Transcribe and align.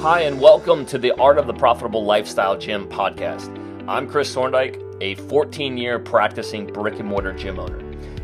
Hi, 0.00 0.22
and 0.22 0.40
welcome 0.40 0.86
to 0.86 0.96
the 0.96 1.12
Art 1.20 1.36
of 1.36 1.46
the 1.46 1.52
Profitable 1.52 2.06
Lifestyle 2.06 2.56
Gym 2.56 2.88
podcast. 2.88 3.54
I'm 3.86 4.08
Chris 4.08 4.32
Thorndike, 4.32 4.80
a 5.02 5.14
14 5.16 5.76
year 5.76 5.98
practicing 5.98 6.66
brick 6.66 6.98
and 7.00 7.06
mortar 7.06 7.34
gym 7.34 7.58
owner. 7.58 7.78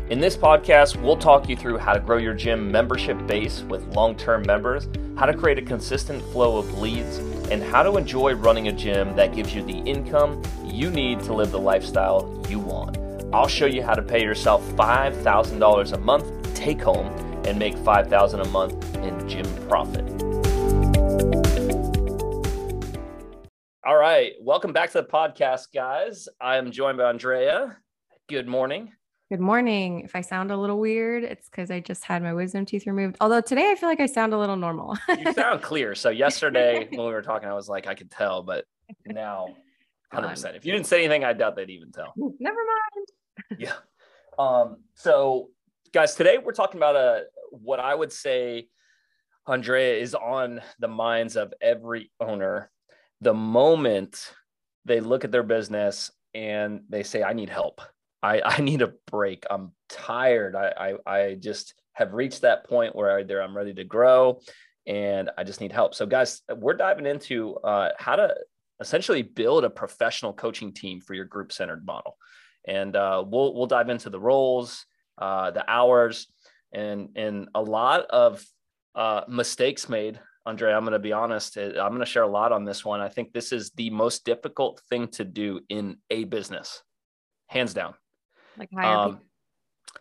In 0.09 0.19
this 0.19 0.35
podcast, 0.35 0.99
we'll 0.99 1.17
talk 1.17 1.47
you 1.47 1.55
through 1.55 1.77
how 1.77 1.93
to 1.93 1.99
grow 1.99 2.17
your 2.17 2.33
gym 2.33 2.71
membership 2.71 3.15
base 3.27 3.61
with 3.61 3.85
long 3.89 4.15
term 4.15 4.41
members, 4.47 4.89
how 5.17 5.27
to 5.27 5.35
create 5.35 5.59
a 5.59 5.61
consistent 5.61 6.23
flow 6.31 6.57
of 6.57 6.79
leads, 6.79 7.19
and 7.51 7.61
how 7.61 7.83
to 7.83 7.95
enjoy 7.95 8.33
running 8.33 8.69
a 8.69 8.73
gym 8.73 9.15
that 9.15 9.35
gives 9.35 9.53
you 9.53 9.61
the 9.61 9.77
income 9.77 10.41
you 10.65 10.89
need 10.89 11.19
to 11.19 11.33
live 11.35 11.51
the 11.51 11.59
lifestyle 11.59 12.43
you 12.49 12.57
want. 12.57 12.97
I'll 13.31 13.47
show 13.47 13.67
you 13.67 13.83
how 13.83 13.93
to 13.93 14.01
pay 14.01 14.23
yourself 14.23 14.63
$5,000 14.71 15.93
a 15.93 15.97
month 15.99 16.55
take 16.55 16.81
home 16.81 17.05
and 17.45 17.59
make 17.59 17.75
$5,000 17.75 18.41
a 18.41 18.49
month 18.49 18.95
in 18.95 19.29
gym 19.29 19.45
profit. 19.67 20.26
All 23.87 23.95
right. 23.95 24.33
Welcome 24.41 24.73
back 24.73 24.91
to 24.91 25.01
the 25.01 25.07
podcast, 25.07 25.67
guys. 25.73 26.27
I 26.41 26.57
am 26.57 26.71
joined 26.71 26.97
by 26.97 27.05
Andrea. 27.05 27.77
Good 28.27 28.45
morning. 28.45 28.91
Good 29.29 29.39
morning. 29.39 30.01
If 30.01 30.13
I 30.13 30.19
sound 30.19 30.51
a 30.51 30.57
little 30.57 30.77
weird, 30.77 31.23
it's 31.23 31.47
because 31.47 31.71
I 31.71 31.79
just 31.79 32.03
had 32.03 32.21
my 32.21 32.33
wisdom 32.33 32.65
teeth 32.65 32.85
removed. 32.85 33.15
Although 33.21 33.39
today 33.39 33.71
I 33.71 33.75
feel 33.75 33.87
like 33.87 34.01
I 34.01 34.07
sound 34.07 34.33
a 34.33 34.37
little 34.37 34.57
normal. 34.57 34.97
you 35.07 35.31
sound 35.31 35.61
clear. 35.61 35.95
So 35.95 36.09
yesterday 36.25 36.89
when 36.91 37.07
we 37.07 37.13
were 37.13 37.21
talking, 37.21 37.47
I 37.47 37.53
was 37.53 37.69
like, 37.69 37.87
I 37.87 37.95
could 37.95 38.11
tell, 38.11 38.43
but 38.43 38.65
now 39.05 39.55
100%. 40.13 40.57
If 40.57 40.65
you 40.65 40.73
didn't 40.73 40.87
say 40.87 41.05
anything, 41.05 41.23
I 41.23 41.31
doubt 41.31 41.55
they'd 41.55 41.69
even 41.69 41.93
tell. 41.93 42.13
Never 42.17 42.59
mind. 42.59 43.57
yeah. 43.57 43.75
Um, 44.37 44.83
so 44.95 45.47
guys, 45.93 46.13
today 46.13 46.39
we're 46.43 46.51
talking 46.51 46.77
about 46.77 46.97
a 46.97 47.23
what 47.51 47.79
I 47.79 47.95
would 47.95 48.11
say 48.11 48.67
Andrea 49.45 49.95
is 49.95 50.13
on 50.13 50.59
the 50.77 50.89
minds 50.89 51.37
of 51.37 51.53
every 51.61 52.11
owner 52.19 52.69
the 53.21 53.33
moment 53.33 54.33
they 54.85 54.99
look 54.99 55.23
at 55.23 55.31
their 55.31 55.43
business 55.43 56.11
and 56.33 56.81
they 56.89 57.03
say, 57.03 57.23
I 57.23 57.33
need 57.33 57.49
help. 57.49 57.81
I, 58.23 58.41
I 58.45 58.61
need 58.61 58.81
a 58.81 58.93
break. 59.09 59.45
I'm 59.49 59.71
tired. 59.89 60.55
I, 60.55 60.95
I, 61.07 61.11
I 61.11 61.35
just 61.35 61.73
have 61.93 62.13
reached 62.13 62.41
that 62.41 62.65
point 62.65 62.95
where 62.95 63.19
either 63.19 63.41
I'm 63.41 63.57
ready 63.57 63.73
to 63.73 63.83
grow 63.83 64.39
and 64.85 65.29
I 65.37 65.43
just 65.43 65.59
need 65.59 65.71
help. 65.71 65.95
So, 65.95 66.05
guys, 66.05 66.41
we're 66.55 66.75
diving 66.75 67.05
into 67.05 67.55
uh, 67.57 67.89
how 67.97 68.15
to 68.15 68.35
essentially 68.79 69.23
build 69.23 69.65
a 69.65 69.69
professional 69.69 70.33
coaching 70.33 70.73
team 70.73 71.01
for 71.01 71.13
your 71.13 71.25
group 71.25 71.51
centered 71.51 71.85
model. 71.85 72.15
And 72.67 72.95
uh, 72.95 73.23
we'll, 73.25 73.53
we'll 73.53 73.65
dive 73.65 73.89
into 73.89 74.09
the 74.09 74.19
roles, 74.19 74.85
uh, 75.17 75.51
the 75.51 75.69
hours, 75.69 76.27
and, 76.71 77.09
and 77.15 77.49
a 77.55 77.61
lot 77.61 78.05
of 78.09 78.45
uh, 78.93 79.21
mistakes 79.27 79.89
made 79.89 80.19
Andrea, 80.47 80.77
I'm 80.77 80.83
going 80.83 80.93
to 80.93 80.99
be 80.99 81.11
honest. 81.11 81.57
Eh, 81.57 81.73
I'm 81.77 81.89
going 81.89 81.99
to 81.99 82.05
share 82.05 82.23
a 82.23 82.27
lot 82.27 82.53
on 82.53 82.63
this 82.63 82.85
one. 82.85 83.01
I 83.01 83.09
think 83.09 83.33
this 83.33 83.51
is 83.51 83.71
the 83.71 83.89
most 83.89 84.23
difficult 84.23 84.81
thing 84.89 85.09
to 85.09 85.25
do 85.25 85.59
in 85.67 85.97
a 86.09 86.23
business, 86.23 86.81
hands 87.47 87.73
down. 87.73 87.93
Like 88.57 88.69
hire, 88.73 88.97
um, 88.97 89.19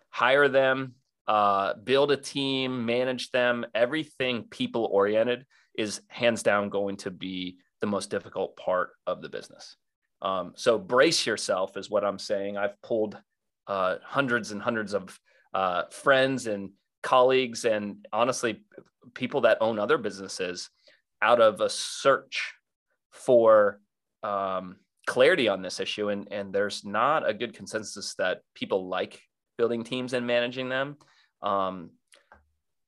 hire 0.08 0.48
them, 0.48 0.94
uh, 1.26 1.74
build 1.74 2.12
a 2.12 2.16
team, 2.16 2.86
manage 2.86 3.30
them. 3.32 3.66
Everything 3.74 4.44
people 4.44 4.88
oriented 4.90 5.44
is 5.76 6.00
hands 6.08 6.44
down 6.44 6.70
going 6.70 6.96
to 6.98 7.10
be 7.10 7.58
the 7.80 7.86
most 7.86 8.08
difficult 8.10 8.56
part 8.56 8.90
of 9.06 9.22
the 9.22 9.28
business. 9.28 9.76
Um, 10.22 10.52
so 10.56 10.78
brace 10.78 11.26
yourself 11.26 11.76
is 11.76 11.90
what 11.90 12.04
I'm 12.04 12.18
saying. 12.18 12.56
I've 12.56 12.80
pulled 12.82 13.18
uh, 13.66 13.96
hundreds 14.02 14.52
and 14.52 14.62
hundreds 14.62 14.94
of 14.94 15.18
uh, 15.52 15.82
friends 15.90 16.46
and 16.46 16.70
colleagues 17.02 17.64
and 17.64 18.06
honestly 18.12 18.64
people 19.14 19.42
that 19.42 19.58
own 19.60 19.78
other 19.78 19.98
businesses 19.98 20.70
out 21.22 21.40
of 21.40 21.60
a 21.60 21.68
search 21.68 22.54
for 23.10 23.80
um, 24.22 24.76
clarity 25.06 25.48
on 25.48 25.62
this 25.62 25.80
issue. 25.80 26.08
And 26.08 26.28
and 26.30 26.52
there's 26.52 26.84
not 26.84 27.28
a 27.28 27.34
good 27.34 27.54
consensus 27.54 28.14
that 28.16 28.40
people 28.54 28.88
like 28.88 29.20
building 29.56 29.84
teams 29.84 30.12
and 30.12 30.26
managing 30.26 30.68
them. 30.68 30.96
Um, 31.42 31.90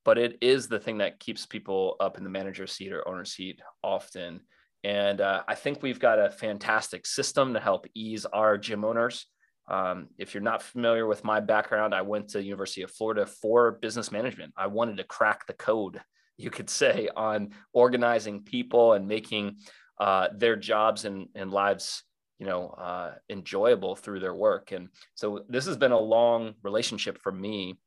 but 0.04 0.19
it 0.19 0.38
is 0.41 0.69
the 0.69 0.78
thing 0.78 0.98
that 0.98 1.20
keeps 1.20 1.44
people 1.44 1.97
up 2.00 2.16
in 2.16 2.25
the 2.25 2.31
manager 2.31 2.66
seat 2.66 2.92
or 2.92 3.06
owner 3.06 3.25
seat 3.25 3.60
often. 3.82 4.41
And 4.84 5.21
uh, 5.21 5.42
i 5.48 5.54
think 5.54 5.82
we've 5.82 5.98
got 5.98 6.19
a 6.19 6.31
fantastic 6.31 7.04
system 7.04 7.53
to 7.54 7.60
help 7.60 7.87
ease 7.94 8.25
our 8.25 8.56
gym 8.56 8.84
owners. 8.84 9.26
Um, 9.69 10.09
if 10.16 10.32
you're 10.32 10.42
not 10.42 10.62
familiar 10.62 11.06
with 11.06 11.25
my 11.25 11.41
background, 11.41 11.94
I 11.94 12.03
went 12.03 12.28
to 12.28 12.42
University 12.42 12.82
of 12.82 12.91
Florida 12.91 13.26
for 13.26 13.72
business 13.72 14.10
management. 14.10 14.54
I 14.56 14.69
wanted 14.69 14.97
to 14.97 15.04
crack 15.04 15.47
the 15.47 15.53
code, 15.53 16.00
you 16.38 16.50
could 16.50 16.71
say, 16.71 17.09
on 17.15 17.50
organizing 17.72 18.43
people 18.43 18.94
and 18.94 19.06
making 19.06 19.56
uh, 20.00 20.28
their 20.34 20.56
jobs 20.56 21.04
and, 21.04 21.28
and 21.34 21.50
lives, 21.50 22.04
you 22.38 22.47
know, 22.47 22.69
uh, 22.69 23.15
enjoyable 23.28 23.97
through 23.97 24.21
their 24.21 24.34
work. 24.34 24.72
And 24.72 24.88
so 25.15 25.44
this 25.48 25.66
has 25.66 25.77
been 25.77 25.93
a 25.93 25.98
long 25.98 26.54
relationship 26.62 27.19
for 27.19 27.32
me 27.32 27.78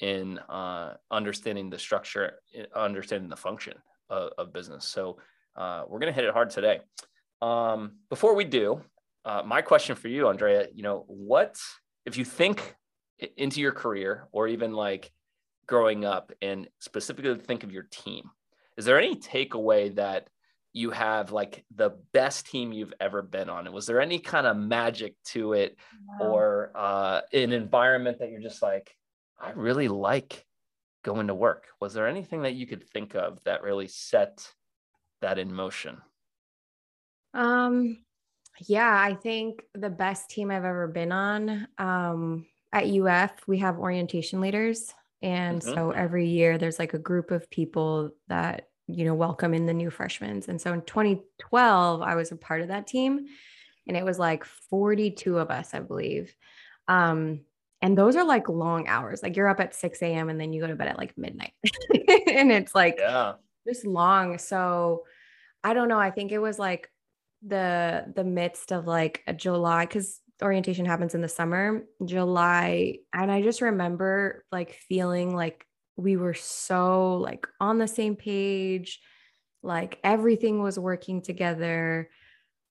in 0.00 0.38
uh, 0.48 0.94
understanding 1.10 1.70
the 1.70 1.78
structure, 1.78 2.40
understanding 2.74 3.30
the 3.30 3.36
function 3.36 3.74
of, 4.08 4.32
of 4.36 4.52
business. 4.52 4.84
So 4.84 5.18
uh, 5.56 5.84
we're 5.88 6.00
going 6.00 6.12
to 6.12 6.16
hit 6.20 6.24
it 6.24 6.34
hard 6.34 6.50
today. 6.50 6.80
Um, 7.40 7.92
before 8.08 8.34
we 8.34 8.44
do, 8.44 8.82
uh, 9.24 9.42
my 9.46 9.62
question 9.62 9.94
for 9.94 10.08
you, 10.08 10.28
Andrea, 10.28 10.66
you 10.74 10.82
know, 10.82 11.04
what 11.06 11.56
if 12.06 12.16
you 12.16 12.24
think 12.24 12.74
into 13.36 13.60
your 13.60 13.72
career 13.72 14.26
or 14.32 14.48
even 14.48 14.72
like 14.72 15.12
growing 15.70 16.04
up 16.04 16.32
and 16.42 16.68
specifically 16.80 17.32
think 17.36 17.62
of 17.62 17.72
your 17.72 17.84
team, 17.84 18.28
is 18.76 18.84
there 18.84 18.98
any 18.98 19.14
takeaway 19.14 19.94
that 19.94 20.28
you 20.72 20.90
have 20.90 21.30
like 21.30 21.64
the 21.76 21.90
best 22.12 22.46
team 22.46 22.72
you've 22.72 22.92
ever 23.00 23.22
been 23.22 23.48
on? 23.48 23.72
Was 23.72 23.86
there 23.86 24.00
any 24.00 24.18
kind 24.18 24.48
of 24.48 24.56
magic 24.56 25.14
to 25.26 25.52
it 25.52 25.76
wow. 26.20 26.26
or 26.26 26.72
uh, 26.74 27.20
an 27.32 27.52
environment 27.52 28.18
that 28.18 28.30
you're 28.30 28.40
just 28.40 28.62
like, 28.62 28.96
I 29.38 29.52
really 29.52 29.86
like 29.86 30.44
going 31.04 31.28
to 31.28 31.34
work? 31.34 31.66
Was 31.80 31.94
there 31.94 32.08
anything 32.08 32.42
that 32.42 32.54
you 32.54 32.66
could 32.66 32.84
think 32.88 33.14
of 33.14 33.42
that 33.44 33.62
really 33.62 33.86
set 33.86 34.46
that 35.20 35.38
in 35.38 35.54
motion? 35.54 35.98
Um, 37.32 37.98
yeah, 38.66 39.00
I 39.00 39.14
think 39.14 39.62
the 39.74 39.90
best 39.90 40.30
team 40.30 40.50
I've 40.50 40.64
ever 40.64 40.88
been 40.88 41.12
on 41.12 41.68
um, 41.78 42.46
at 42.72 42.88
UF, 42.88 43.30
we 43.46 43.58
have 43.58 43.78
orientation 43.78 44.40
leaders. 44.40 44.92
And 45.22 45.60
mm-hmm. 45.60 45.74
so 45.74 45.90
every 45.90 46.28
year 46.28 46.58
there's 46.58 46.78
like 46.78 46.94
a 46.94 46.98
group 46.98 47.30
of 47.30 47.50
people 47.50 48.10
that, 48.28 48.68
you 48.86 49.04
know, 49.04 49.14
welcome 49.14 49.54
in 49.54 49.66
the 49.66 49.74
new 49.74 49.90
freshmen. 49.90 50.42
And 50.48 50.60
so 50.60 50.72
in 50.72 50.82
2012, 50.82 52.02
I 52.02 52.14
was 52.14 52.32
a 52.32 52.36
part 52.36 52.62
of 52.62 52.68
that 52.68 52.86
team 52.86 53.26
and 53.86 53.96
it 53.96 54.04
was 54.04 54.18
like 54.18 54.44
42 54.44 55.38
of 55.38 55.50
us, 55.50 55.74
I 55.74 55.80
believe. 55.80 56.34
Um, 56.88 57.40
and 57.82 57.96
those 57.96 58.16
are 58.16 58.24
like 58.24 58.48
long 58.48 58.88
hours. 58.88 59.22
Like 59.22 59.36
you're 59.36 59.48
up 59.48 59.60
at 59.60 59.74
6 59.74 60.02
a.m. 60.02 60.28
and 60.28 60.40
then 60.40 60.52
you 60.52 60.60
go 60.60 60.66
to 60.66 60.74
bed 60.74 60.88
at 60.88 60.98
like 60.98 61.16
midnight. 61.16 61.52
and 62.28 62.52
it's 62.52 62.74
like 62.74 62.96
yeah. 62.98 63.34
just 63.66 63.86
long. 63.86 64.38
So 64.38 65.04
I 65.64 65.74
don't 65.74 65.88
know. 65.88 65.98
I 65.98 66.10
think 66.10 66.32
it 66.32 66.38
was 66.38 66.58
like 66.58 66.90
the 67.46 68.12
the 68.14 68.24
midst 68.24 68.70
of 68.70 68.86
like 68.86 69.22
a 69.26 69.32
July 69.32 69.86
because 69.86 70.20
orientation 70.42 70.86
happens 70.86 71.14
in 71.14 71.20
the 71.20 71.28
summer, 71.28 71.82
July, 72.04 72.98
and 73.12 73.30
I 73.30 73.42
just 73.42 73.60
remember 73.60 74.44
like 74.50 74.72
feeling 74.88 75.34
like 75.34 75.66
we 75.96 76.16
were 76.16 76.34
so 76.34 77.16
like 77.16 77.46
on 77.60 77.78
the 77.78 77.88
same 77.88 78.16
page, 78.16 79.00
like 79.62 79.98
everything 80.04 80.62
was 80.62 80.78
working 80.78 81.22
together. 81.22 82.10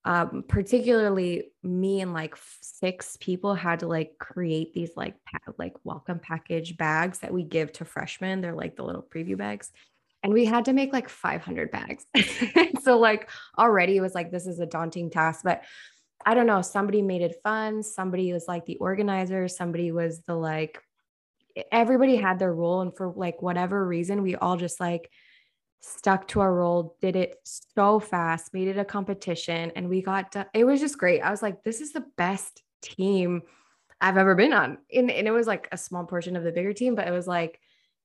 Um, 0.06 0.46
particularly 0.48 1.52
me 1.62 2.00
and 2.00 2.14
like 2.14 2.36
six 2.62 3.18
people 3.20 3.54
had 3.54 3.82
to 3.82 3.88
like 3.88 4.14
create 4.18 4.74
these 4.74 4.92
like 4.96 5.16
pa- 5.26 5.52
like 5.58 5.74
welcome 5.84 6.20
package 6.20 6.78
bags 6.78 7.20
that 7.20 7.34
we 7.34 7.44
give 7.44 7.74
to 7.74 7.86
freshmen. 7.86 8.42
They're 8.42 8.56
like 8.56 8.78
the 8.78 8.86
little 8.86 9.04
preview 9.04 9.38
bags 9.38 9.72
and 10.24 10.34
we 10.34 10.46
had 10.46 10.66
to 10.66 10.74
make 10.74 10.94
like 10.94 11.10
500 11.10 11.72
bags. 11.72 12.06
so 12.82 12.98
like 12.98 13.30
already 13.58 13.98
it 13.98 14.02
was 14.02 14.16
like 14.16 14.32
this 14.32 14.48
is 14.48 14.60
a 14.60 14.66
daunting 14.66 15.10
task, 15.10 15.42
but 15.44 15.64
I 16.26 16.34
don't 16.34 16.48
know, 16.48 16.62
somebody 16.62 17.02
made 17.02 17.22
it 17.22 17.42
fun, 17.44 17.84
somebody 17.84 18.34
was 18.34 18.48
like 18.48 18.66
the 18.66 18.78
organizer, 18.78 19.48
somebody 19.48 19.92
was 19.92 20.22
the 20.22 20.36
like 20.36 20.82
everybody 21.72 22.16
had 22.16 22.40
their 22.40 22.54
role 22.54 22.82
and 22.82 22.96
for 22.96 23.12
like 23.16 23.42
whatever 23.42 23.86
reason 23.86 24.22
we 24.22 24.36
all 24.36 24.56
just 24.56 24.80
like 24.80 25.10
stuck 25.82 26.28
to 26.30 26.42
our 26.42 26.54
role, 26.54 26.98
did 27.02 27.16
it 27.16 27.36
so 27.44 28.00
fast, 28.00 28.54
made 28.54 28.68
it 28.68 28.78
a 28.78 28.86
competition 28.86 29.72
and 29.76 29.90
we 29.90 30.02
got 30.02 30.34
to, 30.34 30.46
it 30.54 30.66
was 30.66 30.80
just 30.80 30.98
great. 30.98 31.22
I 31.22 31.32
was 31.32 31.42
like 31.42 31.64
this 31.64 31.82
is 31.82 31.94
the 31.94 32.06
best 32.18 32.62
team 32.82 33.42
I've 34.02 34.18
ever 34.18 34.36
been 34.36 34.54
on. 34.54 34.78
And, 34.94 35.10
and 35.10 35.28
it 35.28 35.32
was 35.32 35.48
like 35.48 35.68
a 35.72 35.78
small 35.78 36.06
portion 36.06 36.36
of 36.36 36.44
the 36.44 36.52
bigger 36.52 36.74
team, 36.74 36.96
but 36.96 37.08
it 37.08 37.12
was 37.12 37.28
like 37.28 37.60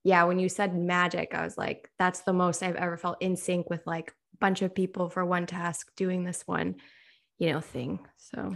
yeah, 0.05 0.23
when 0.25 0.37
you 0.37 0.49
said 0.49 0.77
magic, 0.77 1.33
I 1.33 1.43
was 1.43 1.57
like, 1.57 1.89
that's 1.97 2.21
the 2.21 2.31
most 2.31 2.61
I've 2.61 2.75
ever 2.75 2.95
felt 2.95 3.23
in 3.23 3.35
sync 3.35 3.71
with 3.71 3.85
like 3.87 4.13
a 4.35 4.37
bunch 4.37 4.61
of 4.61 4.75
people 4.75 5.09
for 5.09 5.25
one 5.25 5.47
task 5.47 5.91
doing 5.95 6.23
this 6.23 6.43
one, 6.45 6.75
you 7.37 7.51
know, 7.51 7.61
thing. 7.61 7.99
So, 8.17 8.55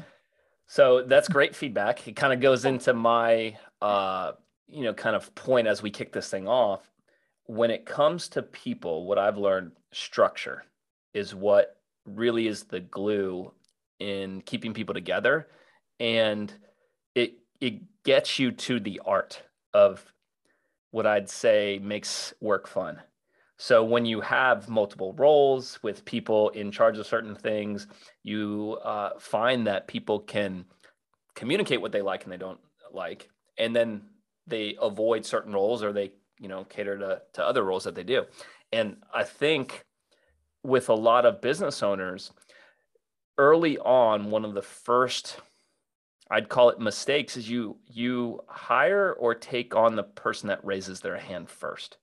so 0.68 1.04
that's 1.04 1.28
great 1.28 1.56
feedback. 1.56 2.08
It 2.08 2.16
kind 2.16 2.34
of 2.34 2.40
goes 2.40 2.66
into 2.66 2.94
my, 2.94 3.58
uh, 3.82 4.34
you 4.68 4.84
know, 4.84 4.94
kind 4.94 5.16
of 5.16 5.34
point 5.36 5.68
as 5.68 5.82
we 5.82 5.92
kick 5.92 6.14
this 6.14 6.30
thing 6.30 6.48
off. 6.48 6.92
When 7.46 7.72
it 7.72 7.86
comes 7.86 8.30
to 8.30 8.44
people, 8.44 9.06
what 9.06 9.18
I've 9.18 9.38
learned 9.38 9.72
structure. 9.92 10.64
is 11.14 11.34
what 11.34 11.78
really 12.06 12.48
is 12.48 12.64
the 12.64 12.80
glue 12.80 13.52
in 14.00 14.42
keeping 14.42 14.74
people 14.74 14.94
together 14.94 15.48
and 16.00 16.54
it 17.16 17.34
it 17.60 18.04
gets 18.04 18.40
you 18.40 18.52
to 18.52 18.80
the 18.80 19.02
art 19.06 19.42
of 19.74 20.14
what 20.92 21.06
I'd 21.06 21.30
say 21.30 21.80
makes 21.82 22.34
work 22.40 22.68
fun. 22.68 23.02
So 23.62 23.84
when 23.84 24.06
you 24.06 24.22
have 24.22 24.70
multiple 24.70 25.12
roles 25.18 25.84
with 25.84 26.06
people 26.06 26.48
in 26.52 26.72
charge 26.72 26.98
of 26.98 27.06
certain 27.06 27.36
things, 27.36 27.88
you 28.24 28.78
uh, 28.86 29.20
find 29.20 29.68
that 29.68 29.86
people 29.86 30.22
can 30.22 30.64
communicate 31.36 31.82
what 31.82 31.92
they 31.92 32.02
like 32.02 32.24
and 32.24 32.32
they 32.32 32.38
don't 32.38 32.62
like, 32.94 33.30
and 33.58 33.76
then 33.76 34.04
they 34.48 34.78
avoid 34.82 35.26
certain 35.26 35.52
roles 35.52 35.84
or 35.84 35.92
they 35.92 36.14
you 36.40 36.48
know 36.48 36.64
cater 36.64 36.98
to, 36.98 37.22
to 37.34 37.46
other 37.46 37.64
roles 37.66 37.84
that 37.84 37.96
they 37.96 38.04
do. 38.04 38.24
And 38.72 38.96
I 39.14 39.26
think 39.26 39.84
with 40.64 40.88
a 40.88 40.94
lot 40.94 41.26
of 41.26 41.42
business 41.42 41.84
owners, 41.84 42.32
early 43.38 43.78
on, 43.78 44.32
one 44.32 44.46
of 44.46 44.54
the 44.54 44.62
first 44.62 45.42
I'd 46.32 46.48
call 46.48 46.70
it 46.70 46.80
mistakes 46.80 47.36
is 47.36 47.50
you 47.50 47.76
you 47.88 48.40
hire 48.48 49.12
or 49.12 49.36
take 49.36 49.76
on 49.76 49.98
the 49.98 50.04
person 50.04 50.48
that 50.48 50.64
raises 50.64 51.02
their 51.02 51.18
hand 51.18 51.50
first. 51.50 51.98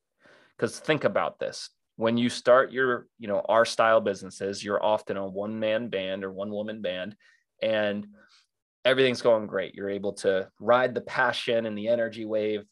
Because 0.56 0.78
think 0.78 1.04
about 1.04 1.38
this. 1.38 1.70
When 1.96 2.16
you 2.16 2.28
start 2.28 2.72
your, 2.72 3.06
you 3.18 3.28
know, 3.28 3.42
our 3.48 3.64
style 3.64 4.00
businesses, 4.00 4.62
you're 4.62 4.84
often 4.84 5.16
a 5.16 5.26
one 5.26 5.58
man 5.58 5.88
band 5.88 6.24
or 6.24 6.32
one 6.32 6.50
woman 6.50 6.82
band 6.82 7.16
and 7.62 8.06
everything's 8.84 9.22
going 9.22 9.46
great. 9.46 9.74
You're 9.74 9.90
able 9.90 10.12
to 10.14 10.48
ride 10.60 10.94
the 10.94 11.00
passion 11.00 11.66
and 11.66 11.76
the 11.76 11.88
energy 11.88 12.24
wave. 12.24 12.64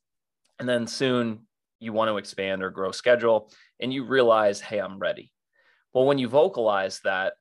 And 0.59 0.69
then 0.69 0.87
soon 0.87 1.47
you 1.81 1.93
want 1.93 2.09
to 2.09 2.19
expand 2.19 2.63
or 2.63 2.71
grow 2.71 2.93
schedule 2.93 3.51
and 3.81 3.93
you 3.93 4.05
realize, 4.05 4.61
hey, 4.61 4.79
I'm 4.79 4.99
ready. 4.99 5.33
Well, 5.93 6.07
when 6.07 6.19
you 6.19 6.29
vocalize 6.29 7.01
that, 7.05 7.35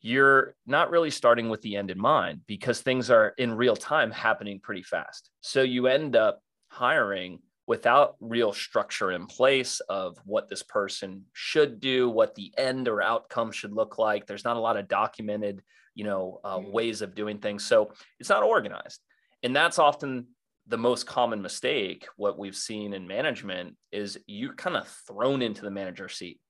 you're 0.00 0.54
not 0.64 0.90
really 0.90 1.10
starting 1.10 1.48
with 1.48 1.60
the 1.62 1.76
end 1.76 1.90
in 1.90 1.98
mind 1.98 2.42
because 2.46 2.80
things 2.80 3.10
are 3.10 3.34
in 3.36 3.52
real 3.52 3.74
time 3.74 4.12
happening 4.12 4.60
pretty 4.60 4.82
fast. 4.82 5.30
So 5.40 5.62
you 5.62 5.88
end 5.88 6.14
up 6.14 6.40
hiring 6.68 7.40
without 7.68 8.16
real 8.18 8.52
structure 8.52 9.12
in 9.12 9.26
place 9.26 9.78
of 9.88 10.18
what 10.24 10.48
this 10.48 10.64
person 10.64 11.24
should 11.34 11.78
do, 11.78 12.08
what 12.08 12.34
the 12.34 12.52
end 12.58 12.88
or 12.88 13.00
outcome 13.02 13.52
should 13.52 13.72
look 13.72 13.98
like. 13.98 14.26
There's 14.26 14.44
not 14.44 14.56
a 14.56 14.60
lot 14.60 14.76
of 14.76 14.88
documented, 14.88 15.62
you 15.94 16.04
know, 16.04 16.40
uh, 16.42 16.56
mm-hmm. 16.56 16.72
ways 16.72 17.02
of 17.02 17.14
doing 17.14 17.38
things. 17.38 17.64
So 17.64 17.92
it's 18.18 18.30
not 18.30 18.42
organized. 18.42 19.00
And 19.42 19.54
that's 19.54 19.78
often 19.78 20.28
the 20.66 20.78
most 20.78 21.06
common 21.06 21.42
mistake. 21.42 22.06
What 22.16 22.38
we've 22.38 22.56
seen 22.56 22.94
in 22.94 23.06
management 23.06 23.76
is 23.92 24.18
you're 24.26 24.54
kind 24.54 24.76
of 24.76 24.88
thrown 25.06 25.42
into 25.42 25.62
the 25.62 25.70
manager 25.70 26.08
seat 26.08 26.40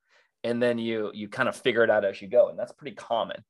and 0.45 0.63
then 0.63 0.79
you 0.79 1.11
you 1.15 1.29
kind 1.29 1.49
of 1.49 1.57
figure 1.57 1.83
it 1.83 1.91
out 1.91 2.05
as 2.05 2.23
you 2.23 2.29
go 2.29 2.49
and 2.49 2.59
that's 2.59 2.73
pretty 2.73 2.95
common 2.95 3.45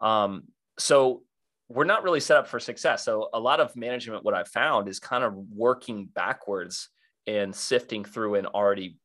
um, 0.00 0.42
so 0.78 1.22
we're 1.68 1.84
not 1.84 2.02
really 2.02 2.20
set 2.20 2.36
up 2.36 2.48
for 2.48 2.58
success 2.58 3.04
so 3.04 3.28
a 3.32 3.40
lot 3.40 3.60
of 3.60 3.74
management 3.76 4.24
what 4.24 4.34
i've 4.34 4.48
found 4.48 4.88
is 4.88 4.98
kind 4.98 5.24
of 5.24 5.34
working 5.34 6.08
backwards 6.14 6.88
and 7.26 7.54
sifting 7.54 8.04
through 8.04 8.34
an 8.34 8.46
already 8.46 8.98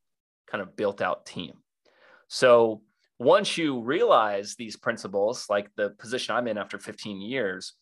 kind 0.50 0.62
of 0.62 0.76
built 0.76 1.02
out 1.02 1.26
team 1.26 1.54
so 2.28 2.82
once 3.20 3.58
you 3.58 3.82
realize 3.82 4.56
these 4.56 4.76
principles 4.76 5.46
like 5.50 5.70
the 5.76 5.90
position 5.92 6.36
i'm 6.36 6.48
in 6.48 6.58
after 6.58 6.80
15 6.80 7.22
years 7.22 7.74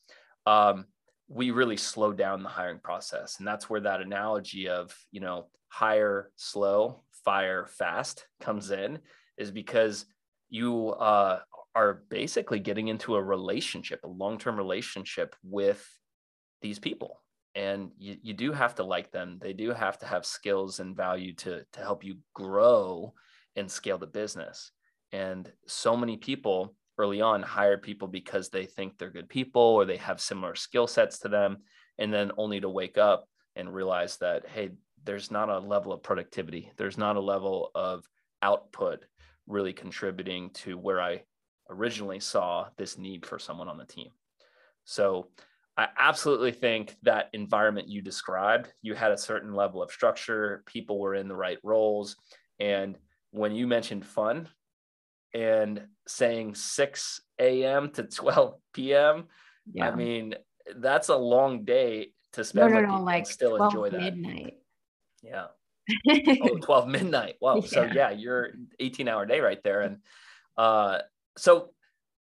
um, 0.47 0.85
we 1.27 1.49
really 1.49 1.77
slow 1.77 2.13
down 2.13 2.43
the 2.43 2.49
hiring 2.49 2.79
process 2.79 3.37
and 3.39 3.47
that's 3.47 3.69
where 3.69 3.81
that 3.81 4.01
analogy 4.01 4.69
of 4.69 4.95
you 5.11 5.21
know 5.21 5.47
hire 5.69 6.31
slow 6.35 7.03
fire 7.25 7.65
fast 7.65 8.27
comes 8.39 8.71
in 8.71 8.99
is 9.37 9.51
because 9.51 10.05
you 10.49 10.89
uh, 10.89 11.39
are 11.73 12.03
basically 12.09 12.59
getting 12.59 12.87
into 12.87 13.15
a 13.15 13.23
relationship, 13.23 13.99
a 14.03 14.07
long 14.07 14.37
term 14.37 14.55
relationship 14.55 15.35
with 15.43 15.85
these 16.61 16.79
people. 16.79 17.19
And 17.55 17.91
you, 17.97 18.17
you 18.21 18.33
do 18.33 18.51
have 18.51 18.75
to 18.75 18.83
like 18.83 19.11
them. 19.11 19.39
They 19.41 19.53
do 19.53 19.71
have 19.71 19.97
to 19.99 20.05
have 20.05 20.25
skills 20.25 20.79
and 20.79 20.95
value 20.95 21.33
to, 21.35 21.63
to 21.71 21.79
help 21.79 22.03
you 22.03 22.17
grow 22.33 23.13
and 23.55 23.71
scale 23.71 23.97
the 23.97 24.07
business. 24.07 24.71
And 25.13 25.49
so 25.65 25.95
many 25.95 26.17
people 26.17 26.75
early 26.97 27.21
on 27.21 27.41
hire 27.41 27.77
people 27.77 28.07
because 28.07 28.49
they 28.49 28.65
think 28.65 28.97
they're 28.97 29.09
good 29.09 29.29
people 29.29 29.61
or 29.61 29.85
they 29.85 29.97
have 29.97 30.19
similar 30.19 30.55
skill 30.55 30.87
sets 30.87 31.19
to 31.19 31.29
them. 31.29 31.57
And 31.97 32.13
then 32.13 32.31
only 32.37 32.59
to 32.59 32.69
wake 32.69 32.97
up 32.97 33.29
and 33.55 33.73
realize 33.73 34.17
that, 34.17 34.45
hey, 34.47 34.71
there's 35.05 35.31
not 35.31 35.49
a 35.49 35.59
level 35.59 35.93
of 35.93 36.03
productivity, 36.03 36.71
there's 36.77 36.97
not 36.97 37.15
a 37.15 37.21
level 37.21 37.71
of 37.75 38.03
output 38.41 39.05
really 39.47 39.73
contributing 39.73 40.49
to 40.49 40.77
where 40.77 40.99
I 40.99 41.21
originally 41.69 42.19
saw 42.19 42.67
this 42.77 42.97
need 42.97 43.25
for 43.25 43.39
someone 43.39 43.69
on 43.69 43.77
the 43.77 43.85
team. 43.85 44.09
So 44.83 45.27
I 45.77 45.87
absolutely 45.97 46.51
think 46.51 46.95
that 47.03 47.29
environment 47.33 47.89
you 47.89 48.01
described, 48.01 48.71
you 48.81 48.95
had 48.95 49.11
a 49.11 49.17
certain 49.17 49.53
level 49.53 49.83
of 49.83 49.91
structure, 49.91 50.63
people 50.65 50.99
were 50.99 51.15
in 51.15 51.27
the 51.27 51.35
right 51.35 51.57
roles. 51.63 52.15
And 52.59 52.97
when 53.31 53.53
you 53.53 53.67
mentioned 53.67 54.05
fun 54.05 54.47
and 55.33 55.85
saying 56.07 56.55
6 56.55 57.21
a.m. 57.39 57.89
to 57.91 58.03
12 58.03 58.55
p.m., 58.73 59.25
yeah. 59.73 59.89
I 59.89 59.95
mean, 59.95 60.35
that's 60.77 61.09
a 61.09 61.15
long 61.15 61.65
day 61.65 62.11
to 62.33 62.43
spend 62.43 62.73
no, 62.73 62.81
no, 62.81 62.87
no, 62.87 63.01
like 63.01 63.25
still 63.25 63.61
enjoy 63.61 63.89
that. 63.89 64.01
Midnight. 64.01 64.53
Yeah 65.23 65.47
oh, 66.09 66.57
12 66.57 66.87
midnight. 66.87 67.35
Wow. 67.41 67.55
Yeah. 67.57 67.67
So 67.67 67.83
yeah, 67.93 68.09
you're 68.11 68.51
18 68.79 69.07
hour 69.07 69.25
day 69.25 69.39
right 69.39 69.61
there. 69.63 69.81
And 69.81 69.97
uh, 70.57 70.99
so 71.37 71.71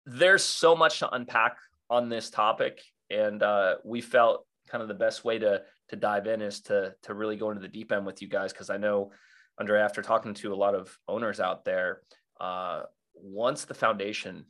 there's 0.07 0.45
so 0.45 0.75
much 0.75 1.01
to 1.01 1.11
unpack 1.11 1.57
on 1.89 2.09
this 2.09 2.31
topic. 2.31 2.81
And 3.13 3.43
uh, 3.43 3.77
we 3.85 4.01
felt 4.01 4.47
kind 4.69 4.83
of 4.83 4.89
the 4.89 4.95
best 4.95 5.25
way 5.25 5.39
to 5.39 5.63
to 5.89 5.97
dive 5.97 6.27
in 6.27 6.41
is 6.41 6.61
to 6.63 6.95
to 7.03 7.15
really 7.15 7.37
go 7.37 7.51
into 7.51 7.61
the 7.61 7.69
deep 7.69 7.93
end 7.93 8.07
with 8.07 8.23
you 8.23 8.29
guys 8.29 8.53
because 8.53 8.71
I 8.71 8.79
know 8.79 9.13
under 9.59 9.77
after 9.77 10.03
talking 10.03 10.35
to 10.35 10.53
a 10.53 10.57
lot 10.57 10.75
of 10.75 10.97
owners 11.07 11.39
out 11.39 11.65
there, 11.65 12.03
uh, 12.41 12.83
once 13.15 13.65
the 13.65 13.75
foundation 13.75 14.47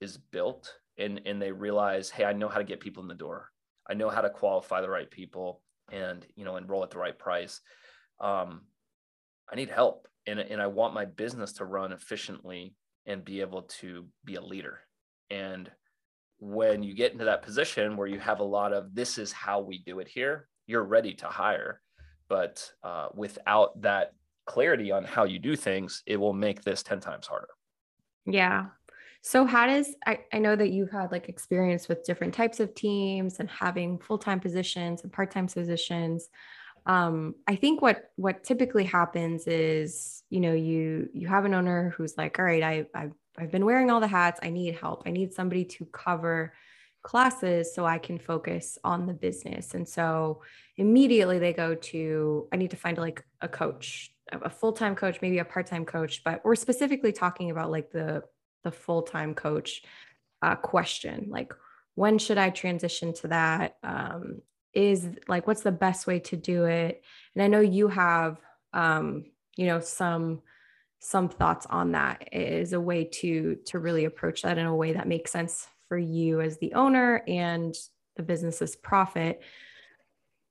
is 0.00 0.16
built 0.16 0.74
and 0.98 1.20
and 1.24 1.40
they 1.40 1.52
realize, 1.52 2.10
hey, 2.10 2.24
I 2.24 2.32
know 2.32 2.48
how 2.48 2.58
to 2.58 2.64
get 2.64 2.80
people 2.80 3.02
in 3.02 3.08
the 3.08 3.14
door. 3.14 3.50
I 3.88 3.94
know 3.94 4.08
how 4.08 4.20
to 4.20 4.30
qualify 4.30 4.80
the 4.80 4.90
right 4.90 5.10
people 5.10 5.62
and 5.92 6.26
you 6.36 6.44
know 6.44 6.56
enroll 6.56 6.82
at 6.82 6.90
the 6.90 6.98
right 6.98 7.18
price 7.18 7.60
um, 8.20 8.62
I 9.50 9.56
need 9.56 9.70
help 9.70 10.06
and, 10.26 10.38
and 10.38 10.60
I 10.60 10.66
want 10.66 10.94
my 10.94 11.04
business 11.04 11.52
to 11.54 11.64
run 11.64 11.92
efficiently 11.92 12.74
and 13.06 13.24
be 13.24 13.40
able 13.40 13.62
to 13.62 14.06
be 14.24 14.36
a 14.36 14.40
leader. 14.40 14.80
And 15.30 15.70
when 16.40 16.82
you 16.82 16.94
get 16.94 17.12
into 17.12 17.24
that 17.24 17.42
position 17.42 17.96
where 17.96 18.06
you 18.06 18.18
have 18.18 18.40
a 18.40 18.44
lot 18.44 18.72
of 18.72 18.94
this 18.94 19.18
is 19.18 19.30
how 19.30 19.60
we 19.60 19.78
do 19.78 20.00
it 20.00 20.08
here, 20.08 20.48
you're 20.66 20.84
ready 20.84 21.14
to 21.14 21.26
hire. 21.26 21.80
But 22.28 22.70
uh, 22.82 23.08
without 23.14 23.80
that 23.82 24.14
clarity 24.46 24.90
on 24.90 25.04
how 25.04 25.24
you 25.24 25.38
do 25.38 25.54
things, 25.54 26.02
it 26.06 26.16
will 26.16 26.32
make 26.32 26.62
this 26.62 26.82
10 26.82 27.00
times 27.00 27.26
harder. 27.26 27.48
Yeah. 28.26 28.66
So 29.22 29.44
how 29.44 29.66
does 29.66 29.94
I, 30.06 30.20
I 30.32 30.38
know 30.38 30.56
that 30.56 30.70
you've 30.70 30.90
had 30.90 31.12
like 31.12 31.28
experience 31.28 31.88
with 31.88 32.04
different 32.04 32.32
types 32.32 32.58
of 32.58 32.74
teams 32.74 33.38
and 33.38 33.50
having 33.50 33.98
full-time 33.98 34.40
positions 34.40 35.02
and 35.02 35.12
part-time 35.12 35.46
positions 35.46 36.30
um, 36.86 37.34
I 37.46 37.56
think 37.56 37.82
what 37.82 38.10
what 38.16 38.44
typically 38.44 38.84
happens 38.84 39.46
is, 39.46 40.22
you 40.30 40.40
know, 40.40 40.52
you 40.52 41.08
you 41.12 41.28
have 41.28 41.44
an 41.44 41.54
owner 41.54 41.92
who's 41.96 42.16
like, 42.16 42.38
all 42.38 42.44
right, 42.44 42.62
I 42.62 42.86
I've, 42.94 43.12
I've 43.40 43.50
been 43.50 43.64
wearing 43.64 43.90
all 43.90 44.00
the 44.00 44.06
hats. 44.06 44.40
I 44.42 44.50
need 44.50 44.76
help. 44.76 45.02
I 45.06 45.10
need 45.10 45.32
somebody 45.32 45.64
to 45.64 45.84
cover 45.86 46.52
classes 47.02 47.74
so 47.74 47.86
I 47.86 47.98
can 47.98 48.18
focus 48.18 48.78
on 48.84 49.06
the 49.06 49.14
business. 49.14 49.74
And 49.74 49.88
so 49.88 50.42
immediately 50.76 51.38
they 51.38 51.52
go 51.52 51.74
to, 51.74 52.48
I 52.52 52.56
need 52.56 52.70
to 52.72 52.76
find 52.76 52.98
like 52.98 53.24
a 53.40 53.48
coach, 53.48 54.12
a 54.30 54.50
full-time 54.50 54.94
coach, 54.94 55.20
maybe 55.22 55.38
a 55.38 55.44
part-time 55.44 55.84
coach, 55.84 56.22
but 56.24 56.44
we're 56.44 56.54
specifically 56.54 57.12
talking 57.12 57.50
about 57.50 57.70
like 57.70 57.90
the 57.90 58.22
the 58.62 58.70
full-time 58.70 59.34
coach 59.34 59.82
uh, 60.42 60.54
question, 60.54 61.28
like 61.30 61.54
when 61.94 62.18
should 62.18 62.36
I 62.36 62.50
transition 62.50 63.14
to 63.14 63.28
that? 63.28 63.76
Um, 63.82 64.42
is 64.72 65.08
like 65.26 65.46
what's 65.46 65.62
the 65.62 65.72
best 65.72 66.06
way 66.06 66.20
to 66.20 66.36
do 66.36 66.64
it 66.64 67.02
and 67.34 67.42
i 67.42 67.48
know 67.48 67.60
you 67.60 67.88
have 67.88 68.38
um 68.72 69.24
you 69.56 69.66
know 69.66 69.80
some 69.80 70.40
some 71.00 71.28
thoughts 71.28 71.66
on 71.70 71.92
that 71.92 72.28
is 72.32 72.72
a 72.72 72.80
way 72.80 73.04
to 73.04 73.56
to 73.66 73.78
really 73.78 74.04
approach 74.04 74.42
that 74.42 74.58
in 74.58 74.66
a 74.66 74.74
way 74.74 74.92
that 74.92 75.08
makes 75.08 75.32
sense 75.32 75.66
for 75.88 75.98
you 75.98 76.40
as 76.40 76.58
the 76.58 76.74
owner 76.74 77.24
and 77.26 77.74
the 78.16 78.22
business's 78.22 78.76
profit. 78.76 79.42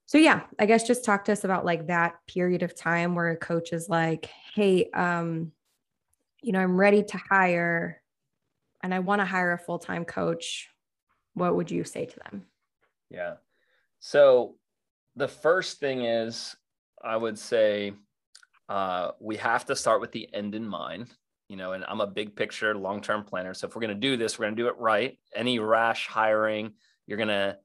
So 0.06 0.18
yeah 0.18 0.42
i 0.58 0.66
guess 0.66 0.86
just 0.86 1.04
talk 1.04 1.24
to 1.26 1.32
us 1.32 1.44
about 1.44 1.64
like 1.64 1.86
that 1.86 2.16
period 2.26 2.64
of 2.64 2.74
time 2.74 3.14
where 3.14 3.30
a 3.30 3.36
coach 3.36 3.72
is 3.72 3.88
like 3.88 4.28
hey 4.54 4.90
um 4.92 5.52
you 6.42 6.50
know 6.50 6.58
i'm 6.58 6.76
ready 6.76 7.04
to 7.04 7.16
hire 7.16 8.02
and 8.82 8.92
i 8.92 8.98
want 8.98 9.20
to 9.20 9.24
hire 9.24 9.52
a 9.52 9.58
full-time 9.58 10.04
coach. 10.04 10.68
What 11.34 11.54
would 11.54 11.70
you 11.70 11.84
say 11.84 12.06
to 12.06 12.18
them? 12.24 12.46
Yeah. 13.08 13.34
So 14.00 14.56
the 15.16 15.28
first 15.28 15.78
thing 15.78 16.02
is, 16.04 16.56
I 17.02 17.16
would 17.16 17.38
say 17.38 17.92
uh, 18.70 19.10
we 19.20 19.36
have 19.36 19.66
to 19.66 19.76
start 19.76 20.00
with 20.00 20.12
the 20.12 20.32
end 20.32 20.54
in 20.54 20.66
mind. 20.66 21.10
you 21.50 21.56
know, 21.56 21.72
and 21.72 21.84
I'm 21.88 22.00
a 22.00 22.06
big 22.06 22.36
picture, 22.36 22.76
long 22.76 23.00
term 23.00 23.24
planner. 23.24 23.54
So 23.54 23.66
if 23.66 23.74
we're 23.74 23.80
going 23.80 24.00
to 24.00 24.08
do 24.08 24.16
this, 24.16 24.38
we're 24.38 24.44
going 24.44 24.54
to 24.54 24.62
do 24.62 24.68
it 24.68 24.78
right. 24.78 25.18
Any 25.34 25.58
rash 25.58 26.06
hiring, 26.06 26.74
you're 27.08 27.16
going 27.18 27.28
to 27.28 27.56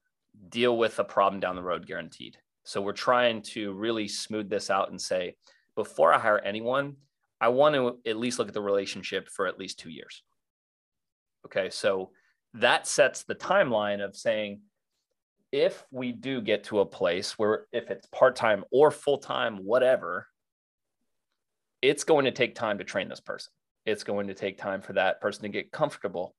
deal 0.50 0.76
with 0.76 0.98
a 0.98 1.04
problem 1.04 1.40
down 1.40 1.56
the 1.56 1.62
road, 1.62 1.86
guaranteed. 1.86 2.36
So 2.64 2.82
we're 2.82 2.94
trying 2.94 3.44
to 3.54 3.74
really 3.74 4.08
smooth 4.08 4.50
this 4.50 4.72
out 4.72 4.90
and 4.90 5.00
say, 5.00 5.36
before 5.76 6.12
I 6.12 6.18
hire 6.18 6.40
anyone, 6.40 6.96
I 7.40 7.50
want 7.50 7.76
to 7.76 8.00
at 8.10 8.18
least 8.18 8.40
look 8.40 8.48
at 8.48 8.56
the 8.56 8.62
relationship 8.62 9.30
for 9.30 9.46
at 9.46 9.60
least 9.60 9.78
two 9.78 9.92
years. 9.92 10.24
Okay. 11.46 11.70
So 11.70 12.10
that 12.56 12.88
sets 12.88 13.22
the 13.22 13.36
timeline 13.36 14.04
of 14.04 14.16
saying, 14.16 14.62
if 15.52 15.86
we 15.92 16.12
do 16.12 16.42
get 16.42 16.64
to 16.66 16.80
a 16.80 16.86
place 16.88 17.38
where 17.38 17.68
if 17.72 17.92
it's 17.92 18.08
part-time 18.08 18.66
or 18.72 18.90
full-time 18.90 19.58
whatever 19.58 20.26
it's 21.82 22.04
going 22.04 22.26
to 22.26 22.32
take 22.32 22.56
time 22.56 22.78
to 22.78 22.84
train 22.84 23.10
this 23.10 23.20
person. 23.20 23.52
It's 23.86 24.04
going 24.04 24.28
to 24.28 24.34
take 24.34 24.58
time 24.58 24.82
for 24.82 24.94
that 24.94 25.22
person 25.22 25.44
to 25.44 25.50
get 25.50 25.72
comfortable. 25.72 26.36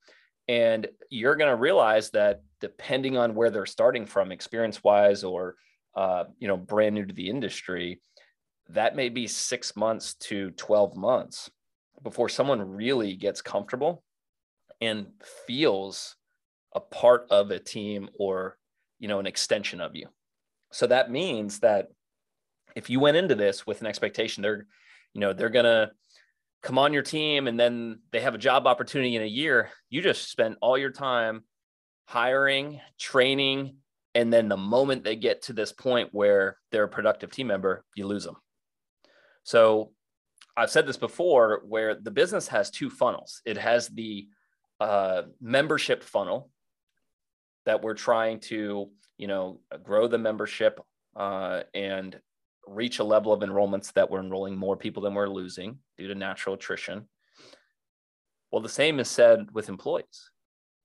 And 0.48 0.86
you're 1.10 1.36
going 1.36 1.50
to 1.50 1.56
realize 1.56 2.10
that 2.10 2.42
depending 2.60 3.16
on 3.16 3.34
where 3.34 3.50
they're 3.50 3.66
starting 3.66 4.06
from 4.06 4.32
experience 4.32 4.82
wise 4.82 5.24
or 5.24 5.56
uh, 5.96 6.24
you 6.38 6.46
know 6.46 6.56
brand 6.56 6.94
new 6.94 7.06
to 7.06 7.14
the 7.14 7.30
industry 7.30 8.00
that 8.70 8.96
may 8.96 9.08
be 9.08 9.26
six 9.26 9.76
months 9.76 10.14
to 10.14 10.50
12 10.52 10.96
months 10.96 11.50
before 12.02 12.28
someone 12.28 12.60
really 12.60 13.14
gets 13.14 13.40
comfortable 13.40 14.02
and 14.80 15.06
feels 15.46 16.16
a 16.74 16.80
part 16.80 17.26
of 17.30 17.50
a 17.50 17.58
team 17.58 18.08
or 18.18 18.58
you 18.98 19.08
know 19.08 19.20
an 19.20 19.26
extension 19.26 19.80
of 19.80 19.94
you. 19.94 20.06
So 20.72 20.86
that 20.88 21.10
means 21.10 21.60
that 21.60 21.88
if 22.74 22.90
you 22.90 23.00
went 23.00 23.16
into 23.16 23.34
this 23.34 23.66
with 23.66 23.80
an 23.80 23.86
expectation 23.86 24.42
they're 24.42 24.66
you 25.16 25.20
know 25.20 25.32
they're 25.32 25.49
gonna 25.49 25.90
come 26.62 26.76
on 26.76 26.92
your 26.92 27.02
team 27.02 27.49
and 27.49 27.58
then 27.58 28.00
they 28.12 28.20
have 28.20 28.35
a 28.35 28.38
job 28.38 28.66
opportunity 28.66 29.16
in 29.16 29.23
a 29.23 29.26
year. 29.26 29.70
You 29.88 30.02
just 30.02 30.30
spend 30.30 30.56
all 30.61 30.76
your 30.76 30.90
time 30.90 31.42
hiring 32.04 32.82
training 33.00 33.76
and 34.14 34.30
then 34.30 34.49
the 34.49 34.58
moment 34.58 35.04
they 35.04 35.16
get 35.16 35.40
to 35.44 35.54
this 35.54 35.73
point 35.73 36.11
where 36.12 36.58
they're 36.70 36.85
a 36.85 36.88
productive 36.88 37.30
team 37.30 37.46
member 37.46 37.82
you 37.94 38.06
lose 38.06 38.25
them. 38.25 38.37
So 39.42 39.92
i've 40.54 40.70
said 40.70 40.87
this 40.87 40.99
before 40.99 41.62
where 41.66 41.94
the 41.94 42.11
business 42.11 42.49
has 42.49 42.70
two 42.70 42.90
funnels. 42.90 43.40
It 43.46 43.56
has 43.56 43.88
the 43.88 44.28
uh, 44.80 45.23
membership 45.40 46.02
funnel 46.02 46.50
that 47.64 47.80
we're 47.80 47.94
trying 47.94 48.40
to, 48.40 48.90
you 49.16 49.26
know, 49.26 49.61
grow 49.82 50.08
the 50.08 50.18
membership 50.18 50.78
uh, 51.16 51.62
and 51.73 52.20
reach 52.66 52.99
a 52.99 53.04
level 53.04 53.32
of 53.32 53.40
enrollments 53.40 53.92
that 53.92 54.11
we're 54.11 54.20
enrolling 54.20 54.56
more 54.56 54.76
people 54.76 55.02
than 55.02 55.14
we're 55.14 55.28
losing 55.28 55.78
due 55.96 56.08
to 56.08 56.14
natural 56.14 56.54
attrition. 56.54 57.08
Well, 58.50 58.62
the 58.62 58.68
same 58.68 59.00
is 59.00 59.08
said 59.08 59.49
with 59.52 59.68
employees. 59.68 60.30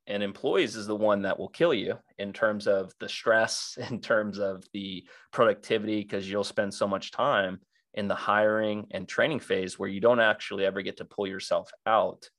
And 0.08 0.24
employees 0.24 0.76
is 0.76 0.88
the 0.88 0.96
one 0.96 1.22
that 1.22 1.38
will 1.38 1.50
kill 1.50 1.74
you 1.74 1.98
in 2.18 2.34
terms 2.34 2.68
of 2.68 2.92
the 3.00 3.08
stress, 3.08 3.78
in 3.90 4.02
terms 4.02 4.40
of 4.40 4.64
the 4.74 5.06
productivity, 5.32 6.02
because 6.02 6.30
you'll 6.30 6.44
spend 6.44 6.74
so 6.74 6.88
much 6.88 7.12
time 7.12 7.60
in 7.94 8.08
the 8.08 8.16
hiring 8.16 8.88
and 8.92 9.08
training 9.08 9.40
phase 9.40 9.78
where 9.78 9.90
you 9.90 10.00
don't 10.00 10.20
actually 10.20 10.66
ever 10.66 10.82
get 10.82 10.98
to 10.98 11.06
pull 11.06 11.28
yourself 11.28 11.72
out 11.86 12.30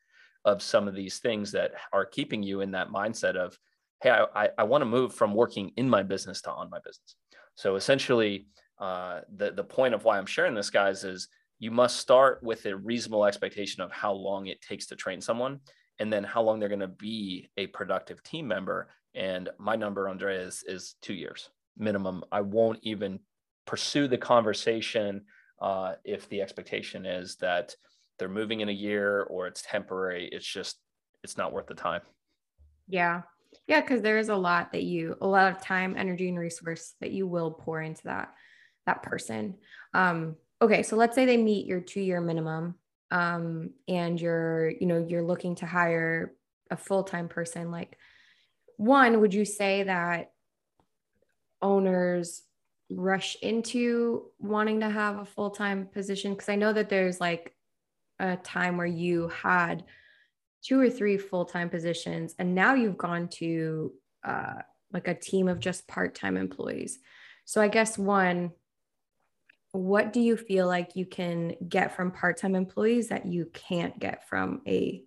of 0.44 0.62
some 0.62 0.88
of 0.88 0.94
these 0.94 1.18
things 1.18 1.52
that 1.52 1.72
are 1.92 2.06
keeping 2.06 2.42
you 2.42 2.62
in 2.62 2.72
that 2.72 2.88
mindset 2.88 3.36
of 3.36 3.56
hey, 4.02 4.10
I, 4.10 4.48
I 4.58 4.64
want 4.64 4.82
to 4.82 4.86
move 4.86 5.14
from 5.14 5.32
working 5.32 5.70
in 5.76 5.88
my 5.88 6.02
business 6.02 6.42
to 6.42 6.50
on 6.50 6.68
my 6.70 6.78
business. 6.84 7.14
So 7.54 7.76
essentially, 7.76 8.48
uh, 8.82 9.20
the 9.36 9.52
the 9.52 9.62
point 9.62 9.94
of 9.94 10.02
why 10.02 10.18
I'm 10.18 10.26
sharing 10.26 10.56
this, 10.56 10.68
guys, 10.68 11.04
is 11.04 11.28
you 11.60 11.70
must 11.70 11.98
start 11.98 12.42
with 12.42 12.66
a 12.66 12.76
reasonable 12.76 13.24
expectation 13.24 13.80
of 13.80 13.92
how 13.92 14.12
long 14.12 14.48
it 14.48 14.60
takes 14.60 14.86
to 14.86 14.96
train 14.96 15.20
someone, 15.20 15.60
and 16.00 16.12
then 16.12 16.24
how 16.24 16.42
long 16.42 16.58
they're 16.58 16.68
going 16.68 16.80
to 16.80 16.88
be 16.88 17.48
a 17.56 17.68
productive 17.68 18.20
team 18.24 18.48
member. 18.48 18.88
And 19.14 19.50
my 19.56 19.76
number, 19.76 20.08
Andrea, 20.08 20.40
is 20.40 20.64
is 20.66 20.96
two 21.00 21.14
years 21.14 21.48
minimum. 21.78 22.24
I 22.32 22.40
won't 22.40 22.80
even 22.82 23.20
pursue 23.66 24.08
the 24.08 24.18
conversation 24.18 25.26
uh, 25.60 25.94
if 26.04 26.28
the 26.28 26.42
expectation 26.42 27.06
is 27.06 27.36
that 27.36 27.76
they're 28.18 28.28
moving 28.28 28.62
in 28.62 28.68
a 28.68 28.72
year 28.72 29.22
or 29.30 29.46
it's 29.46 29.62
temporary. 29.62 30.28
It's 30.32 30.44
just 30.46 30.78
it's 31.22 31.36
not 31.36 31.52
worth 31.52 31.68
the 31.68 31.74
time. 31.74 32.00
Yeah, 32.88 33.22
yeah, 33.68 33.80
because 33.80 34.02
there 34.02 34.18
is 34.18 34.28
a 34.28 34.34
lot 34.34 34.72
that 34.72 34.82
you, 34.82 35.14
a 35.20 35.26
lot 35.28 35.52
of 35.52 35.62
time, 35.62 35.94
energy, 35.96 36.28
and 36.28 36.36
resource 36.36 36.94
that 37.00 37.12
you 37.12 37.28
will 37.28 37.52
pour 37.52 37.80
into 37.80 38.02
that 38.04 38.34
that 38.86 39.02
person. 39.02 39.56
Um, 39.94 40.36
okay, 40.60 40.82
so 40.82 40.96
let's 40.96 41.14
say 41.14 41.24
they 41.24 41.36
meet 41.36 41.66
your 41.66 41.80
two 41.80 42.00
year 42.00 42.20
minimum, 42.20 42.76
um, 43.10 43.70
and 43.88 44.20
you're, 44.20 44.70
you 44.70 44.86
know, 44.86 45.04
you're 45.06 45.22
looking 45.22 45.54
to 45.56 45.66
hire 45.66 46.34
a 46.70 46.76
full 46.76 47.04
time 47.04 47.28
person. 47.28 47.70
Like, 47.70 47.96
one, 48.76 49.20
would 49.20 49.34
you 49.34 49.44
say 49.44 49.84
that 49.84 50.32
owners 51.60 52.42
rush 52.90 53.36
into 53.42 54.30
wanting 54.38 54.80
to 54.80 54.90
have 54.90 55.18
a 55.18 55.24
full 55.24 55.50
time 55.50 55.86
position? 55.86 56.32
Because 56.32 56.48
I 56.48 56.56
know 56.56 56.72
that 56.72 56.88
there's 56.88 57.20
like 57.20 57.54
a 58.18 58.36
time 58.36 58.76
where 58.76 58.86
you 58.86 59.28
had 59.28 59.84
two 60.62 60.80
or 60.80 60.88
three 60.88 61.18
full-time 61.18 61.68
positions 61.68 62.34
and 62.38 62.54
now 62.54 62.74
you've 62.74 62.96
gone 62.96 63.28
to 63.28 63.92
uh, 64.24 64.54
like 64.92 65.08
a 65.08 65.14
team 65.14 65.48
of 65.48 65.58
just 65.58 65.88
part-time 65.88 66.36
employees 66.36 66.98
so 67.44 67.60
i 67.60 67.68
guess 67.68 67.98
one 67.98 68.50
what 69.72 70.12
do 70.12 70.20
you 70.20 70.36
feel 70.36 70.66
like 70.66 70.96
you 70.96 71.06
can 71.06 71.54
get 71.68 71.96
from 71.96 72.10
part-time 72.10 72.54
employees 72.54 73.08
that 73.08 73.26
you 73.26 73.46
can't 73.52 73.98
get 73.98 74.28
from 74.28 74.60
a 74.66 75.02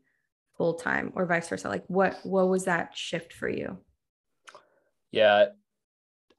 full-time 0.57 1.13
or 1.15 1.25
vice 1.25 1.47
versa? 1.49 1.69
Like 1.69 1.85
what 1.87 2.19
what 2.23 2.49
was 2.49 2.65
that 2.65 2.95
shift 2.95 3.33
for 3.33 3.47
you? 3.47 3.77
Yeah 5.11 5.47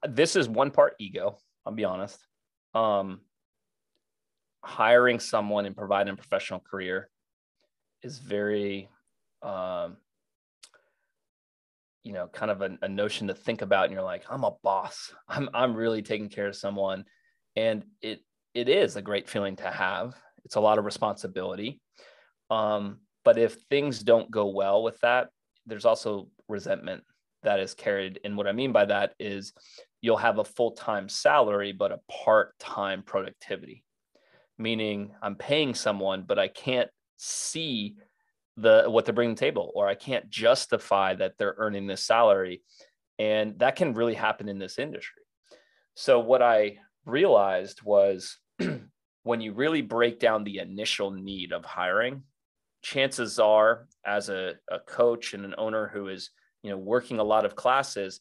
this 0.06 0.36
is 0.36 0.48
one 0.48 0.70
part 0.70 0.94
ego 0.98 1.38
i'll 1.64 1.72
be 1.72 1.84
honest. 1.84 2.18
Um 2.74 3.20
hiring 4.62 5.20
someone 5.20 5.64
and 5.64 5.76
providing 5.76 6.12
a 6.12 6.16
professional 6.16 6.58
career 6.60 7.08
is 8.02 8.18
very 8.18 8.88
um, 9.42 9.96
you 12.02 12.12
know, 12.12 12.26
kind 12.28 12.50
of 12.50 12.62
a, 12.62 12.76
a, 12.82 12.88
notion 12.88 13.28
to 13.28 13.34
think 13.34 13.62
about, 13.62 13.84
and 13.84 13.92
you're 13.92 14.02
like, 14.02 14.24
I'm 14.28 14.44
a 14.44 14.52
boss. 14.62 15.12
I'm 15.28 15.48
I'm 15.54 15.74
really 15.74 16.02
taking 16.02 16.28
care 16.28 16.48
of 16.48 16.56
someone, 16.56 17.04
and 17.56 17.84
it 18.02 18.20
it 18.54 18.68
is 18.68 18.96
a 18.96 19.02
great 19.02 19.28
feeling 19.28 19.56
to 19.56 19.70
have. 19.70 20.14
It's 20.44 20.54
a 20.54 20.60
lot 20.60 20.78
of 20.78 20.84
responsibility, 20.84 21.80
um, 22.50 23.00
but 23.24 23.38
if 23.38 23.56
things 23.70 24.02
don't 24.02 24.30
go 24.30 24.46
well 24.46 24.82
with 24.82 24.98
that, 25.00 25.28
there's 25.66 25.84
also 25.84 26.28
resentment 26.48 27.02
that 27.42 27.60
is 27.60 27.74
carried. 27.74 28.20
And 28.24 28.36
what 28.36 28.46
I 28.46 28.52
mean 28.52 28.72
by 28.72 28.84
that 28.86 29.14
is, 29.18 29.52
you'll 30.00 30.16
have 30.16 30.38
a 30.38 30.44
full 30.44 30.72
time 30.72 31.08
salary, 31.08 31.72
but 31.72 31.92
a 31.92 32.00
part 32.10 32.58
time 32.58 33.02
productivity, 33.02 33.84
meaning 34.58 35.12
I'm 35.22 35.34
paying 35.34 35.74
someone, 35.74 36.24
but 36.26 36.38
I 36.38 36.48
can't 36.48 36.90
see 37.16 37.96
the 38.56 38.84
what 38.86 39.04
they're 39.04 39.14
bringing 39.14 39.34
to 39.34 39.40
the 39.40 39.46
table 39.46 39.70
or 39.74 39.86
i 39.86 39.94
can't 39.94 40.30
justify 40.30 41.14
that 41.14 41.34
they're 41.38 41.54
earning 41.58 41.86
this 41.86 42.02
salary 42.02 42.62
and 43.18 43.58
that 43.58 43.76
can 43.76 43.94
really 43.94 44.14
happen 44.14 44.48
in 44.48 44.58
this 44.58 44.78
industry 44.78 45.22
so 45.94 46.18
what 46.18 46.42
i 46.42 46.78
realized 47.06 47.82
was 47.82 48.36
when 49.22 49.40
you 49.40 49.52
really 49.52 49.82
break 49.82 50.20
down 50.20 50.44
the 50.44 50.58
initial 50.58 51.10
need 51.10 51.52
of 51.52 51.64
hiring 51.64 52.22
chances 52.82 53.38
are 53.38 53.86
as 54.04 54.28
a, 54.28 54.54
a 54.70 54.78
coach 54.80 55.34
and 55.34 55.44
an 55.44 55.54
owner 55.58 55.88
who 55.92 56.08
is 56.08 56.30
you 56.62 56.70
know 56.70 56.76
working 56.76 57.18
a 57.18 57.24
lot 57.24 57.44
of 57.44 57.56
classes 57.56 58.20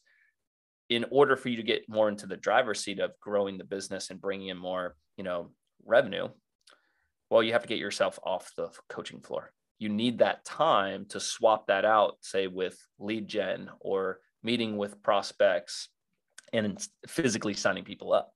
in 0.88 1.04
order 1.10 1.36
for 1.36 1.48
you 1.48 1.56
to 1.56 1.62
get 1.62 1.88
more 1.88 2.08
into 2.08 2.26
the 2.26 2.36
driver's 2.36 2.82
seat 2.82 3.00
of 3.00 3.12
growing 3.20 3.58
the 3.58 3.64
business 3.64 4.10
and 4.10 4.20
bringing 4.20 4.48
in 4.48 4.56
more 4.56 4.96
you 5.16 5.24
know 5.24 5.50
revenue 5.84 6.28
well 7.30 7.42
you 7.42 7.52
have 7.52 7.62
to 7.62 7.68
get 7.68 7.78
yourself 7.78 8.18
off 8.24 8.50
the 8.56 8.70
coaching 8.88 9.20
floor 9.20 9.52
you 9.78 9.88
need 9.88 10.18
that 10.18 10.44
time 10.44 11.06
to 11.10 11.20
swap 11.20 11.66
that 11.66 11.84
out, 11.84 12.16
say 12.20 12.46
with 12.46 12.78
lead 12.98 13.28
gen 13.28 13.68
or 13.80 14.20
meeting 14.42 14.76
with 14.76 15.02
prospects 15.02 15.88
and 16.52 16.84
physically 17.06 17.54
signing 17.54 17.84
people 17.84 18.12
up. 18.12 18.32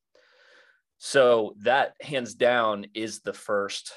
So 1.02 1.54
that 1.62 1.94
hands 2.02 2.34
down 2.34 2.84
is 2.92 3.20
the 3.20 3.32
first 3.32 3.94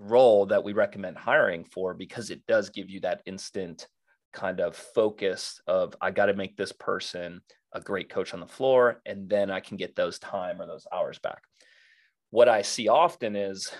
role 0.00 0.46
that 0.46 0.64
we 0.64 0.72
recommend 0.72 1.16
hiring 1.16 1.62
for 1.62 1.94
because 1.94 2.30
it 2.30 2.44
does 2.48 2.70
give 2.70 2.90
you 2.90 2.98
that 3.00 3.22
instant 3.24 3.86
kind 4.32 4.58
of 4.58 4.74
focus 4.74 5.60
of 5.68 5.94
I 6.00 6.10
got 6.10 6.26
to 6.26 6.34
make 6.34 6.56
this 6.56 6.72
person 6.72 7.40
a 7.72 7.80
great 7.80 8.10
coach 8.10 8.34
on 8.34 8.40
the 8.40 8.48
floor 8.48 9.00
and 9.06 9.28
then 9.28 9.48
I 9.48 9.60
can 9.60 9.76
get 9.76 9.94
those 9.94 10.18
time 10.18 10.60
or 10.60 10.66
those 10.66 10.88
hours 10.92 11.20
back. 11.20 11.40
What 12.30 12.48
I 12.48 12.62
see 12.62 12.88
often 12.88 13.36
is 13.36 13.70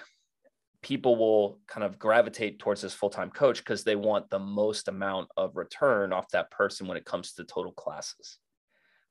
people 0.81 1.17
will 1.17 1.59
kind 1.67 1.85
of 1.85 1.99
gravitate 1.99 2.61
towards 2.61 2.83
this 2.83 2.95
full-time 2.95 3.31
coach 3.31 3.59
because 3.59 3.83
they 3.83 3.97
want 3.97 4.31
the 4.31 4.39
most 4.39 4.87
amount 4.87 5.29
of 5.37 5.57
return 5.57 6.13
off 6.13 6.31
that 6.31 6.53
person 6.53 6.87
when 6.87 6.97
it 6.97 7.05
comes 7.05 7.33
to 7.33 7.43
total 7.43 7.73
classes 7.73 8.39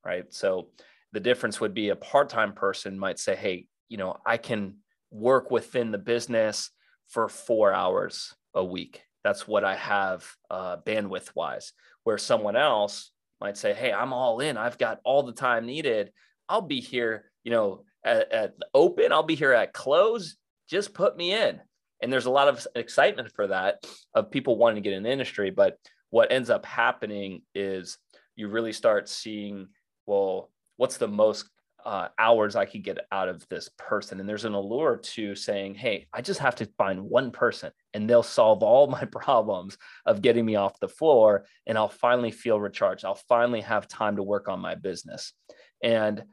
right 0.06 0.34
so 0.34 0.70
the 1.14 1.20
difference 1.20 1.60
would 1.60 1.74
be 1.74 1.90
a 1.90 1.96
part-time 1.96 2.54
person 2.54 2.98
might 2.98 3.20
say 3.20 3.36
hey 3.36 3.68
you 3.90 3.98
know 3.98 4.18
i 4.26 4.38
can 4.38 4.76
work 5.12 5.52
within 5.52 5.92
the 5.92 5.98
business 5.98 6.72
for 7.08 7.30
four 7.30 7.74
hours 7.74 8.34
a 8.54 8.64
week. 8.64 9.02
That's 9.24 9.48
what 9.48 9.64
I 9.64 9.76
have 9.76 10.26
uh, 10.50 10.78
bandwidth 10.86 11.30
wise. 11.36 11.74
Where 12.04 12.18
someone 12.18 12.56
else 12.56 13.12
might 13.42 13.58
say, 13.58 13.74
Hey, 13.74 13.92
I'm 13.92 14.14
all 14.14 14.40
in. 14.40 14.58
I've 14.58 14.78
got 14.78 15.00
all 15.04 15.24
the 15.24 15.34
time 15.34 15.66
needed. 15.66 16.12
I'll 16.50 16.62
be 16.62 16.80
here, 16.80 17.32
you 17.44 17.52
know, 17.52 17.84
at, 18.04 18.32
at 18.32 18.54
open, 18.74 19.12
I'll 19.12 19.24
be 19.24 19.36
here 19.36 19.52
at 19.52 19.74
close. 19.74 20.38
Just 20.70 20.94
put 20.94 21.18
me 21.18 21.34
in. 21.34 21.60
And 22.02 22.14
there's 22.14 22.26
a 22.26 22.32
lot 22.32 22.48
of 22.48 22.66
excitement 22.76 23.32
for 23.36 23.48
that 23.48 23.86
of 24.14 24.32
people 24.32 24.58
wanting 24.58 24.82
to 24.82 24.88
get 24.88 24.96
in 24.96 25.04
the 25.04 25.12
industry. 25.12 25.50
But 25.50 25.78
what 26.10 26.32
ends 26.32 26.50
up 26.50 26.66
happening 26.66 27.42
is 27.56 27.98
you 28.36 28.48
really 28.48 28.72
start 28.72 29.10
seeing, 29.10 29.68
well, 30.06 30.52
what's 30.78 30.98
the 30.98 31.08
most 31.08 31.50
uh, 31.88 32.10
hours 32.20 32.58
I 32.58 32.66
could 32.66 32.84
get 32.84 32.98
out 33.14 33.30
of 33.30 33.48
this 33.48 33.70
person. 33.78 34.20
And 34.20 34.28
there's 34.28 34.44
an 34.44 34.54
allure 34.54 34.98
to 34.98 35.36
saying, 35.36 35.76
hey, 35.76 36.08
I 36.12 36.22
just 36.22 36.42
have 36.42 36.56
to 36.56 36.66
find 36.78 37.02
one 37.02 37.32
person 37.32 37.72
and 37.94 38.10
they'll 38.10 38.24
solve 38.24 38.62
all 38.62 38.88
my 38.88 39.06
problems 39.12 39.78
of 40.06 40.22
getting 40.22 40.46
me 40.46 40.56
off 40.56 40.80
the 40.82 40.90
floor. 40.90 41.46
And 41.66 41.78
I'll 41.78 41.88
finally 41.88 42.32
feel 42.32 42.60
recharged. 42.60 43.06
I'll 43.06 43.16
finally 43.30 43.62
have 43.62 43.88
time 43.88 44.18
to 44.18 44.24
work 44.24 44.50
on 44.50 44.60
my 44.60 44.76
business. 44.76 45.32
And 45.82 46.24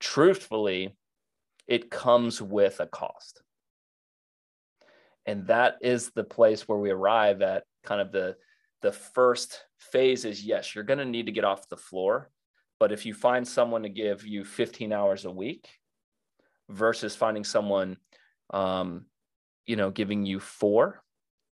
truthfully, 0.00 0.96
it 1.66 1.90
comes 1.90 2.40
with 2.40 2.80
a 2.80 2.86
cost. 2.86 3.42
And 5.26 5.46
that 5.48 5.76
is 5.82 6.10
the 6.12 6.24
place 6.24 6.66
where 6.66 6.78
we 6.78 6.90
arrive 6.90 7.42
at 7.42 7.64
kind 7.84 8.00
of 8.00 8.12
the 8.12 8.36
the 8.80 8.92
first 8.92 9.62
phase 9.78 10.24
is 10.24 10.42
yes, 10.42 10.74
you're 10.74 10.82
going 10.82 10.98
to 10.98 11.04
need 11.04 11.26
to 11.26 11.32
get 11.32 11.44
off 11.44 11.68
the 11.68 11.76
floor 11.76 12.30
but 12.82 12.90
if 12.90 13.06
you 13.06 13.14
find 13.14 13.46
someone 13.46 13.84
to 13.84 13.88
give 13.88 14.26
you 14.26 14.44
15 14.44 14.92
hours 14.92 15.24
a 15.24 15.30
week 15.30 15.68
versus 16.68 17.14
finding 17.14 17.44
someone, 17.44 17.96
um, 18.52 19.06
you 19.66 19.76
know, 19.76 19.92
giving 19.92 20.26
you 20.26 20.40
four, 20.40 21.00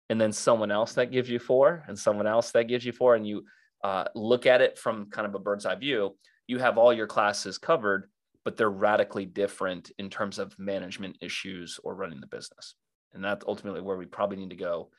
and 0.10 0.20
then 0.20 0.32
someone 0.32 0.72
else 0.72 0.94
that 0.94 1.12
gives 1.12 1.30
you 1.30 1.38
four, 1.38 1.84
and 1.88 2.00
someone 2.00 2.26
else 2.26 2.50
that 2.54 2.64
gives 2.64 2.84
you 2.84 2.92
four, 2.92 3.14
and 3.14 3.28
you 3.28 3.46
uh, 3.84 4.06
look 4.16 4.48
at 4.48 4.62
it 4.62 4.80
from 4.80 5.12
kind 5.12 5.28
of 5.28 5.36
a 5.36 5.38
bird's 5.38 5.68
eye 5.68 5.76
view, 5.76 6.18
you 6.48 6.58
have 6.58 6.80
all 6.80 6.92
your 6.92 7.06
classes 7.06 7.60
covered, 7.60 8.10
but 8.44 8.58
they're 8.58 8.72
radically 8.72 9.28
different 9.28 9.92
in 10.00 10.10
terms 10.10 10.40
of 10.40 10.58
management 10.58 11.16
issues 11.22 11.80
or 11.84 11.94
running 11.94 12.22
the 12.22 12.26
business. 12.26 12.74
And 13.14 13.24
that's 13.24 13.46
ultimately 13.48 13.82
where 13.82 13.98
we 13.98 14.08
probably 14.08 14.38
need 14.38 14.50
to 14.50 14.56
go 14.56 14.90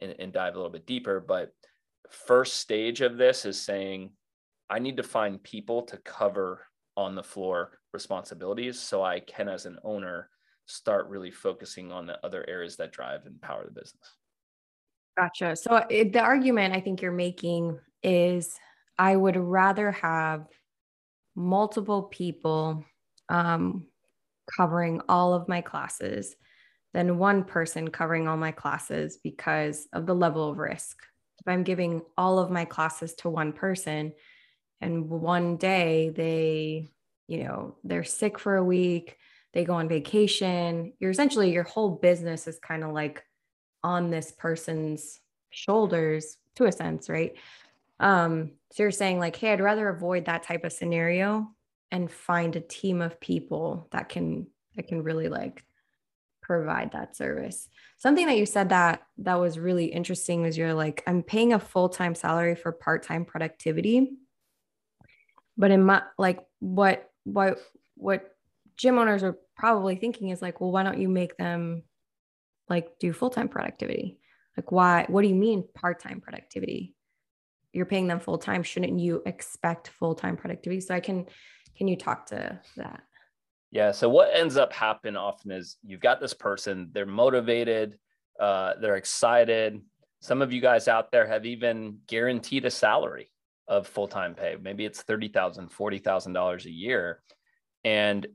and, 0.00 0.14
and 0.20 0.32
dive 0.32 0.54
a 0.54 0.56
little 0.56 0.70
bit 0.70 0.86
deeper. 0.86 1.18
But 1.18 1.52
first 2.10 2.58
stage 2.58 3.00
of 3.00 3.16
this 3.16 3.44
is 3.44 3.60
saying, 3.60 4.12
I 4.70 4.78
need 4.78 4.96
to 4.98 5.02
find 5.02 5.42
people 5.42 5.82
to 5.82 5.96
cover 5.98 6.66
on 6.96 7.14
the 7.14 7.22
floor 7.22 7.78
responsibilities 7.92 8.78
so 8.78 9.02
I 9.02 9.20
can, 9.20 9.48
as 9.48 9.66
an 9.66 9.78
owner, 9.82 10.30
start 10.66 11.08
really 11.08 11.30
focusing 11.30 11.90
on 11.90 12.06
the 12.06 12.24
other 12.24 12.44
areas 12.48 12.76
that 12.76 12.92
drive 12.92 13.26
and 13.26 13.40
power 13.42 13.64
the 13.64 13.72
business. 13.72 14.16
Gotcha. 15.18 15.56
So 15.56 15.84
it, 15.90 16.12
the 16.12 16.20
argument 16.20 16.74
I 16.74 16.80
think 16.80 17.02
you're 17.02 17.12
making 17.12 17.78
is 18.02 18.56
I 18.96 19.16
would 19.16 19.36
rather 19.36 19.90
have 19.92 20.46
multiple 21.34 22.04
people 22.04 22.84
um, 23.28 23.86
covering 24.56 25.00
all 25.08 25.34
of 25.34 25.48
my 25.48 25.60
classes 25.60 26.36
than 26.92 27.18
one 27.18 27.44
person 27.44 27.88
covering 27.88 28.28
all 28.28 28.36
my 28.36 28.52
classes 28.52 29.18
because 29.22 29.88
of 29.92 30.06
the 30.06 30.14
level 30.14 30.50
of 30.50 30.58
risk. 30.58 30.96
If 31.40 31.48
I'm 31.48 31.62
giving 31.62 32.02
all 32.16 32.38
of 32.38 32.50
my 32.50 32.64
classes 32.64 33.14
to 33.16 33.30
one 33.30 33.52
person, 33.52 34.12
and 34.80 35.08
one 35.08 35.56
day 35.56 36.10
they 36.10 36.90
you 37.26 37.44
know 37.44 37.76
they're 37.84 38.04
sick 38.04 38.38
for 38.38 38.56
a 38.56 38.64
week 38.64 39.16
they 39.52 39.64
go 39.64 39.74
on 39.74 39.88
vacation. 39.88 40.92
You're 41.00 41.10
essentially 41.10 41.52
your 41.52 41.64
whole 41.64 41.90
business 41.90 42.46
is 42.46 42.60
kind 42.60 42.84
of 42.84 42.92
like 42.92 43.24
on 43.82 44.10
this 44.10 44.30
person's 44.30 45.18
shoulders 45.50 46.36
to 46.54 46.66
a 46.66 46.72
sense 46.72 47.08
right? 47.08 47.34
Um 47.98 48.52
so 48.72 48.84
you're 48.84 48.92
saying 48.92 49.18
like 49.18 49.36
hey 49.36 49.52
i'd 49.52 49.60
rather 49.60 49.88
avoid 49.88 50.26
that 50.26 50.44
type 50.44 50.64
of 50.64 50.72
scenario 50.72 51.48
and 51.90 52.10
find 52.10 52.54
a 52.54 52.60
team 52.60 53.02
of 53.02 53.20
people 53.20 53.88
that 53.90 54.08
can 54.08 54.46
that 54.76 54.86
can 54.86 55.02
really 55.02 55.28
like 55.28 55.64
provide 56.40 56.92
that 56.92 57.14
service. 57.16 57.68
Something 57.98 58.26
that 58.26 58.38
you 58.38 58.46
said 58.46 58.70
that 58.70 59.02
that 59.18 59.38
was 59.38 59.58
really 59.58 59.86
interesting 59.86 60.42
was 60.42 60.56
you're 60.56 60.74
like 60.74 61.02
i'm 61.06 61.22
paying 61.22 61.52
a 61.52 61.58
full-time 61.60 62.14
salary 62.14 62.54
for 62.56 62.72
part-time 62.72 63.24
productivity 63.24 64.12
but 65.56 65.70
in 65.70 65.84
my 65.84 66.02
like 66.18 66.40
what 66.60 67.10
what 67.24 67.58
what 67.96 68.34
gym 68.76 68.98
owners 68.98 69.22
are 69.22 69.36
probably 69.56 69.96
thinking 69.96 70.30
is 70.30 70.40
like, 70.40 70.60
well, 70.60 70.72
why 70.72 70.82
don't 70.82 70.98
you 70.98 71.08
make 71.08 71.36
them 71.36 71.82
like 72.68 72.98
do 72.98 73.12
full-time 73.12 73.48
productivity? 73.48 74.18
Like 74.56 74.72
why 74.72 75.04
what 75.08 75.22
do 75.22 75.28
you 75.28 75.34
mean 75.34 75.64
part-time 75.74 76.20
productivity? 76.20 76.94
You're 77.72 77.86
paying 77.86 78.08
them 78.08 78.20
full-time, 78.20 78.62
shouldn't 78.62 78.98
you 78.98 79.22
expect 79.26 79.88
full-time 79.88 80.36
productivity? 80.36 80.80
So 80.80 80.94
I 80.94 81.00
can 81.00 81.26
can 81.76 81.88
you 81.88 81.96
talk 81.96 82.26
to 82.26 82.60
that? 82.76 83.02
Yeah. 83.70 83.92
So 83.92 84.08
what 84.08 84.34
ends 84.34 84.56
up 84.56 84.72
happening 84.72 85.16
often 85.16 85.52
is 85.52 85.76
you've 85.84 86.00
got 86.00 86.20
this 86.20 86.34
person, 86.34 86.90
they're 86.92 87.06
motivated, 87.06 87.98
uh, 88.38 88.74
they're 88.80 88.96
excited. 88.96 89.80
Some 90.20 90.42
of 90.42 90.52
you 90.52 90.60
guys 90.60 90.88
out 90.88 91.12
there 91.12 91.26
have 91.26 91.46
even 91.46 91.98
guaranteed 92.06 92.64
a 92.64 92.70
salary 92.70 93.30
of 93.70 93.86
full-time 93.86 94.34
pay. 94.34 94.56
Maybe 94.60 94.84
it's 94.84 95.04
$30,000, 95.04 95.70
$40,000 95.72 96.64
a 96.64 96.70
year. 96.70 97.22
And 97.84 98.26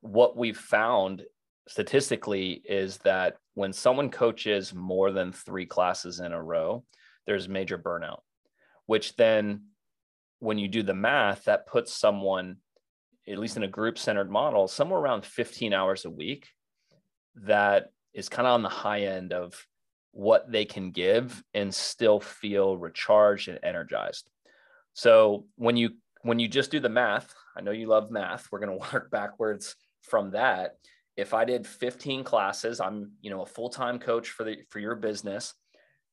what 0.00 0.36
we've 0.36 0.58
found 0.58 1.22
statistically 1.68 2.62
is 2.64 2.96
that 2.98 3.36
when 3.54 3.74
someone 3.74 4.10
coaches 4.10 4.74
more 4.74 5.12
than 5.12 5.30
three 5.30 5.66
classes 5.66 6.20
in 6.20 6.32
a 6.32 6.42
row, 6.42 6.84
there's 7.26 7.48
major 7.48 7.76
burnout, 7.76 8.20
which 8.86 9.14
then 9.16 9.64
when 10.38 10.56
you 10.56 10.68
do 10.68 10.82
the 10.82 10.94
math, 10.94 11.44
that 11.44 11.66
puts 11.66 11.92
someone, 11.92 12.56
at 13.28 13.38
least 13.38 13.58
in 13.58 13.64
a 13.64 13.68
group 13.68 13.98
centered 13.98 14.30
model, 14.30 14.68
somewhere 14.68 15.00
around 15.00 15.26
15 15.26 15.74
hours 15.74 16.06
a 16.06 16.10
week 16.10 16.48
that 17.34 17.90
is 18.14 18.30
kind 18.30 18.48
of 18.48 18.54
on 18.54 18.62
the 18.62 18.68
high 18.70 19.02
end 19.02 19.34
of 19.34 19.66
what 20.12 20.50
they 20.50 20.64
can 20.64 20.92
give 20.92 21.44
and 21.52 21.74
still 21.74 22.20
feel 22.20 22.78
recharged 22.78 23.48
and 23.48 23.58
energized. 23.62 24.30
So 24.98 25.44
when 25.54 25.76
you 25.76 25.90
when 26.22 26.40
you 26.40 26.48
just 26.48 26.72
do 26.72 26.80
the 26.80 26.88
math, 26.88 27.32
I 27.56 27.60
know 27.60 27.70
you 27.70 27.86
love 27.86 28.10
math. 28.10 28.48
We're 28.50 28.58
going 28.58 28.76
to 28.80 28.88
work 28.92 29.12
backwards 29.12 29.76
from 30.02 30.32
that. 30.32 30.74
If 31.16 31.34
I 31.34 31.44
did 31.44 31.68
15 31.68 32.24
classes, 32.24 32.80
I'm, 32.80 33.12
you 33.20 33.30
know, 33.30 33.42
a 33.42 33.46
full-time 33.46 34.00
coach 34.00 34.30
for 34.30 34.42
the 34.42 34.56
for 34.70 34.80
your 34.80 34.96
business 34.96 35.54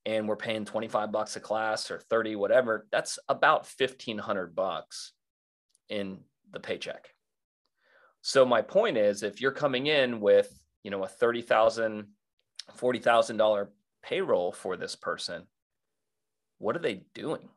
and 0.05 0.27
we're 0.27 0.35
paying 0.35 0.65
25 0.65 1.11
bucks 1.11 1.35
a 1.35 1.39
class 1.39 1.89
or 1.89 1.99
30 1.99 2.35
whatever, 2.35 2.85
that's 2.91 3.17
about 3.27 3.67
1500 3.75 4.55
bucks 4.55 5.13
in 5.89 6.19
the 6.51 6.59
paycheck. 6.59 7.07
So 8.21 8.45
my 8.45 8.61
point 8.61 8.97
is 8.97 9.23
if 9.23 9.41
you're 9.41 9.51
coming 9.51 9.87
in 9.87 10.19
with, 10.19 10.47
you 10.83 10.91
know, 10.91 11.03
a 11.03 11.07
30,000 11.07 12.05
$40,000 12.77 13.67
payroll 14.03 14.51
for 14.51 14.77
this 14.77 14.95
person, 14.95 15.47
what 16.59 16.75
are 16.75 16.79
they 16.79 17.01
doing? 17.15 17.49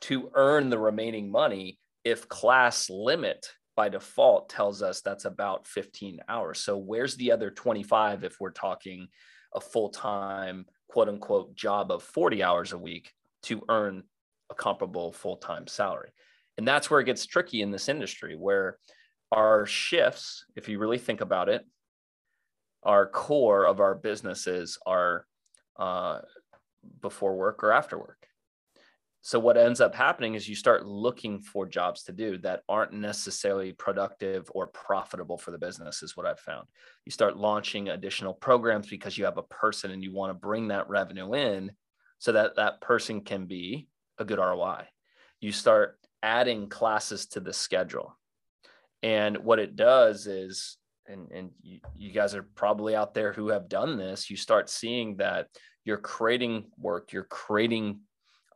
To 0.00 0.30
earn 0.34 0.70
the 0.70 0.78
remaining 0.78 1.30
money 1.30 1.78
if 2.04 2.28
class 2.28 2.88
limit 2.88 3.46
by 3.76 3.88
default 3.88 4.48
tells 4.48 4.82
us 4.82 5.00
that's 5.00 5.26
about 5.26 5.66
15 5.66 6.20
hours. 6.28 6.60
So 6.60 6.76
where's 6.76 7.16
the 7.16 7.32
other 7.32 7.50
25 7.50 8.24
if 8.24 8.40
we're 8.40 8.50
talking 8.50 9.08
a 9.54 9.60
full-time 9.60 10.66
quote 10.88 11.08
unquote 11.08 11.54
job 11.54 11.90
of 11.90 12.02
40 12.02 12.42
hours 12.42 12.72
a 12.72 12.78
week 12.78 13.12
to 13.44 13.62
earn 13.68 14.02
a 14.50 14.54
comparable 14.54 15.12
full-time 15.12 15.66
salary. 15.66 16.10
And 16.56 16.66
that's 16.66 16.90
where 16.90 17.00
it 17.00 17.04
gets 17.04 17.26
tricky 17.26 17.60
in 17.60 17.70
this 17.70 17.88
industry 17.88 18.34
where 18.34 18.78
our 19.30 19.66
shifts, 19.66 20.44
if 20.56 20.68
you 20.68 20.78
really 20.78 20.98
think 20.98 21.20
about 21.20 21.48
it, 21.48 21.66
our 22.82 23.06
core 23.06 23.66
of 23.66 23.80
our 23.80 23.94
businesses 23.94 24.78
are 24.86 25.26
uh, 25.78 26.20
before 27.02 27.36
work 27.36 27.62
or 27.64 27.72
after 27.72 27.98
work 27.98 28.26
so 29.26 29.40
what 29.40 29.56
ends 29.56 29.80
up 29.80 29.92
happening 29.92 30.34
is 30.36 30.48
you 30.48 30.54
start 30.54 30.86
looking 30.86 31.40
for 31.40 31.66
jobs 31.66 32.04
to 32.04 32.12
do 32.12 32.38
that 32.38 32.62
aren't 32.68 32.92
necessarily 32.92 33.72
productive 33.72 34.48
or 34.54 34.68
profitable 34.68 35.36
for 35.36 35.50
the 35.50 35.58
business 35.58 36.00
is 36.04 36.16
what 36.16 36.26
i've 36.26 36.38
found. 36.38 36.68
You 37.04 37.10
start 37.10 37.36
launching 37.36 37.88
additional 37.88 38.32
programs 38.32 38.88
because 38.88 39.18
you 39.18 39.24
have 39.24 39.36
a 39.36 39.42
person 39.42 39.90
and 39.90 40.00
you 40.00 40.12
want 40.12 40.30
to 40.30 40.46
bring 40.46 40.68
that 40.68 40.88
revenue 40.88 41.34
in 41.34 41.72
so 42.20 42.30
that 42.30 42.54
that 42.54 42.80
person 42.80 43.20
can 43.20 43.46
be 43.46 43.88
a 44.18 44.24
good 44.24 44.38
roi 44.38 44.84
you 45.40 45.50
start 45.50 45.98
adding 46.22 46.68
classes 46.68 47.26
to 47.26 47.40
the 47.40 47.52
schedule. 47.52 48.16
And 49.02 49.38
what 49.38 49.58
it 49.58 49.74
does 49.74 50.28
is 50.28 50.78
and, 51.08 51.32
and 51.32 51.50
you, 51.62 51.80
you 51.96 52.12
guys 52.12 52.36
are 52.36 52.44
probably 52.54 52.94
out 52.94 53.12
there 53.12 53.32
who 53.32 53.48
have 53.48 53.68
done 53.68 53.96
this 53.96 54.30
you 54.30 54.36
start 54.36 54.70
seeing 54.70 55.16
that 55.16 55.48
you're 55.84 55.96
creating 55.96 56.66
work 56.78 57.12
you're 57.12 57.24
creating 57.24 58.02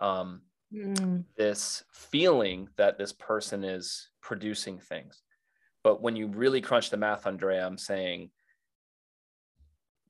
um, 0.01 0.43
mm. 0.73 1.25
this 1.37 1.85
feeling 1.93 2.69
that 2.77 2.99
this 2.99 3.13
person 3.13 3.65
is 3.65 4.09
producing 4.23 4.79
things. 4.79 5.23
But 5.83 6.03
when 6.03 6.17
you 6.17 6.27
really 6.27 6.61
crunch 6.61 6.91
the 6.91 6.97
math, 6.97 7.27
Andrea, 7.27 7.67
I'm 7.67 7.79
saying 7.79 8.31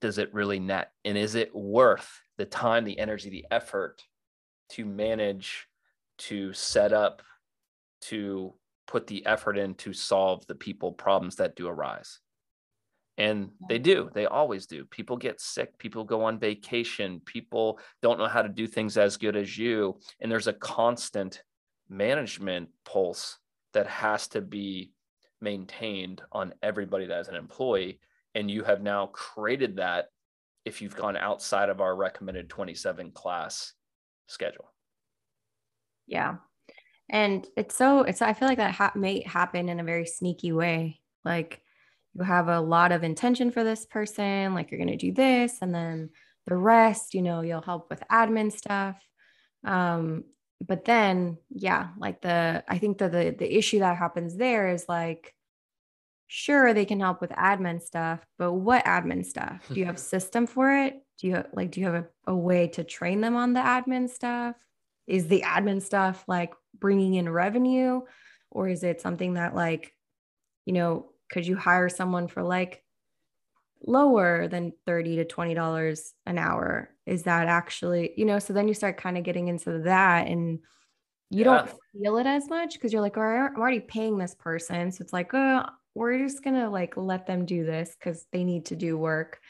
does 0.01 0.18
it 0.18 0.33
really 0.33 0.59
net? 0.59 0.92
And 1.05 1.16
is 1.16 1.35
it 1.35 1.55
worth 1.55 2.23
the 2.38 2.46
time, 2.46 2.85
the 2.85 2.99
energy, 2.99 3.29
the 3.29 3.46
effort 3.51 4.03
to 4.70 4.85
manage, 4.85 5.66
to 6.18 6.53
set 6.53 6.92
up, 6.92 7.23
to 8.03 8.55
put 8.87 9.07
the 9.07 9.25
effort 9.27 9.59
in 9.59 9.75
to 9.75 9.92
solve 9.92 10.46
the 10.46 10.55
people 10.55 10.92
problems 10.92 11.37
that 11.37 11.55
do 11.55 11.68
arise? 11.68 12.18
And 13.20 13.50
they 13.68 13.78
do, 13.78 14.09
they 14.14 14.24
always 14.24 14.64
do. 14.64 14.87
People 14.87 15.18
get 15.18 15.42
sick, 15.42 15.76
people 15.76 16.04
go 16.04 16.24
on 16.24 16.38
vacation, 16.38 17.20
people 17.26 17.78
don't 18.00 18.18
know 18.18 18.26
how 18.26 18.40
to 18.40 18.48
do 18.48 18.66
things 18.66 18.96
as 18.96 19.18
good 19.18 19.37
as 19.37 19.59
you. 19.59 19.98
And 20.22 20.33
there's 20.33 20.46
a 20.46 20.54
constant 20.54 21.42
management 21.90 22.70
pulse 22.87 23.37
that 23.74 23.87
has 23.88 24.28
to 24.28 24.40
be 24.40 24.92
maintained 25.42 26.22
on 26.33 26.54
everybody 26.62 27.04
that 27.09 27.20
is 27.20 27.28
an 27.28 27.35
employee. 27.35 28.00
And 28.35 28.50
you 28.50 28.64
have 28.64 28.80
now 28.80 29.09
created 29.09 29.76
that 29.76 30.06
if 30.64 30.80
you've 30.80 30.96
gone 30.96 31.18
outside 31.18 31.68
of 31.68 31.83
our 31.83 31.94
recommended 31.94 32.48
27 32.48 33.11
class 33.11 33.74
schedule. 34.28 34.72
Yeah. 36.06 36.37
And 37.11 37.46
it's 37.54 37.76
so, 37.76 38.00
it's, 38.00 38.22
I 38.22 38.33
feel 38.33 38.48
like 38.48 38.56
that 38.56 38.72
ha- 38.72 38.92
may 38.94 39.22
happen 39.24 39.68
in 39.68 39.78
a 39.78 39.85
very 39.85 40.06
sneaky 40.06 40.52
way. 40.52 41.02
Like 41.22 41.61
you 42.14 42.23
have 42.23 42.49
a 42.49 42.61
lot 42.61 42.92
of 42.92 43.05
intention 43.05 43.51
for 43.51 43.64
this 43.64 43.87
person, 43.87 44.55
like 44.55 44.70
you're 44.70 44.79
going 44.79 44.88
to 44.88 44.96
do 44.96 45.12
this. 45.12 45.59
And 45.62 45.75
then 45.75 46.11
the 46.46 46.57
rest, 46.57 47.14
you 47.14 47.23
know, 47.23 47.40
you'll 47.40 47.61
help 47.62 47.90
with 47.90 48.03
admin 48.11 48.51
stuff. 48.53 48.96
Um, 49.64 50.25
but 50.66 50.85
then 50.85 51.38
yeah 51.51 51.88
like 51.99 52.20
the 52.20 52.62
i 52.68 52.79
think 52.79 52.99
that 52.99 53.12
the 53.12 53.35
the 53.38 53.57
issue 53.57 53.79
that 53.79 53.96
happens 53.96 54.37
there 54.37 54.70
is 54.70 54.85
like 54.88 55.35
sure 56.27 56.73
they 56.73 56.85
can 56.85 57.01
help 57.01 57.20
with 57.20 57.31
admin 57.31 57.83
stuff 57.83 58.25
but 58.38 58.53
what 58.53 58.85
admin 58.85 59.25
stuff 59.25 59.66
do 59.68 59.81
you 59.81 59.87
have 59.87 59.99
system 60.14 60.46
for 60.46 60.70
it 60.70 61.03
do 61.18 61.27
you 61.27 61.44
like 61.53 61.70
do 61.70 61.81
you 61.81 61.87
have 61.87 61.94
a, 61.94 62.07
a 62.27 62.37
way 62.37 62.68
to 62.68 62.85
train 62.85 63.20
them 63.20 63.37
on 63.37 63.53
the 63.53 63.61
admin 63.61 64.09
stuff 64.09 64.55
is 65.07 65.27
the 65.27 65.42
admin 65.42 65.83
stuff 65.83 66.25
like 66.29 66.53
bringing 66.79 67.14
in 67.14 67.29
revenue 67.29 68.01
or 68.51 68.68
is 68.68 68.85
it 68.85 69.01
something 69.01 69.35
that 69.35 69.55
like 69.55 69.92
you 70.66 70.73
know 70.73 71.11
could 71.30 71.46
you 71.46 71.56
hire 71.56 71.88
someone 71.88 72.28
for 72.28 72.42
like 72.42 72.82
lower 73.86 74.46
than 74.48 74.72
30 74.86 75.16
to 75.16 75.24
20 75.24 75.54
dollars 75.54 76.14
an 76.26 76.38
hour? 76.38 76.90
Is 77.06 77.24
that 77.24 77.48
actually 77.48 78.12
you 78.16 78.24
know 78.24 78.38
so 78.38 78.52
then 78.52 78.68
you 78.68 78.74
start 78.74 78.96
kind 78.96 79.16
of 79.16 79.24
getting 79.24 79.48
into 79.48 79.80
that 79.80 80.26
and 80.26 80.60
you 81.30 81.38
yeah. 81.38 81.44
don't 81.44 81.70
feel 81.92 82.18
it 82.18 82.26
as 82.26 82.48
much 82.48 82.74
because 82.74 82.92
you're 82.92 83.02
like 83.02 83.16
oh, 83.16 83.20
i'm 83.20 83.56
already 83.56 83.80
paying 83.80 84.18
this 84.18 84.34
person. 84.34 84.92
So 84.92 85.02
it's 85.02 85.12
like 85.12 85.32
oh 85.34 85.64
we're 85.94 86.18
just 86.18 86.44
gonna 86.44 86.70
like 86.70 86.96
let 86.96 87.26
them 87.26 87.44
do 87.44 87.64
this 87.64 87.96
because 87.98 88.26
they 88.32 88.44
need 88.44 88.66
to 88.66 88.76
do 88.76 88.98
work. 88.98 89.40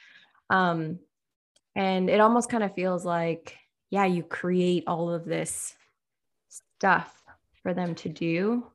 Um 0.48 0.98
and 1.76 2.10
it 2.10 2.20
almost 2.20 2.50
kind 2.50 2.64
of 2.64 2.74
feels 2.74 3.04
like 3.04 3.56
yeah 3.90 4.04
you 4.04 4.22
create 4.22 4.84
all 4.86 5.10
of 5.10 5.24
this 5.24 5.74
stuff 6.48 7.14
for 7.62 7.74
them 7.74 7.94
to 7.94 8.08
do 8.08 8.66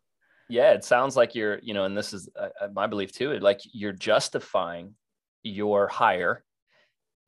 yeah 0.49 0.71
it 0.71 0.83
sounds 0.83 1.15
like 1.15 1.35
you're 1.35 1.59
you 1.63 1.73
know 1.73 1.85
and 1.85 1.97
this 1.97 2.13
is 2.13 2.29
uh, 2.39 2.49
uh 2.61 2.67
my 2.73 2.87
belief 2.87 3.11
too 3.11 3.37
like 3.39 3.59
you're 3.73 3.91
justifying 3.91 4.93
your 5.43 5.87
hire 5.87 6.43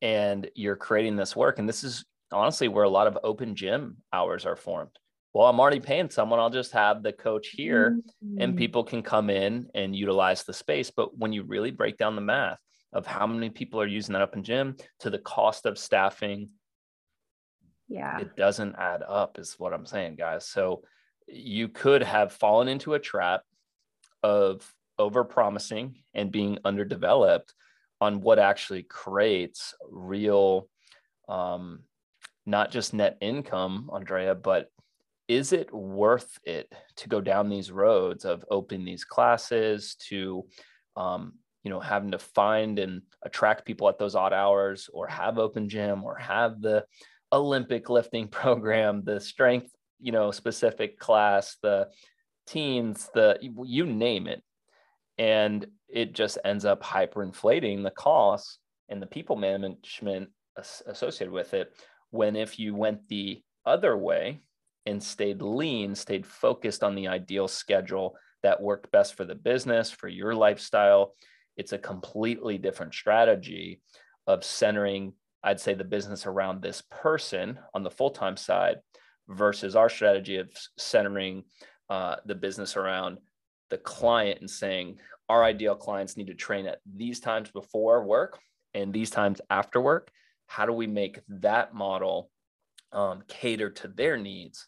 and 0.02 0.50
you're 0.54 0.76
creating 0.76 1.16
this 1.16 1.34
work. 1.34 1.58
And 1.58 1.68
this 1.68 1.84
is 1.84 2.04
honestly 2.32 2.68
where 2.68 2.84
a 2.84 2.90
lot 2.90 3.06
of 3.06 3.18
open 3.22 3.54
gym 3.54 3.98
hours 4.12 4.46
are 4.46 4.56
formed. 4.56 4.90
Well, 5.34 5.46
I'm 5.46 5.60
already 5.60 5.80
paying 5.80 6.10
someone. 6.10 6.40
I'll 6.40 6.50
just 6.50 6.72
have 6.72 7.02
the 7.02 7.12
coach 7.12 7.48
here 7.48 8.00
mm-hmm. 8.24 8.40
and 8.40 8.56
people 8.56 8.82
can 8.82 9.02
come 9.02 9.30
in 9.30 9.68
and 9.74 9.94
utilize 9.94 10.44
the 10.44 10.54
space. 10.54 10.90
But 10.90 11.16
when 11.16 11.32
you 11.32 11.44
really 11.44 11.70
break 11.70 11.96
down 11.96 12.16
the 12.16 12.22
math 12.22 12.58
of 12.92 13.06
how 13.06 13.26
many 13.26 13.50
people 13.50 13.80
are 13.80 13.86
using 13.86 14.14
that 14.14 14.22
open 14.22 14.42
gym 14.42 14.76
to 15.00 15.10
the 15.10 15.18
cost 15.18 15.66
of 15.66 15.78
staffing, 15.78 16.50
yeah, 17.88 18.18
it 18.18 18.36
doesn't 18.36 18.76
add 18.76 19.02
up, 19.06 19.38
is 19.38 19.54
what 19.58 19.72
I'm 19.72 19.86
saying, 19.86 20.16
guys. 20.16 20.46
So 20.46 20.82
you 21.28 21.68
could 21.68 22.02
have 22.02 22.32
fallen 22.32 22.68
into 22.68 22.94
a 22.94 22.98
trap 22.98 23.42
of 24.22 24.72
over 24.98 25.24
promising 25.24 25.96
and 26.14 26.32
being 26.32 26.58
underdeveloped 26.64 27.54
on 28.00 28.20
what 28.20 28.38
actually 28.38 28.82
creates 28.82 29.74
real 29.90 30.68
um, 31.28 31.80
not 32.46 32.70
just 32.70 32.94
net 32.94 33.18
income 33.20 33.90
andrea 33.92 34.34
but 34.34 34.70
is 35.28 35.52
it 35.52 35.72
worth 35.72 36.38
it 36.44 36.72
to 36.96 37.08
go 37.08 37.20
down 37.20 37.50
these 37.50 37.70
roads 37.70 38.24
of 38.24 38.44
opening 38.50 38.86
these 38.86 39.04
classes 39.04 39.94
to 39.96 40.44
um, 40.96 41.34
you 41.62 41.70
know 41.70 41.80
having 41.80 42.10
to 42.10 42.18
find 42.18 42.78
and 42.78 43.02
attract 43.22 43.66
people 43.66 43.88
at 43.88 43.98
those 43.98 44.14
odd 44.14 44.32
hours 44.32 44.88
or 44.92 45.06
have 45.06 45.38
open 45.38 45.68
gym 45.68 46.02
or 46.02 46.16
have 46.16 46.60
the 46.60 46.84
olympic 47.32 47.90
lifting 47.90 48.26
program 48.40 49.02
the 49.04 49.20
strength 49.20 49.70
you 50.00 50.12
know 50.12 50.30
specific 50.30 50.98
class 50.98 51.56
the 51.62 51.88
teens 52.46 53.10
the 53.14 53.38
you 53.64 53.86
name 53.86 54.26
it. 54.26 54.42
And 55.18 55.66
it 55.88 56.12
just 56.14 56.38
ends 56.44 56.64
up 56.64 56.82
hyperinflating 56.82 57.82
the 57.82 57.90
costs 57.90 58.58
and 58.88 59.02
the 59.02 59.06
people 59.06 59.36
management 59.36 60.30
associated 60.86 61.32
with 61.32 61.54
it 61.54 61.72
when 62.10 62.36
if 62.36 62.58
you 62.58 62.74
went 62.74 63.06
the 63.08 63.42
other 63.64 63.96
way 63.96 64.40
and 64.86 65.02
stayed 65.02 65.40
lean 65.40 65.94
stayed 65.94 66.26
focused 66.26 66.82
on 66.82 66.94
the 66.94 67.06
ideal 67.06 67.46
schedule 67.46 68.16
that 68.42 68.60
worked 68.60 68.90
best 68.90 69.14
for 69.14 69.24
the 69.24 69.34
business 69.34 69.90
for 69.90 70.08
your 70.08 70.34
lifestyle 70.34 71.14
it's 71.56 71.72
a 71.72 71.78
completely 71.78 72.58
different 72.58 72.92
strategy 72.92 73.80
of 74.26 74.42
centering 74.42 75.12
i'd 75.44 75.60
say 75.60 75.74
the 75.74 75.84
business 75.84 76.26
around 76.26 76.60
this 76.60 76.82
person 76.90 77.56
on 77.72 77.84
the 77.84 77.90
full-time 77.90 78.36
side 78.36 78.76
versus 79.28 79.76
our 79.76 79.88
strategy 79.88 80.36
of 80.36 80.50
centering 80.76 81.44
uh, 81.90 82.16
the 82.26 82.34
business 82.34 82.76
around 82.76 83.18
the 83.70 83.78
client 83.78 84.40
and 84.40 84.50
saying 84.50 84.98
our 85.28 85.44
ideal 85.44 85.74
clients 85.74 86.16
need 86.16 86.26
to 86.26 86.34
train 86.34 86.66
at 86.66 86.80
these 86.96 87.20
times 87.20 87.50
before 87.50 88.04
work 88.04 88.38
and 88.74 88.92
these 88.92 89.10
times 89.10 89.40
after 89.50 89.80
work. 89.80 90.10
How 90.46 90.64
do 90.64 90.72
we 90.72 90.86
make 90.86 91.20
that 91.28 91.74
model 91.74 92.30
um, 92.92 93.22
cater 93.28 93.70
to 93.70 93.88
their 93.88 94.16
needs? 94.16 94.66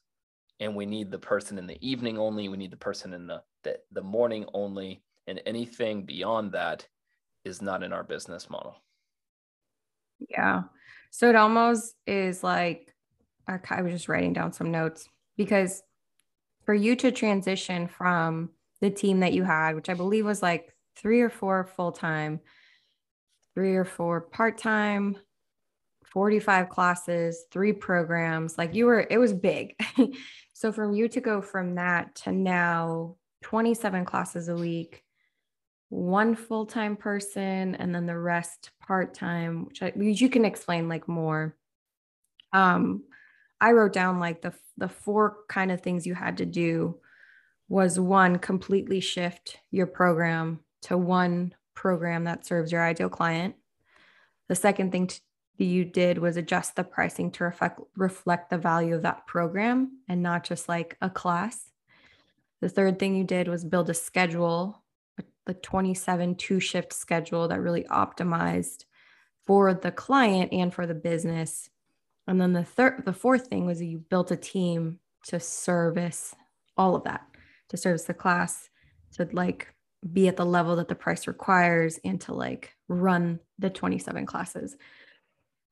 And 0.58 0.76
we 0.76 0.84
need 0.84 1.10
the 1.10 1.18
person 1.18 1.56
in 1.56 1.66
the 1.66 1.78
evening 1.80 2.18
only. 2.18 2.48
We 2.48 2.58
need 2.58 2.70
the 2.70 2.76
person 2.76 3.14
in 3.14 3.26
the, 3.26 3.42
the, 3.64 3.78
the 3.92 4.02
morning 4.02 4.44
only. 4.52 5.02
And 5.26 5.40
anything 5.46 6.04
beyond 6.04 6.52
that 6.52 6.86
is 7.44 7.62
not 7.62 7.82
in 7.82 7.94
our 7.94 8.04
business 8.04 8.50
model. 8.50 8.76
Yeah. 10.28 10.64
So 11.10 11.30
it 11.30 11.36
almost 11.36 11.94
is 12.06 12.44
like 12.44 12.94
i 13.70 13.82
was 13.82 13.92
just 13.92 14.08
writing 14.08 14.32
down 14.32 14.52
some 14.52 14.70
notes 14.70 15.08
because 15.36 15.82
for 16.64 16.74
you 16.74 16.94
to 16.96 17.10
transition 17.10 17.88
from 17.88 18.50
the 18.80 18.90
team 18.90 19.20
that 19.20 19.32
you 19.32 19.42
had, 19.42 19.74
which 19.74 19.88
I 19.88 19.94
believe 19.94 20.24
was 20.24 20.42
like 20.42 20.74
three 20.96 21.20
or 21.20 21.30
four 21.30 21.64
full 21.64 21.92
time, 21.92 22.40
three 23.54 23.76
or 23.76 23.84
four 23.84 24.20
part 24.20 24.58
time, 24.58 25.16
45 26.06 26.68
classes, 26.68 27.44
three 27.50 27.72
programs. 27.72 28.58
Like 28.58 28.74
you 28.74 28.86
were, 28.86 29.06
it 29.08 29.18
was 29.18 29.32
big. 29.32 29.74
so 30.52 30.72
from 30.72 30.94
you 30.94 31.08
to 31.08 31.20
go 31.20 31.40
from 31.40 31.76
that 31.76 32.14
to 32.16 32.32
now 32.32 33.16
27 33.42 34.04
classes 34.04 34.48
a 34.48 34.54
week, 34.54 35.02
one 35.88 36.34
full 36.34 36.66
time 36.66 36.96
person, 36.96 37.74
and 37.74 37.94
then 37.94 38.06
the 38.06 38.18
rest 38.18 38.70
part 38.80 39.14
time, 39.14 39.66
which 39.66 39.82
I, 39.82 39.92
you 39.96 40.28
can 40.28 40.44
explain 40.44 40.88
like 40.88 41.08
more. 41.08 41.56
Um, 42.52 43.04
I 43.60 43.72
wrote 43.72 43.92
down 43.92 44.18
like 44.18 44.42
the 44.42 44.54
the 44.76 44.88
four 44.88 45.38
kind 45.48 45.70
of 45.70 45.82
things 45.82 46.06
you 46.06 46.14
had 46.14 46.38
to 46.38 46.46
do 46.46 46.98
was 47.68 48.00
one 48.00 48.38
completely 48.38 49.00
shift 49.00 49.58
your 49.70 49.86
program 49.86 50.60
to 50.82 50.96
one 50.96 51.54
program 51.74 52.24
that 52.24 52.46
serves 52.46 52.72
your 52.72 52.82
ideal 52.82 53.08
client. 53.08 53.54
The 54.48 54.54
second 54.54 54.90
thing 54.90 55.08
that 55.58 55.64
you 55.64 55.84
did 55.84 56.18
was 56.18 56.36
adjust 56.36 56.74
the 56.74 56.84
pricing 56.84 57.30
to 57.32 57.44
reflect 57.44 57.80
reflect 57.96 58.50
the 58.50 58.58
value 58.58 58.94
of 58.94 59.02
that 59.02 59.26
program 59.26 59.98
and 60.08 60.22
not 60.22 60.42
just 60.44 60.68
like 60.68 60.96
a 61.00 61.10
class. 61.10 61.70
The 62.60 62.68
third 62.68 62.98
thing 62.98 63.14
you 63.14 63.24
did 63.24 63.46
was 63.46 63.64
build 63.64 63.88
a 63.90 63.94
schedule, 63.94 64.82
the 65.46 65.54
27 65.54 66.34
two 66.36 66.60
shift 66.60 66.92
schedule 66.92 67.48
that 67.48 67.60
really 67.60 67.84
optimized 67.84 68.84
for 69.46 69.74
the 69.74 69.92
client 69.92 70.52
and 70.52 70.72
for 70.72 70.86
the 70.86 70.94
business. 70.94 71.70
And 72.30 72.40
then 72.40 72.52
the 72.52 72.62
third 72.62 73.04
the 73.04 73.12
fourth 73.12 73.48
thing 73.48 73.66
was 73.66 73.82
you 73.82 73.98
built 73.98 74.30
a 74.30 74.36
team 74.36 75.00
to 75.26 75.40
service 75.40 76.32
all 76.76 76.94
of 76.94 77.02
that 77.02 77.26
to 77.70 77.76
service 77.76 78.04
the 78.04 78.14
class 78.14 78.70
to 79.14 79.28
like 79.32 79.74
be 80.12 80.28
at 80.28 80.36
the 80.36 80.46
level 80.46 80.76
that 80.76 80.86
the 80.86 80.94
price 80.94 81.26
requires 81.26 81.98
and 82.04 82.20
to 82.20 82.32
like 82.32 82.72
run 82.86 83.40
the 83.58 83.68
27 83.68 84.26
classes. 84.26 84.76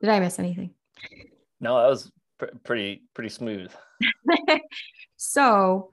Did 0.00 0.10
I 0.10 0.18
miss 0.18 0.40
anything? 0.40 0.74
No, 1.60 1.80
that 1.80 1.88
was 1.88 2.10
pr- 2.38 2.56
pretty 2.64 3.04
pretty 3.14 3.30
smooth. 3.30 3.70
so, 5.16 5.92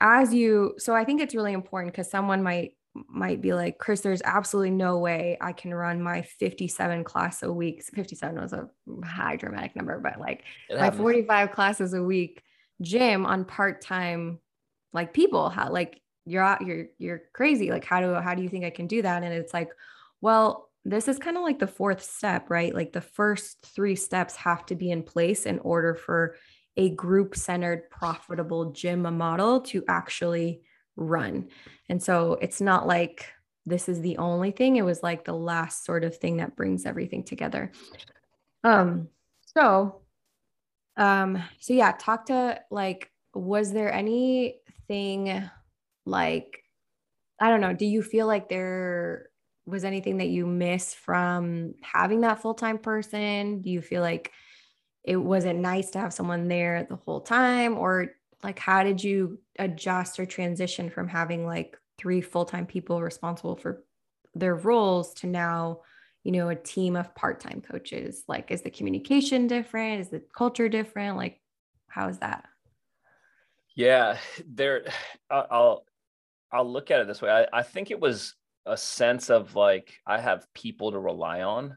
as 0.00 0.34
you 0.34 0.74
so 0.78 0.92
I 0.92 1.04
think 1.04 1.20
it's 1.20 1.36
really 1.36 1.52
important 1.52 1.94
cuz 1.94 2.10
someone 2.10 2.42
might 2.42 2.72
might 2.94 3.40
be 3.40 3.54
like, 3.54 3.78
Chris, 3.78 4.00
there's 4.00 4.22
absolutely 4.24 4.70
no 4.70 4.98
way 4.98 5.38
I 5.40 5.52
can 5.52 5.72
run 5.72 6.02
my 6.02 6.22
57 6.22 7.04
class 7.04 7.42
a 7.42 7.52
week. 7.52 7.84
57 7.84 8.40
was 8.40 8.52
a 8.52 8.68
high 9.04 9.36
dramatic 9.36 9.76
number, 9.76 9.98
but 10.00 10.18
like 10.18 10.42
my 10.70 10.90
45 10.90 11.52
classes 11.52 11.94
a 11.94 12.02
week 12.02 12.42
gym 12.82 13.26
on 13.26 13.44
part-time 13.44 14.40
like 14.92 15.12
people. 15.12 15.50
How 15.50 15.70
like 15.70 16.00
you're 16.26 16.42
out, 16.42 16.62
you're 16.62 16.86
you're 16.98 17.22
crazy. 17.32 17.70
Like 17.70 17.84
how 17.84 18.00
do 18.00 18.14
how 18.14 18.34
do 18.34 18.42
you 18.42 18.48
think 18.48 18.64
I 18.64 18.70
can 18.70 18.86
do 18.86 19.02
that? 19.02 19.22
And 19.22 19.32
it's 19.32 19.54
like, 19.54 19.70
well, 20.20 20.70
this 20.84 21.08
is 21.08 21.18
kind 21.18 21.36
of 21.36 21.42
like 21.42 21.58
the 21.58 21.66
fourth 21.66 22.02
step, 22.02 22.50
right? 22.50 22.74
Like 22.74 22.92
the 22.92 23.00
first 23.00 23.64
three 23.66 23.96
steps 23.96 24.34
have 24.36 24.66
to 24.66 24.74
be 24.74 24.90
in 24.90 25.02
place 25.02 25.46
in 25.46 25.58
order 25.60 25.94
for 25.94 26.36
a 26.76 26.90
group 26.90 27.36
centered, 27.36 27.90
profitable 27.90 28.72
gym 28.72 29.02
model 29.16 29.60
to 29.60 29.84
actually 29.88 30.62
run. 30.96 31.48
And 31.88 32.02
so 32.02 32.38
it's 32.40 32.60
not 32.60 32.86
like 32.86 33.26
this 33.66 33.88
is 33.88 34.00
the 34.00 34.18
only 34.18 34.50
thing. 34.50 34.76
It 34.76 34.84
was 34.84 35.02
like 35.02 35.24
the 35.24 35.32
last 35.32 35.84
sort 35.84 36.04
of 36.04 36.16
thing 36.16 36.38
that 36.38 36.56
brings 36.56 36.86
everything 36.86 37.24
together. 37.24 37.72
Um, 38.64 39.08
so 39.56 40.02
um, 40.96 41.42
so 41.58 41.72
yeah, 41.72 41.92
talk 41.98 42.26
to 42.26 42.60
like, 42.70 43.10
was 43.34 43.72
there 43.72 43.92
anything 43.92 45.48
like 46.04 46.62
I 47.40 47.48
don't 47.48 47.62
know, 47.62 47.72
do 47.72 47.86
you 47.86 48.02
feel 48.02 48.26
like 48.26 48.50
there 48.50 49.30
was 49.64 49.84
anything 49.84 50.18
that 50.18 50.28
you 50.28 50.46
miss 50.46 50.92
from 50.92 51.74
having 51.80 52.20
that 52.20 52.42
full-time 52.42 52.76
person? 52.76 53.62
Do 53.62 53.70
you 53.70 53.80
feel 53.80 54.02
like 54.02 54.30
it 55.04 55.16
wasn't 55.16 55.60
nice 55.60 55.90
to 55.90 56.00
have 56.00 56.12
someone 56.12 56.48
there 56.48 56.86
the 56.88 56.96
whole 56.96 57.22
time 57.22 57.78
or 57.78 58.08
like 58.42 58.58
how 58.58 58.82
did 58.82 59.02
you 59.02 59.38
adjust 59.58 60.18
or 60.18 60.26
transition 60.26 60.90
from 60.90 61.08
having 61.08 61.46
like 61.46 61.76
three 61.98 62.20
full-time 62.20 62.66
people 62.66 63.02
responsible 63.02 63.56
for 63.56 63.84
their 64.34 64.54
roles 64.54 65.12
to 65.14 65.26
now 65.26 65.80
you 66.24 66.32
know 66.32 66.48
a 66.48 66.56
team 66.56 66.96
of 66.96 67.14
part-time 67.14 67.60
coaches? 67.60 68.24
Like 68.28 68.50
is 68.50 68.62
the 68.62 68.70
communication 68.70 69.46
different? 69.46 70.00
Is 70.00 70.08
the 70.08 70.22
culture 70.34 70.68
different? 70.68 71.16
Like 71.16 71.40
how 71.88 72.08
is 72.08 72.18
that? 72.18 72.44
Yeah 73.74 74.18
there 74.46 74.84
i'll 75.30 75.84
i'll 76.52 76.70
look 76.70 76.90
at 76.90 77.00
it 77.00 77.06
this 77.06 77.22
way. 77.22 77.30
I, 77.30 77.60
I 77.60 77.62
think 77.62 77.90
it 77.90 78.00
was 78.00 78.34
a 78.66 78.76
sense 78.76 79.30
of 79.30 79.56
like 79.56 79.94
i 80.06 80.20
have 80.20 80.46
people 80.54 80.92
to 80.92 80.98
rely 80.98 81.40
on 81.42 81.76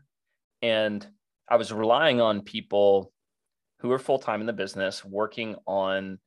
and 0.61 1.07
i 1.47 1.55
was 1.55 1.71
relying 1.71 2.19
on 2.19 2.41
people 2.41 3.13
who 3.79 3.91
are 3.91 3.99
full-time 3.99 4.41
in 4.41 4.47
the 4.47 4.53
business 4.53 5.03
working 5.03 5.55
on 5.65 6.19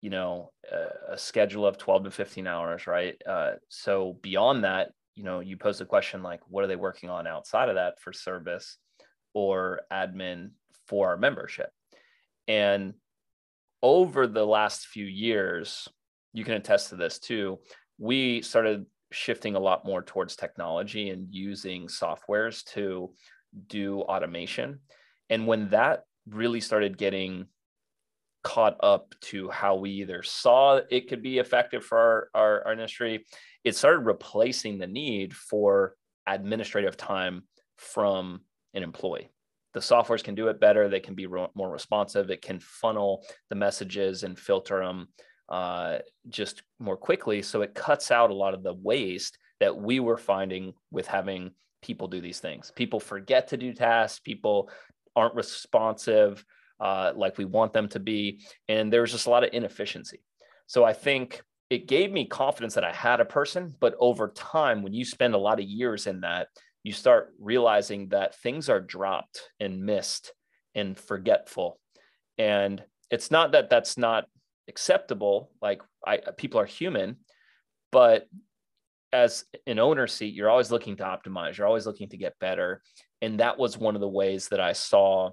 you 0.00 0.10
know 0.10 0.50
a, 0.70 1.14
a, 1.14 1.18
schedule 1.18 1.66
of 1.66 1.78
12 1.78 2.04
to 2.04 2.10
15 2.10 2.46
hours 2.46 2.86
right? 2.86 3.20
Uh, 3.28 3.52
so 3.68 4.18
beyond 4.22 4.64
that 4.64 4.90
you 5.14 5.24
know 5.24 5.40
you 5.40 5.56
pose 5.56 5.78
the 5.78 5.84
question 5.84 6.22
like 6.22 6.40
what 6.48 6.64
are 6.64 6.68
they 6.68 6.76
working 6.76 7.10
on 7.10 7.26
outside 7.26 7.68
of 7.68 7.76
that 7.76 8.00
for 8.00 8.12
service 8.12 8.78
or 9.34 9.80
admin 9.92 10.50
for 10.86 11.08
our 11.08 11.16
membership? 11.16 11.70
And 12.48 12.94
over 13.82 14.26
the 14.26 14.46
last 14.46 14.86
few 14.86 15.06
years 15.06 15.88
you 16.32 16.44
can 16.44 16.54
attest 16.54 16.90
to 16.90 16.96
this 16.96 17.18
too 17.18 17.58
we 17.98 18.42
started 18.42 18.86
shifting 19.12 19.54
a 19.54 19.60
lot 19.60 19.84
more 19.84 20.02
towards 20.02 20.36
technology 20.36 21.10
and 21.10 21.28
using 21.30 21.86
softwares 21.86 22.64
to 22.64 23.10
do 23.68 24.00
automation. 24.02 24.80
And 25.30 25.46
when 25.46 25.70
that 25.70 26.04
really 26.28 26.60
started 26.60 26.98
getting 26.98 27.46
caught 28.46 28.76
up 28.78 29.12
to 29.20 29.50
how 29.50 29.74
we 29.74 29.90
either 29.90 30.22
saw 30.22 30.80
it 30.88 31.08
could 31.08 31.20
be 31.20 31.38
effective 31.38 31.84
for 31.84 31.98
our, 31.98 32.28
our, 32.32 32.66
our 32.66 32.72
industry, 32.72 33.26
it 33.64 33.74
started 33.74 34.06
replacing 34.06 34.78
the 34.78 34.86
need 34.86 35.34
for 35.34 35.96
administrative 36.28 36.96
time 36.96 37.42
from 37.74 38.40
an 38.72 38.84
employee. 38.84 39.32
The 39.74 39.80
softwares 39.80 40.22
can 40.22 40.36
do 40.36 40.46
it 40.46 40.60
better. 40.60 40.88
They 40.88 41.00
can 41.00 41.16
be 41.16 41.26
re- 41.26 41.48
more 41.56 41.68
responsive. 41.68 42.30
It 42.30 42.40
can 42.40 42.60
funnel 42.60 43.26
the 43.50 43.56
messages 43.56 44.22
and 44.22 44.38
filter 44.38 44.78
them 44.78 45.08
uh, 45.48 45.98
just 46.28 46.62
more 46.78 46.96
quickly. 46.96 47.42
So 47.42 47.62
it 47.62 47.74
cuts 47.74 48.12
out 48.12 48.30
a 48.30 48.34
lot 48.34 48.54
of 48.54 48.62
the 48.62 48.74
waste 48.74 49.38
that 49.58 49.76
we 49.76 49.98
were 49.98 50.16
finding 50.16 50.72
with 50.92 51.08
having 51.08 51.50
people 51.82 52.06
do 52.06 52.20
these 52.20 52.38
things. 52.38 52.72
People 52.76 53.00
forget 53.00 53.48
to 53.48 53.56
do 53.56 53.74
tasks. 53.74 54.20
People 54.20 54.70
aren't 55.16 55.34
responsive 55.34 56.44
uh, 56.80 57.12
like 57.14 57.38
we 57.38 57.44
want 57.44 57.72
them 57.72 57.88
to 57.88 58.00
be. 58.00 58.40
And 58.68 58.92
there 58.92 59.00
was 59.00 59.12
just 59.12 59.26
a 59.26 59.30
lot 59.30 59.44
of 59.44 59.50
inefficiency. 59.52 60.20
So 60.66 60.84
I 60.84 60.92
think 60.92 61.42
it 61.70 61.88
gave 61.88 62.12
me 62.12 62.26
confidence 62.26 62.74
that 62.74 62.84
I 62.84 62.92
had 62.92 63.20
a 63.20 63.24
person. 63.24 63.74
But 63.80 63.94
over 63.98 64.28
time, 64.28 64.82
when 64.82 64.92
you 64.92 65.04
spend 65.04 65.34
a 65.34 65.38
lot 65.38 65.60
of 65.60 65.66
years 65.66 66.06
in 66.06 66.20
that, 66.20 66.48
you 66.82 66.92
start 66.92 67.34
realizing 67.40 68.08
that 68.08 68.36
things 68.36 68.68
are 68.68 68.80
dropped 68.80 69.40
and 69.58 69.84
missed 69.84 70.32
and 70.74 70.96
forgetful. 70.96 71.80
And 72.38 72.82
it's 73.10 73.30
not 73.30 73.52
that 73.52 73.70
that's 73.70 73.98
not 73.98 74.26
acceptable. 74.68 75.50
Like 75.60 75.80
I, 76.06 76.18
people 76.36 76.60
are 76.60 76.66
human, 76.66 77.16
but 77.90 78.28
as 79.12 79.44
an 79.66 79.78
owner 79.78 80.06
seat, 80.06 80.34
you're 80.34 80.50
always 80.50 80.70
looking 80.70 80.96
to 80.96 81.04
optimize. 81.04 81.56
You're 81.56 81.66
always 81.66 81.86
looking 81.86 82.08
to 82.10 82.16
get 82.16 82.38
better. 82.38 82.82
And 83.22 83.40
that 83.40 83.58
was 83.58 83.78
one 83.78 83.94
of 83.94 84.00
the 84.00 84.08
ways 84.08 84.48
that 84.48 84.60
I 84.60 84.72
saw 84.72 85.30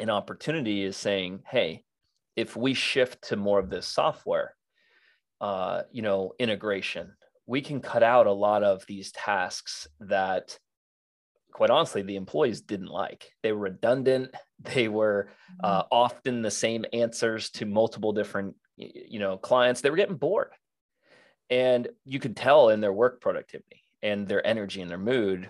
an 0.00 0.10
opportunity 0.10 0.82
is 0.82 0.96
saying, 0.96 1.42
hey, 1.48 1.84
if 2.34 2.56
we 2.56 2.74
shift 2.74 3.28
to 3.28 3.36
more 3.36 3.58
of 3.58 3.70
this 3.70 3.86
software, 3.86 4.56
uh, 5.40 5.82
you 5.92 6.02
know, 6.02 6.32
integration, 6.38 7.12
we 7.46 7.60
can 7.60 7.80
cut 7.80 8.02
out 8.02 8.26
a 8.26 8.32
lot 8.32 8.62
of 8.62 8.84
these 8.86 9.12
tasks 9.12 9.86
that 10.00 10.58
quite 11.52 11.70
honestly 11.70 12.02
the 12.02 12.16
employees 12.16 12.62
didn't 12.62 12.88
like. 12.88 13.30
They 13.42 13.52
were 13.52 13.60
redundant. 13.60 14.34
They 14.62 14.88
were 14.88 15.30
mm-hmm. 15.30 15.60
uh, 15.64 15.84
often 15.90 16.42
the 16.42 16.50
same 16.50 16.84
answers 16.92 17.48
to 17.52 17.64
multiple 17.64 18.12
different 18.12 18.56
you 18.76 19.18
know 19.18 19.38
clients. 19.38 19.80
They 19.80 19.88
were 19.88 19.96
getting 19.96 20.18
bored. 20.18 20.50
And 21.48 21.88
you 22.04 22.20
could 22.20 22.36
tell 22.36 22.68
in 22.68 22.82
their 22.82 22.92
work 22.92 23.22
productivity 23.22 23.82
and 24.02 24.28
their 24.28 24.46
energy 24.46 24.82
and 24.82 24.90
their 24.90 24.98
mood 24.98 25.48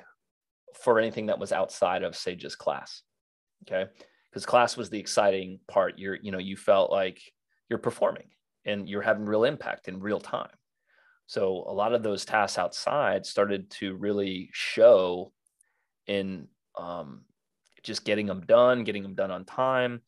for 0.81 1.01
anything 1.01 1.27
that 1.27 1.41
was 1.41 1.51
outside 1.51 2.05
of 2.05 2.15
say 2.15 2.37
just 2.37 2.57
class. 2.57 3.03
Okay 3.67 3.91
because 4.31 4.47
class 4.47 4.77
was 4.77 4.91
the 4.91 4.99
exciting 4.99 5.61
part. 5.69 5.99
You're, 5.99 6.19
you 6.23 6.33
know, 6.33 6.39
you 6.39 6.57
felt 6.57 6.91
like 6.91 7.21
you're 7.69 7.79
performing 7.79 8.29
and 8.65 8.89
you're 8.89 9.03
having 9.03 9.25
real 9.25 9.45
impact 9.45 9.89
in 9.89 10.01
real 10.01 10.21
time. 10.21 10.51
So 11.27 11.65
a 11.67 11.73
lot 11.73 11.95
of 11.95 12.03
those 12.03 12.25
tasks 12.25 12.59
outside 12.59 13.25
started 13.25 13.71
to 13.73 13.95
really 13.95 14.51
show 14.53 15.33
in 16.07 16.49
um, 16.77 17.23
just 17.83 18.05
getting 18.05 18.27
them 18.27 18.41
done, 18.41 18.85
getting 18.85 19.03
them 19.03 19.15
done 19.15 19.31
on 19.31 19.45
time. 19.45 20.03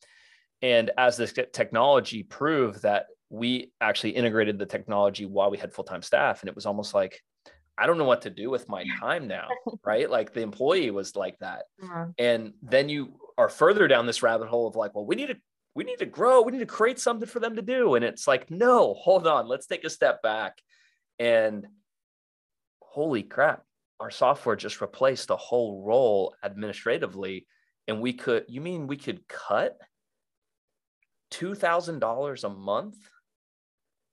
And 0.62 0.90
as 0.98 1.16
this 1.16 1.32
technology 1.32 2.22
proved 2.22 2.82
that 2.82 3.06
we 3.30 3.72
actually 3.80 4.11
integrated 4.11 4.58
the 4.58 4.66
technology 4.66 5.24
while 5.24 5.50
we 5.50 5.58
had 5.58 5.72
full-time 5.72 6.02
staff, 6.02 6.42
and 6.42 6.48
it 6.48 6.54
was 6.54 6.66
almost 6.66 6.92
like, 6.92 7.20
I 7.78 7.87
don't 7.87 7.98
know 7.98 8.04
what 8.04 8.22
to 8.22 8.30
do 8.30 8.50
with 8.50 8.68
my 8.68 8.85
time 9.00 9.26
now, 9.26 9.48
right? 9.85 10.11
Like 10.11 10.32
the 10.32 10.42
employee 10.42 10.90
was 10.90 11.16
like 11.16 11.38
that. 11.38 11.64
Uh-huh. 11.82 12.06
And 12.18 12.52
then 12.62 12.88
you 12.88 13.14
are 13.38 13.49
further 13.49 13.88
down 13.88 14.07
this 14.07 14.23
rabbit 14.23 14.49
hole 14.49 14.66
of 14.66 14.77
like, 14.77 14.95
well, 14.95 15.07
we 15.07 15.16
need 15.16 15.29
to 15.29 15.37
we 15.75 15.85
need 15.85 15.99
to 16.01 16.07
grow, 16.07 16.42
we 16.42 16.53
need 16.53 16.59
to 16.59 16.66
create 16.66 16.99
something 16.99 17.29
for 17.29 17.40
them 17.40 17.57
to 17.57 17.62
do. 17.62 17.95
And 17.95 18.05
it's 18.05 18.27
like, 18.27 18.51
no, 18.51 18.95
hold 18.95 19.27
on, 19.27 19.49
let's 19.49 19.66
take 19.66 19.85
a 19.85 19.90
step 19.90 20.23
back. 20.23 20.59
And 21.18 21.66
holy 22.81 23.23
crap, 23.23 23.62
our 23.99 24.11
software 24.11 24.57
just 24.57 24.81
replaced 24.81 25.31
a 25.31 25.37
whole 25.37 25.83
role 25.83 26.35
administratively. 26.45 27.47
And 27.88 28.01
we 28.01 28.12
could, 28.12 28.45
you 28.49 28.61
mean 28.61 28.87
we 28.87 28.99
could 28.99 29.27
cut 29.29 29.79
$2,000 31.33 32.45
a 32.45 32.49
month 32.51 32.97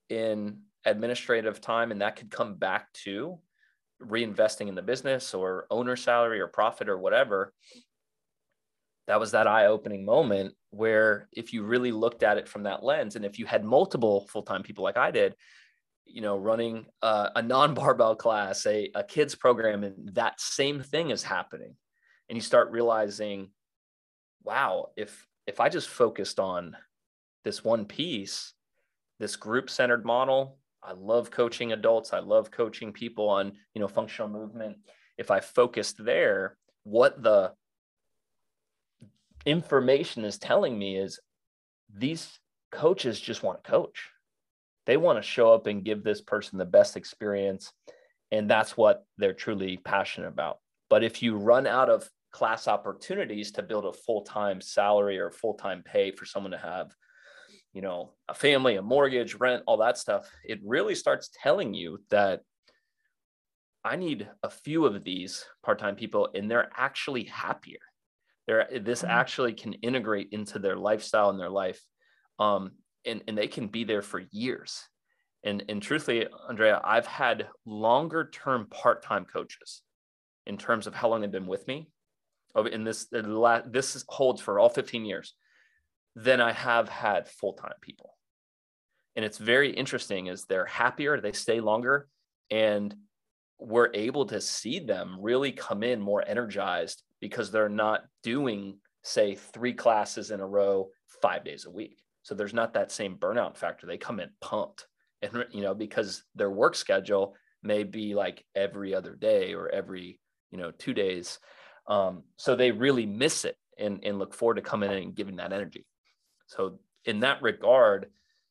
in 0.07 0.61
administrative 0.85 1.59
time 1.59 1.91
and 1.91 2.01
that 2.01 2.15
could 2.15 2.31
come 2.31 2.55
back 2.55 2.91
to 2.93 3.37
reinvesting 4.01 4.69
in 4.69 4.75
the 4.75 4.81
business 4.81 5.33
or 5.33 5.67
owner 5.69 5.97
salary 5.97 6.39
or 6.39 6.47
profit 6.47 6.87
or 6.87 6.97
whatever 6.97 7.53
that 9.09 9.19
was 9.19 9.31
that 9.31 9.47
eye-opening 9.47 10.05
moment 10.05 10.53
where 10.69 11.27
if 11.33 11.51
you 11.51 11.63
really 11.63 11.91
looked 11.91 12.21
at 12.21 12.37
it 12.37 12.47
from 12.47 12.63
that 12.63 12.83
lens 12.83 13.15
and 13.15 13.25
if 13.25 13.39
you 13.39 13.45
had 13.47 13.65
multiple 13.65 14.27
full-time 14.29 14.61
people 14.61 14.83
like 14.83 14.97
i 14.97 15.09
did 15.09 15.35
you 16.05 16.21
know 16.21 16.37
running 16.37 16.85
a, 17.01 17.31
a 17.35 17.41
non-barbell 17.41 18.15
class 18.15 18.65
a, 18.67 18.89
a 18.93 19.03
kids 19.03 19.33
program 19.33 19.83
and 19.83 20.13
that 20.13 20.39
same 20.39 20.81
thing 20.81 21.09
is 21.09 21.23
happening 21.23 21.75
and 22.29 22.37
you 22.37 22.41
start 22.41 22.71
realizing 22.71 23.49
wow 24.43 24.89
if 24.95 25.27
if 25.47 25.59
i 25.59 25.69
just 25.69 25.89
focused 25.89 26.39
on 26.39 26.77
this 27.43 27.63
one 27.63 27.85
piece 27.85 28.53
this 29.19 29.35
group 29.35 29.71
centered 29.71 30.05
model 30.05 30.59
i 30.83 30.93
love 30.93 31.31
coaching 31.31 31.71
adults 31.71 32.13
i 32.13 32.19
love 32.19 32.51
coaching 32.51 32.93
people 32.93 33.27
on 33.27 33.53
you 33.73 33.81
know 33.81 33.87
functional 33.87 34.29
movement. 34.29 34.77
If 35.17 35.31
i 35.31 35.39
focused 35.39 36.03
there 36.03 36.57
what 36.83 37.21
the 37.21 37.51
information 39.45 40.25
is 40.25 40.37
telling 40.37 40.77
me 40.77 40.97
is 40.97 41.19
these 41.93 42.39
coaches 42.71 43.19
just 43.19 43.43
want 43.43 43.63
to 43.63 43.69
coach. 43.69 44.09
They 44.85 44.97
want 44.97 45.17
to 45.17 45.23
show 45.23 45.53
up 45.53 45.67
and 45.67 45.83
give 45.83 46.03
this 46.03 46.21
person 46.21 46.57
the 46.57 46.65
best 46.65 46.97
experience 46.97 47.71
and 48.31 48.49
that's 48.49 48.77
what 48.77 49.05
they're 49.17 49.33
truly 49.33 49.77
passionate 49.77 50.27
about. 50.27 50.59
But 50.89 51.03
if 51.03 51.21
you 51.21 51.35
run 51.35 51.67
out 51.67 51.89
of 51.89 52.07
class 52.31 52.67
opportunities 52.67 53.51
to 53.51 53.63
build 53.63 53.85
a 53.85 53.93
full-time 53.93 54.61
salary 54.61 55.19
or 55.19 55.31
full-time 55.31 55.83
pay 55.83 56.11
for 56.11 56.25
someone 56.25 56.51
to 56.51 56.57
have 56.57 56.91
you 57.73 57.81
know 57.81 58.11
a 58.27 58.33
family 58.33 58.75
a 58.75 58.81
mortgage 58.81 59.35
rent 59.35 59.63
all 59.65 59.77
that 59.77 59.97
stuff 59.97 60.29
it 60.43 60.59
really 60.63 60.93
starts 60.93 61.29
telling 61.41 61.73
you 61.73 61.99
that 62.11 62.41
i 63.83 63.95
need 63.95 64.29
a 64.43 64.49
few 64.49 64.85
of 64.85 65.03
these 65.03 65.43
part-time 65.63 65.95
people 65.95 66.29
and 66.35 66.49
they're 66.49 66.69
actually 66.77 67.23
happier 67.23 67.79
they're 68.49 68.67
this 68.81 69.01
mm-hmm. 69.01 69.11
actually 69.11 69.53
can 69.53 69.73
integrate 69.73 70.29
into 70.31 70.59
their 70.59 70.75
lifestyle 70.75 71.29
and 71.29 71.39
their 71.39 71.49
life 71.49 71.79
um, 72.39 72.71
and, 73.05 73.21
and 73.27 73.37
they 73.37 73.47
can 73.47 73.67
be 73.67 73.83
there 73.83 74.01
for 74.01 74.23
years 74.31 74.83
and 75.43 75.63
and 75.69 75.81
truthfully 75.81 76.27
andrea 76.49 76.81
i've 76.83 77.05
had 77.05 77.47
longer 77.65 78.29
term 78.33 78.67
part-time 78.69 79.25
coaches 79.25 79.81
in 80.47 80.57
terms 80.57 80.87
of 80.87 80.95
how 80.95 81.07
long 81.07 81.21
they've 81.21 81.31
been 81.31 81.47
with 81.47 81.67
me 81.67 81.87
in 82.71 82.83
this 82.83 83.07
this 83.67 84.03
holds 84.09 84.41
for 84.41 84.59
all 84.59 84.69
15 84.69 85.05
years 85.05 85.35
than 86.15 86.41
I 86.41 86.51
have 86.51 86.89
had 86.89 87.27
full-time 87.27 87.73
people. 87.81 88.17
And 89.15 89.23
it's 89.23 89.37
very 89.37 89.71
interesting 89.71 90.27
is 90.27 90.45
they're 90.45 90.65
happier, 90.65 91.19
they 91.19 91.31
stay 91.31 91.59
longer 91.59 92.07
and 92.49 92.95
we're 93.59 93.91
able 93.93 94.25
to 94.27 94.39
see 94.39 94.79
them 94.79 95.17
really 95.19 95.51
come 95.51 95.83
in 95.83 96.01
more 96.01 96.23
energized 96.25 97.03
because 97.19 97.51
they're 97.51 97.69
not 97.69 98.05
doing 98.23 98.77
say 99.03 99.35
3 99.35 99.73
classes 99.73 100.31
in 100.31 100.39
a 100.39 100.47
row 100.47 100.89
5 101.21 101.43
days 101.43 101.65
a 101.65 101.71
week. 101.71 102.03
So 102.23 102.35
there's 102.35 102.53
not 102.53 102.73
that 102.73 102.91
same 102.91 103.15
burnout 103.15 103.57
factor. 103.57 103.87
They 103.87 103.97
come 103.97 104.19
in 104.19 104.29
pumped 104.41 104.87
and 105.21 105.45
you 105.51 105.61
know 105.61 105.73
because 105.73 106.23
their 106.35 106.51
work 106.51 106.75
schedule 106.75 107.35
may 107.61 107.83
be 107.83 108.15
like 108.15 108.45
every 108.55 108.95
other 108.95 109.15
day 109.15 109.53
or 109.53 109.69
every 109.69 110.19
you 110.51 110.57
know 110.57 110.71
2 110.71 110.93
days 110.93 111.39
um, 111.89 112.23
so 112.37 112.55
they 112.55 112.71
really 112.71 113.07
miss 113.07 113.43
it 113.43 113.57
and, 113.77 113.99
and 114.03 114.19
look 114.19 114.33
forward 114.33 114.55
to 114.55 114.61
coming 114.61 114.91
in 114.91 114.97
and 114.97 115.15
giving 115.15 115.37
that 115.37 115.51
energy. 115.51 115.85
So 116.47 116.79
in 117.05 117.21
that 117.21 117.41
regard, 117.41 118.07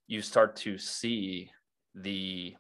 you 0.09 0.21
start 0.23 0.57
to 0.57 0.77
see 0.77 1.51
the 1.95 2.55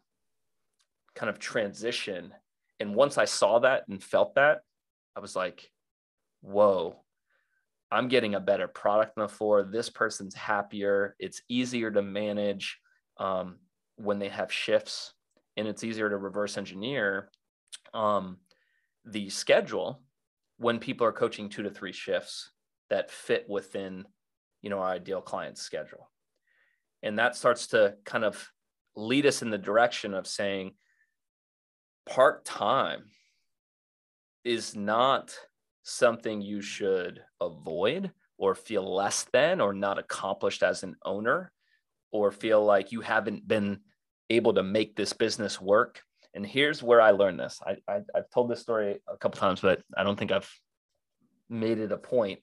kind 1.15 1.29
of 1.29 1.41
transition. 1.41 2.33
And 2.79 2.95
once 2.95 3.19
I 3.19 3.25
saw 3.25 3.59
that 3.61 3.85
and 3.89 4.03
felt 4.03 4.37
that, 4.37 4.61
I 5.17 5.21
was 5.21 5.35
like, 5.35 5.69
whoa, 6.41 6.97
I'm 7.91 8.09
getting 8.09 8.35
a 8.35 8.41
better 8.41 8.69
product 8.69 9.17
the 9.17 9.29
floor. 9.29 9.63
This 9.63 9.89
person's 9.89 10.35
happier. 10.35 11.17
It's 11.19 11.43
easier 11.49 11.91
to 11.91 12.03
manage 12.03 12.79
um, 13.19 13.57
when 13.97 14.19
they 14.19 14.29
have 14.29 14.53
shifts, 14.53 15.15
and 15.57 15.67
it's 15.67 15.85
easier 15.85 16.09
to 16.09 16.17
reverse 16.17 16.59
engineer 16.59 17.31
um, 17.95 18.39
the 19.05 19.31
schedule 19.31 20.03
when 20.59 20.79
people 20.79 21.07
are 21.07 21.13
coaching 21.13 21.49
two 21.49 21.63
to 21.63 21.71
three 21.71 21.93
shifts 21.93 22.51
that 22.91 23.11
fit 23.11 23.47
within 23.49 24.05
you 24.63 24.71
know 24.71 24.79
our 24.79 24.91
ideal 24.91 25.21
client's 25.21 25.63
schedule 25.63 26.11
and 27.03 27.19
that 27.19 27.37
starts 27.37 27.69
to 27.69 27.95
kind 28.05 28.25
of 28.25 28.51
lead 28.97 29.27
us 29.27 29.43
in 29.43 29.51
the 29.51 29.59
direction 29.59 30.15
of 30.15 30.27
saying 30.27 30.73
part-time 32.07 33.05
is 34.45 34.75
not 34.75 35.37
something 35.89 36.41
you 36.41 36.61
should 36.61 37.23
avoid 37.41 38.11
or 38.37 38.55
feel 38.55 38.95
less 38.95 39.27
than 39.33 39.61
or 39.61 39.73
not 39.73 39.99
accomplished 39.99 40.63
as 40.63 40.83
an 40.83 40.95
owner 41.05 41.53
or 42.13 42.31
feel 42.31 42.65
like 42.65 42.93
you 42.93 43.01
haven't 43.01 43.47
been 43.47 43.81
able 44.31 44.55
to 44.55 44.63
make 44.63 44.97
this 44.97 45.13
business 45.13 45.61
work 45.61 46.03
and 46.35 46.47
here's 46.47 46.83
where 46.83 47.01
I 47.01 47.11
learned 47.11 47.41
this. 47.41 47.61
I, 47.67 47.79
I 47.89 48.01
have 48.15 48.31
told 48.33 48.51
this 48.51 48.61
story 48.61 49.01
a 49.09 49.17
couple 49.17 49.41
times, 49.41 49.61
but 49.61 49.83
I 49.97 50.05
don't 50.05 50.19
think 50.19 50.33
I've 50.33 50.49
made 51.49 51.79
it 51.79 51.93
a 51.93 51.97
point. 51.97 52.41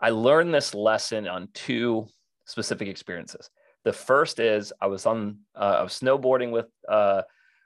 I 0.00 0.10
learned 0.10 0.54
this 0.54 0.74
lesson 0.74 1.26
on 1.26 1.48
two 1.52 2.06
specific 2.46 2.88
experiences. 2.88 3.50
The 3.84 3.92
first 3.92 4.40
is 4.40 4.72
I 4.80 4.86
was 4.86 5.06
on 5.06 5.40
uh, 5.54 5.76
I 5.78 5.82
was 5.82 5.98
snowboarding 5.98 6.50
with 6.50 6.66
uh, 6.88 7.22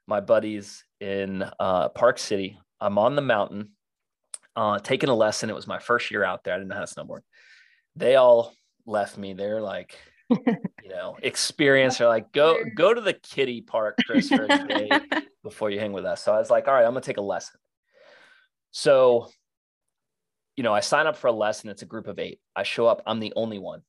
my 0.06 0.20
buddies 0.20 0.84
in 1.00 1.44
uh, 1.58 1.90
Park 1.90 2.18
City. 2.18 2.58
I'm 2.80 2.98
on 2.98 3.14
the 3.14 3.22
mountain, 3.22 3.70
uh, 4.56 4.78
taking 4.78 5.08
a 5.08 5.14
lesson. 5.14 5.50
It 5.50 5.54
was 5.54 5.66
my 5.66 5.78
first 5.78 6.10
year 6.10 6.24
out 6.24 6.44
there. 6.44 6.54
I 6.54 6.58
didn't 6.58 6.68
know 6.68 6.76
how 6.76 6.84
to 6.84 6.94
snowboard. 6.94 7.20
They 7.96 8.16
all 8.16 8.52
left 8.86 9.18
me. 9.18 9.32
They're 9.32 9.60
like, 9.60 9.96
you 10.30 10.88
know, 10.88 11.16
experience. 11.22 11.98
They're 11.98 12.08
like, 12.08 12.32
go 12.32 12.58
go 12.74 12.94
to 12.94 13.00
the 13.00 13.14
kiddie 13.14 13.62
park, 13.62 13.98
Chris, 14.06 14.28
for 14.28 14.44
a 14.44 14.48
day 14.68 14.90
before 15.42 15.70
you 15.70 15.80
hang 15.80 15.92
with 15.92 16.04
us. 16.04 16.22
So 16.22 16.32
I 16.32 16.38
was 16.38 16.50
like, 16.50 16.68
all 16.68 16.74
right, 16.74 16.84
I'm 16.84 16.92
gonna 16.92 17.00
take 17.00 17.16
a 17.16 17.22
lesson. 17.22 17.58
So, 18.70 19.28
you 20.56 20.62
know, 20.62 20.72
I 20.72 20.80
sign 20.80 21.06
up 21.06 21.16
for 21.16 21.26
a 21.26 21.32
lesson. 21.32 21.70
It's 21.70 21.82
a 21.82 21.86
group 21.86 22.06
of 22.06 22.18
eight. 22.18 22.40
I 22.54 22.62
show 22.62 22.86
up. 22.86 23.02
I'm 23.06 23.18
the 23.18 23.32
only 23.34 23.58
one, 23.58 23.82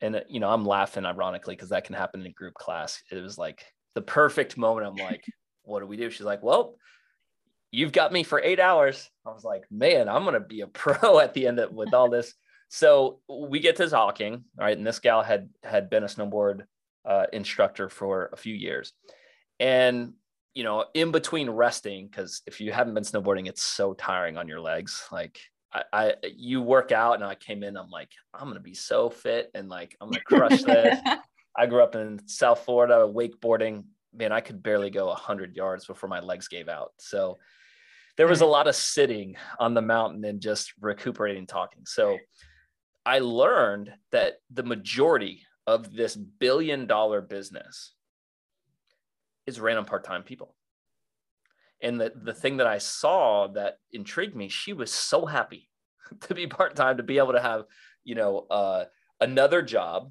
and 0.00 0.22
you 0.28 0.40
know, 0.40 0.50
I'm 0.50 0.64
laughing 0.64 1.04
ironically 1.04 1.56
because 1.56 1.70
that 1.70 1.84
can 1.84 1.94
happen 1.94 2.20
in 2.20 2.26
a 2.26 2.32
group 2.32 2.54
class. 2.54 3.02
It 3.10 3.16
was 3.16 3.36
like 3.36 3.64
the 3.94 4.02
perfect 4.02 4.56
moment. 4.56 4.86
I'm 4.86 4.96
like, 4.96 5.24
what 5.62 5.80
do 5.80 5.86
we 5.86 5.96
do? 5.96 6.10
She's 6.10 6.26
like, 6.26 6.42
well, 6.42 6.74
you've 7.70 7.92
got 7.92 8.12
me 8.12 8.22
for 8.22 8.40
eight 8.40 8.60
hours. 8.60 9.10
I 9.26 9.30
was 9.30 9.44
like, 9.44 9.64
man, 9.70 10.08
I'm 10.08 10.24
gonna 10.24 10.40
be 10.40 10.60
a 10.60 10.66
pro 10.66 11.18
at 11.18 11.34
the 11.34 11.46
end 11.46 11.58
of 11.58 11.72
with 11.72 11.94
all 11.94 12.08
this. 12.08 12.34
So 12.68 13.20
we 13.28 13.58
get 13.60 13.76
to 13.76 13.88
talking, 13.88 14.44
right? 14.56 14.76
And 14.76 14.86
this 14.86 15.00
gal 15.00 15.22
had 15.22 15.48
had 15.64 15.90
been 15.90 16.04
a 16.04 16.06
snowboard 16.06 16.62
uh, 17.04 17.26
instructor 17.32 17.88
for 17.88 18.30
a 18.32 18.36
few 18.36 18.54
years, 18.54 18.92
and 19.58 20.14
you 20.54 20.64
know, 20.64 20.84
in 20.94 21.10
between 21.10 21.48
resting, 21.50 22.06
because 22.06 22.42
if 22.46 22.60
you 22.60 22.72
haven't 22.72 22.94
been 22.94 23.04
snowboarding, 23.04 23.48
it's 23.48 23.62
so 23.62 23.94
tiring 23.94 24.36
on 24.36 24.48
your 24.48 24.60
legs. 24.60 25.04
Like 25.10 25.40
I, 25.72 25.82
I, 25.92 26.14
you 26.36 26.62
work 26.62 26.92
out, 26.92 27.14
and 27.14 27.24
I 27.24 27.34
came 27.34 27.62
in, 27.62 27.76
I'm 27.76 27.90
like, 27.90 28.10
I'm 28.34 28.48
gonna 28.48 28.60
be 28.60 28.74
so 28.74 29.10
fit, 29.10 29.50
and 29.54 29.68
like 29.68 29.96
I'm 30.00 30.10
gonna 30.10 30.22
crush 30.24 30.62
this. 30.62 30.98
I 31.56 31.66
grew 31.66 31.82
up 31.82 31.96
in 31.96 32.20
South 32.26 32.60
Florida, 32.60 33.10
wakeboarding. 33.12 33.84
Man, 34.14 34.32
I 34.32 34.40
could 34.40 34.62
barely 34.62 34.90
go 34.90 35.12
hundred 35.12 35.56
yards 35.56 35.86
before 35.86 36.08
my 36.08 36.20
legs 36.20 36.46
gave 36.46 36.68
out. 36.68 36.92
So 36.98 37.38
there 38.16 38.26
was 38.26 38.40
a 38.40 38.46
lot 38.46 38.66
of 38.66 38.74
sitting 38.74 39.36
on 39.58 39.74
the 39.74 39.82
mountain 39.82 40.24
and 40.24 40.40
just 40.40 40.72
recuperating, 40.80 41.46
talking. 41.46 41.82
So 41.86 42.18
I 43.06 43.20
learned 43.20 43.92
that 44.12 44.34
the 44.50 44.62
majority 44.62 45.42
of 45.66 45.94
this 45.94 46.16
billion 46.16 46.86
dollar 46.86 47.20
business 47.20 47.94
is 49.46 49.60
ran 49.60 49.78
on 49.78 49.84
part-time 49.84 50.22
people. 50.22 50.54
And 51.82 52.00
the, 52.00 52.12
the 52.14 52.34
thing 52.34 52.58
that 52.58 52.66
I 52.66 52.78
saw 52.78 53.48
that 53.48 53.78
intrigued 53.92 54.36
me, 54.36 54.48
she 54.48 54.72
was 54.72 54.92
so 54.92 55.24
happy 55.24 55.68
to 56.22 56.34
be 56.34 56.46
part-time, 56.46 56.98
to 56.98 57.02
be 57.02 57.18
able 57.18 57.32
to 57.32 57.40
have, 57.40 57.64
you 58.04 58.14
know, 58.14 58.46
uh, 58.50 58.84
another 59.20 59.62
job 59.62 60.10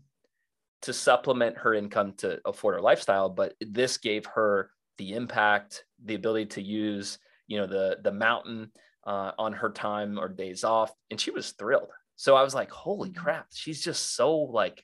to 0.81 0.93
supplement 0.93 1.57
her 1.57 1.73
income 1.73 2.13
to 2.17 2.39
afford 2.45 2.75
her 2.75 2.81
lifestyle. 2.81 3.29
But 3.29 3.53
this 3.59 3.97
gave 3.97 4.25
her 4.27 4.71
the 4.97 5.13
impact, 5.13 5.83
the 6.03 6.15
ability 6.15 6.47
to 6.47 6.61
use, 6.61 7.19
you 7.49 7.57
know, 7.57 7.67
the 7.67 7.97
the 8.01 8.13
mountain 8.13 8.71
uh, 9.05 9.31
on 9.37 9.51
her 9.51 9.71
time 9.71 10.17
or 10.17 10.29
days 10.29 10.63
off, 10.63 10.93
and 11.11 11.19
she 11.19 11.31
was 11.31 11.51
thrilled. 11.51 11.89
So 12.15 12.35
I 12.35 12.43
was 12.43 12.53
like, 12.53 12.71
holy 12.71 13.09
mm-hmm. 13.09 13.21
crap, 13.21 13.47
she's 13.53 13.83
just 13.83 14.15
so 14.15 14.37
like 14.37 14.83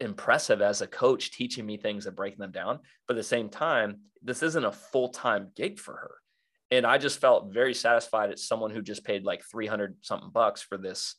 impressive 0.00 0.62
as 0.62 0.80
a 0.80 0.86
coach 0.86 1.32
teaching 1.32 1.66
me 1.66 1.76
things 1.76 2.06
and 2.06 2.16
breaking 2.16 2.38
them 2.38 2.52
down. 2.52 2.80
But 3.06 3.14
at 3.14 3.18
the 3.18 3.24
same 3.24 3.48
time, 3.48 4.00
this 4.22 4.42
isn't 4.42 4.64
a 4.64 4.72
full 4.72 5.10
time 5.10 5.50
gig 5.54 5.78
for 5.78 5.92
her. 5.94 6.14
And 6.70 6.86
I 6.86 6.98
just 6.98 7.20
felt 7.20 7.52
very 7.52 7.74
satisfied 7.74 8.32
as 8.32 8.46
someone 8.46 8.70
who 8.70 8.82
just 8.82 9.04
paid 9.04 9.24
like 9.24 9.42
300 9.50 9.96
something 10.02 10.30
bucks 10.30 10.62
for 10.62 10.78
this 10.78 11.16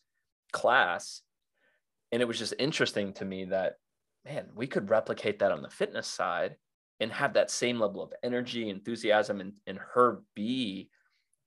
class. 0.51 1.21
And 2.11 2.21
it 2.21 2.27
was 2.27 2.39
just 2.39 2.53
interesting 2.59 3.13
to 3.13 3.25
me 3.25 3.45
that, 3.45 3.73
man, 4.25 4.47
we 4.55 4.67
could 4.67 4.89
replicate 4.89 5.39
that 5.39 5.51
on 5.51 5.61
the 5.61 5.69
fitness 5.69 6.07
side 6.07 6.55
and 6.99 7.11
have 7.11 7.33
that 7.33 7.51
same 7.51 7.79
level 7.79 8.01
of 8.01 8.13
energy, 8.23 8.69
enthusiasm, 8.69 9.41
and, 9.41 9.53
and 9.67 9.79
her 9.93 10.21
be 10.35 10.89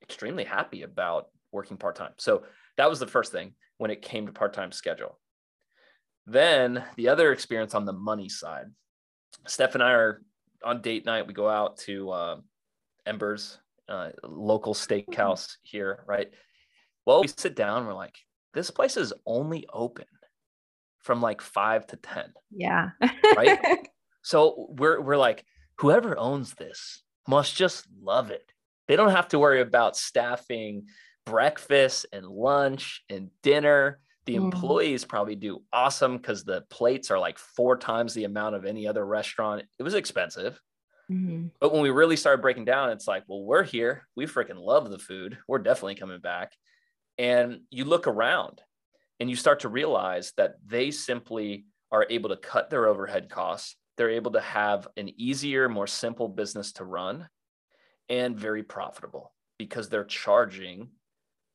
extremely 0.02 0.44
happy 0.44 0.82
about 0.82 1.26
working 1.52 1.76
part 1.76 1.96
time. 1.96 2.12
So 2.18 2.44
that 2.76 2.88
was 2.88 2.98
the 2.98 3.06
first 3.06 3.32
thing 3.32 3.54
when 3.78 3.90
it 3.90 4.02
came 4.02 4.26
to 4.26 4.32
part 4.32 4.54
time 4.54 4.72
schedule. 4.72 5.18
Then 6.26 6.84
the 6.96 7.08
other 7.08 7.32
experience 7.32 7.74
on 7.74 7.84
the 7.84 7.92
money 7.92 8.28
side, 8.28 8.66
Steph 9.46 9.74
and 9.74 9.82
I 9.82 9.92
are 9.92 10.22
on 10.64 10.80
date 10.80 11.04
night. 11.04 11.26
We 11.26 11.34
go 11.34 11.48
out 11.48 11.78
to 11.78 12.10
uh, 12.10 12.36
Embers, 13.06 13.58
uh, 13.88 14.10
local 14.22 14.74
steakhouse 14.74 15.56
here, 15.62 16.04
right? 16.06 16.30
Well, 17.04 17.22
we 17.22 17.28
sit 17.28 17.56
down. 17.56 17.86
We're 17.86 17.94
like, 17.94 18.16
this 18.54 18.70
place 18.70 18.96
is 18.96 19.12
only 19.26 19.66
open 19.72 20.06
from 21.00 21.20
like 21.20 21.40
five 21.40 21.86
to 21.88 21.96
ten. 21.96 22.32
Yeah. 22.50 22.90
right. 23.36 23.58
So 24.22 24.66
we're 24.70 25.00
we're 25.00 25.16
like, 25.16 25.44
whoever 25.78 26.18
owns 26.18 26.54
this 26.54 27.02
must 27.28 27.56
just 27.56 27.86
love 28.00 28.30
it. 28.30 28.52
They 28.88 28.96
don't 28.96 29.10
have 29.10 29.28
to 29.28 29.38
worry 29.38 29.60
about 29.60 29.96
staffing 29.96 30.86
breakfast 31.24 32.06
and 32.12 32.26
lunch 32.26 33.04
and 33.08 33.30
dinner 33.42 34.00
the 34.24 34.34
mm-hmm. 34.34 34.44
employees 34.44 35.04
probably 35.04 35.34
do 35.34 35.62
awesome 35.72 36.16
because 36.16 36.44
the 36.44 36.62
plates 36.70 37.10
are 37.10 37.18
like 37.18 37.38
four 37.38 37.76
times 37.76 38.14
the 38.14 38.22
amount 38.22 38.54
of 38.54 38.64
any 38.64 38.86
other 38.86 39.04
restaurant. 39.04 39.64
It 39.80 39.82
was 39.82 39.94
expensive, 39.94 40.60
Mm-hmm. 41.12 41.48
But 41.60 41.72
when 41.72 41.82
we 41.82 41.90
really 41.90 42.16
started 42.16 42.42
breaking 42.42 42.64
down, 42.64 42.90
it's 42.90 43.08
like, 43.08 43.24
well, 43.26 43.42
we're 43.42 43.62
here. 43.64 44.06
We 44.16 44.26
freaking 44.26 44.58
love 44.58 44.90
the 44.90 44.98
food. 44.98 45.38
We're 45.46 45.58
definitely 45.58 45.96
coming 45.96 46.20
back. 46.20 46.52
And 47.18 47.60
you 47.70 47.84
look 47.84 48.06
around 48.06 48.60
and 49.20 49.28
you 49.28 49.36
start 49.36 49.60
to 49.60 49.68
realize 49.68 50.32
that 50.36 50.54
they 50.64 50.90
simply 50.90 51.66
are 51.90 52.06
able 52.08 52.30
to 52.30 52.36
cut 52.36 52.70
their 52.70 52.86
overhead 52.86 53.28
costs. 53.28 53.76
They're 53.96 54.10
able 54.10 54.32
to 54.32 54.40
have 54.40 54.88
an 54.96 55.10
easier, 55.20 55.68
more 55.68 55.86
simple 55.86 56.28
business 56.28 56.72
to 56.72 56.84
run 56.84 57.28
and 58.08 58.38
very 58.38 58.62
profitable 58.62 59.32
because 59.58 59.88
they're 59.88 60.04
charging 60.04 60.88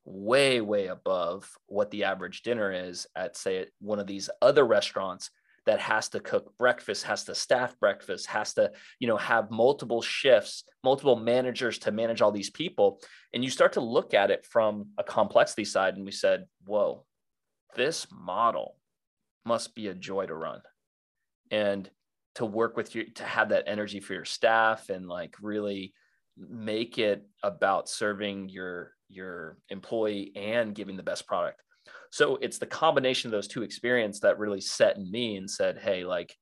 way, 0.05 0.61
way 0.61 0.87
above 0.87 1.49
what 1.65 1.91
the 1.91 2.05
average 2.05 2.41
dinner 2.41 2.71
is 2.71 3.07
at, 3.15 3.35
say, 3.35 3.65
one 3.79 3.99
of 3.99 4.07
these 4.07 4.29
other 4.41 4.65
restaurants 4.65 5.29
that 5.65 5.79
has 5.81 6.07
to 6.07 6.21
cook 6.21 6.57
breakfast, 6.57 7.03
has 7.03 7.25
to 7.25 7.35
staff 7.35 7.77
breakfast, 7.79 8.25
has 8.27 8.53
to, 8.53 8.71
you 8.99 9.07
know, 9.07 9.17
have 9.17 9.51
multiple 9.51 10.01
shifts, 10.01 10.63
multiple 10.81 11.17
managers 11.17 11.77
to 11.77 11.91
manage 11.91 12.21
all 12.21 12.31
these 12.31 12.49
people. 12.49 13.01
And 13.33 13.43
you 13.43 13.49
start 13.49 13.73
to 13.73 13.81
look 13.81 14.13
at 14.13 14.31
it 14.31 14.45
from 14.45 14.87
a 14.97 15.03
complexity 15.03 15.65
side. 15.65 15.95
And 15.95 16.05
we 16.05 16.11
said, 16.11 16.45
whoa, 16.65 17.05
this 17.75 18.07
model 18.09 18.77
must 19.45 19.75
be 19.75 19.87
a 19.87 19.93
joy 19.93 20.25
to 20.25 20.33
run. 20.33 20.61
And 21.51 21.89
to 22.37 22.45
work 22.45 22.77
with 22.77 22.93
you, 22.93 23.03
to 23.03 23.23
have 23.23 23.49
that 23.49 23.63
energy 23.65 23.99
for 23.99 24.13
your 24.13 24.25
staff 24.25 24.89
and 24.89 25.07
like 25.07 25.33
really 25.41 25.91
make 26.37 26.99
it 26.99 27.27
about 27.41 27.89
serving 27.89 28.47
your 28.47 28.93
your 29.09 29.57
employee 29.69 30.31
and 30.35 30.75
giving 30.75 30.95
the 30.95 31.03
best 31.03 31.25
product. 31.25 31.63
So 32.11 32.37
it's 32.37 32.59
the 32.59 32.67
combination 32.67 33.29
of 33.29 33.31
those 33.31 33.47
two 33.47 33.63
experiences 33.63 34.21
that 34.21 34.37
really 34.37 34.61
set 34.61 34.97
in 34.97 35.09
me 35.09 35.37
and 35.37 35.49
said 35.49 35.79
hey 35.79 36.03
like 36.05 36.35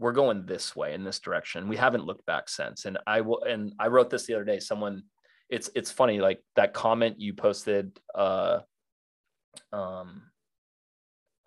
we're 0.00 0.12
going 0.12 0.44
this 0.44 0.74
way 0.74 0.94
in 0.94 1.04
this 1.04 1.20
direction. 1.20 1.68
We 1.68 1.76
haven't 1.76 2.04
looked 2.04 2.26
back 2.26 2.48
since. 2.48 2.84
And 2.84 2.98
i 3.06 3.20
will 3.20 3.44
and 3.44 3.72
i 3.78 3.86
wrote 3.86 4.10
this 4.10 4.26
the 4.26 4.34
other 4.34 4.44
day. 4.44 4.58
Someone 4.58 5.04
it's 5.48 5.70
it's 5.76 5.92
funny 5.92 6.20
like 6.20 6.42
that 6.56 6.74
comment 6.74 7.20
you 7.20 7.32
posted 7.32 7.96
uh 8.12 8.58
um 9.72 10.22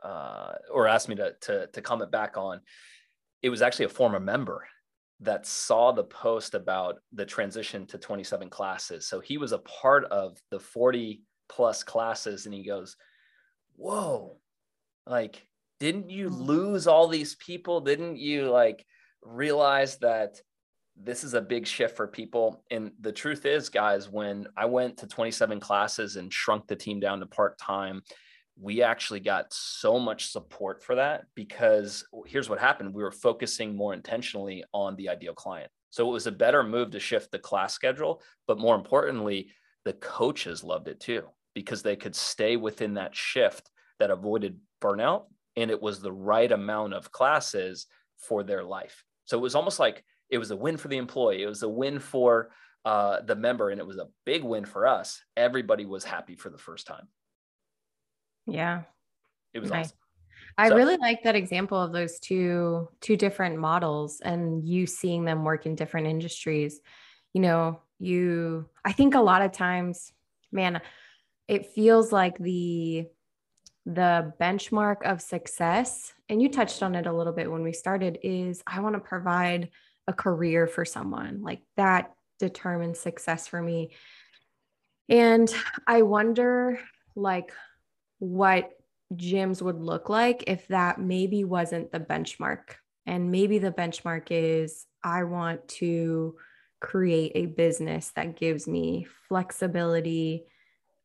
uh 0.02 0.54
or 0.72 0.88
asked 0.88 1.10
me 1.10 1.16
to 1.16 1.34
to 1.42 1.68
to 1.68 1.82
comment 1.82 2.10
back 2.10 2.38
on 2.38 2.62
it 3.42 3.50
was 3.50 3.62
actually 3.62 3.86
a 3.86 3.90
former 3.90 4.20
member 4.20 4.66
that 5.22 5.46
saw 5.46 5.92
the 5.92 6.04
post 6.04 6.56
about 6.56 6.96
the 7.14 7.26
transition 7.26 7.86
to 7.86 7.98
27 7.98 8.50
classes. 8.50 9.08
So 9.08 9.20
he 9.20 9.38
was 9.38 9.52
a 9.52 9.60
part 9.60 10.06
of 10.06 10.38
the 10.50 10.60
40 10.60 11.22
plus 11.48 11.84
classes 11.84 12.46
and 12.46 12.56
he 12.56 12.66
goes, 12.66 12.98
Whoa, 13.76 14.38
like, 15.06 15.46
didn't 15.80 16.10
you 16.10 16.30
mm. 16.30 16.46
lose 16.46 16.88
all 16.88 17.08
these 17.08 17.36
people? 17.36 17.82
Didn't 17.82 18.18
you 18.18 18.50
like 18.50 18.86
realize 19.24 19.98
that 19.98 20.40
this 20.96 21.24
is 21.24 21.34
a 21.34 21.42
big 21.42 21.68
shift 21.68 21.96
for 21.96 22.08
people? 22.08 22.64
And 22.72 22.92
the 23.00 23.12
truth 23.12 23.46
is, 23.46 23.70
guys, 23.70 24.10
when 24.10 24.48
I 24.58 24.66
went 24.66 24.98
to 24.98 25.08
27 25.08 25.60
classes 25.60 26.16
and 26.16 26.34
shrunk 26.34 26.68
the 26.68 26.76
team 26.76 27.00
down 27.00 27.20
to 27.20 27.26
part 27.26 27.58
time, 27.58 28.02
we 28.62 28.84
actually 28.84 29.20
got 29.20 29.52
so 29.52 29.98
much 29.98 30.28
support 30.28 30.84
for 30.84 30.96
that 30.96 31.24
because 31.34 32.06
here's 32.28 32.48
what 32.48 32.60
happened. 32.60 32.94
We 32.94 33.02
were 33.02 33.12
focusing 33.12 33.76
more 33.76 33.94
intentionally 33.94 34.64
on 34.72 34.96
the 34.96 35.10
ideal 35.10 35.34
client. 35.34 35.72
So 35.90 36.08
it 36.08 36.14
was 36.14 36.28
a 36.28 36.32
better 36.32 36.64
move 36.64 36.92
to 36.92 37.00
shift 37.00 37.32
the 37.32 37.40
class 37.40 37.74
schedule 37.74 38.22
but 38.48 38.60
more 38.60 38.76
importantly 38.76 39.50
the 39.84 39.94
coaches 39.94 40.64
loved 40.64 40.88
it 40.88 41.00
too 41.00 41.24
because 41.56 41.82
they 41.82 41.96
could 41.96 42.16
stay 42.16 42.56
within 42.56 42.94
that 42.94 43.16
shift 43.16 43.70
that 44.00 44.12
avoided 44.12 44.60
burnout 44.80 45.24
and 45.58 45.72
it 45.72 45.82
was 45.82 46.00
the 46.00 46.12
right 46.12 46.52
amount 46.52 46.94
of 46.94 47.12
classes 47.12 47.88
for 48.18 48.44
their 48.44 48.64
life. 48.64 49.04
So 49.26 49.38
it 49.38 49.42
was 49.42 49.56
almost 49.56 49.80
like 49.80 50.04
it 50.30 50.38
was 50.38 50.52
a 50.52 50.56
win 50.56 50.78
for 50.78 50.88
the 50.88 50.98
employee 50.98 51.42
it 51.42 51.48
was 51.48 51.64
a 51.64 51.70
win 51.70 51.98
for 52.00 52.52
uh, 52.86 53.22
the 53.22 53.36
member 53.36 53.70
and 53.70 53.80
it 53.80 53.88
was 53.88 53.98
a 53.98 54.08
big 54.26 54.44
win 54.44 54.66
for 54.66 54.86
us. 54.86 55.20
Everybody 55.36 55.86
was 55.86 56.04
happy 56.04 56.36
for 56.36 56.50
the 56.50 56.58
first 56.60 56.86
time 56.86 57.08
yeah. 58.48 58.84
It 59.54 59.60
was 59.60 59.70
nice. 59.70 59.88
awesome. 59.88 59.98
I 60.58 60.70
so, 60.70 60.76
really 60.76 60.98
like 60.98 61.24
that 61.24 61.36
example 61.36 61.82
of 61.82 61.92
those 61.92 62.20
two 62.20 62.88
two 63.00 63.16
different 63.16 63.58
models 63.58 64.22
and 64.22 64.68
you 64.68 64.86
seeing 64.86 65.26
them 65.26 65.44
work 65.44 65.66
in 65.66 65.76
different 65.76 66.08
industries. 66.08 66.82
You 67.34 67.42
know, 67.42 67.82
you 68.00 68.70
I 68.84 68.92
think 68.92 69.16
a 69.16 69.22
lot 69.22 69.42
of 69.42 69.52
times, 69.52 70.12
man, 70.52 70.82
it 71.48 71.68
feels 71.68 72.12
like 72.12 72.38
the 72.38 73.08
the 73.86 74.34
benchmark 74.40 75.04
of 75.04 75.22
success 75.22 76.14
and 76.30 76.42
you 76.42 76.50
touched 76.50 76.84
on 76.84 76.94
it 76.94 77.08
a 77.08 77.14
little 77.14 77.34
bit 77.34 77.52
when 77.52 77.64
we 77.64 77.74
started 77.74 78.20
is 78.22 78.62
I 78.68 78.80
want 78.82 78.94
to 78.96 79.02
provide 79.02 79.70
a 80.08 80.14
career 80.14 80.68
for 80.68 80.86
someone. 80.86 81.42
Like 81.42 81.62
that 81.78 82.14
determines 82.40 83.00
success 83.00 83.48
for 83.48 83.62
me. 83.62 83.92
And 85.10 85.52
I 85.88 86.04
wonder 86.04 86.80
like 87.16 87.52
what 88.22 88.70
gyms 89.16 89.64
would 89.64 89.82
look 89.82 90.08
like 90.10 90.44
if 90.46 90.68
that 90.68 91.02
maybe 91.02 91.44
wasn't 91.44 91.92
the 91.92 92.00
benchmark. 92.00 92.76
And 93.08 93.32
maybe 93.32 93.58
the 93.58 93.72
benchmark 93.72 94.28
is 94.30 94.86
I 95.04 95.24
want 95.24 95.68
to 95.70 96.36
create 96.80 97.32
a 97.34 97.48
business 97.48 98.12
that 98.16 98.38
gives 98.38 98.68
me 98.68 99.08
flexibility, 99.28 100.44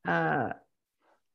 uh, 0.06 0.50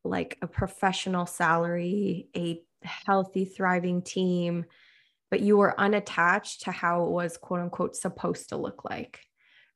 like 0.03 0.37
a 0.43 0.47
professional 0.47 1.25
salary, 1.25 2.27
a 2.37 2.61
healthy, 2.83 3.45
thriving 3.45 4.03
team, 4.03 4.65
but 5.31 5.39
you 5.39 5.57
were 5.57 5.79
unattached 5.79 6.61
to 6.61 6.71
how 6.71 7.05
it 7.05 7.09
was 7.09 7.37
quote 7.37 7.59
unquote 7.59 7.95
supposed 7.95 8.49
to 8.49 8.57
look 8.57 8.85
like 8.85 9.19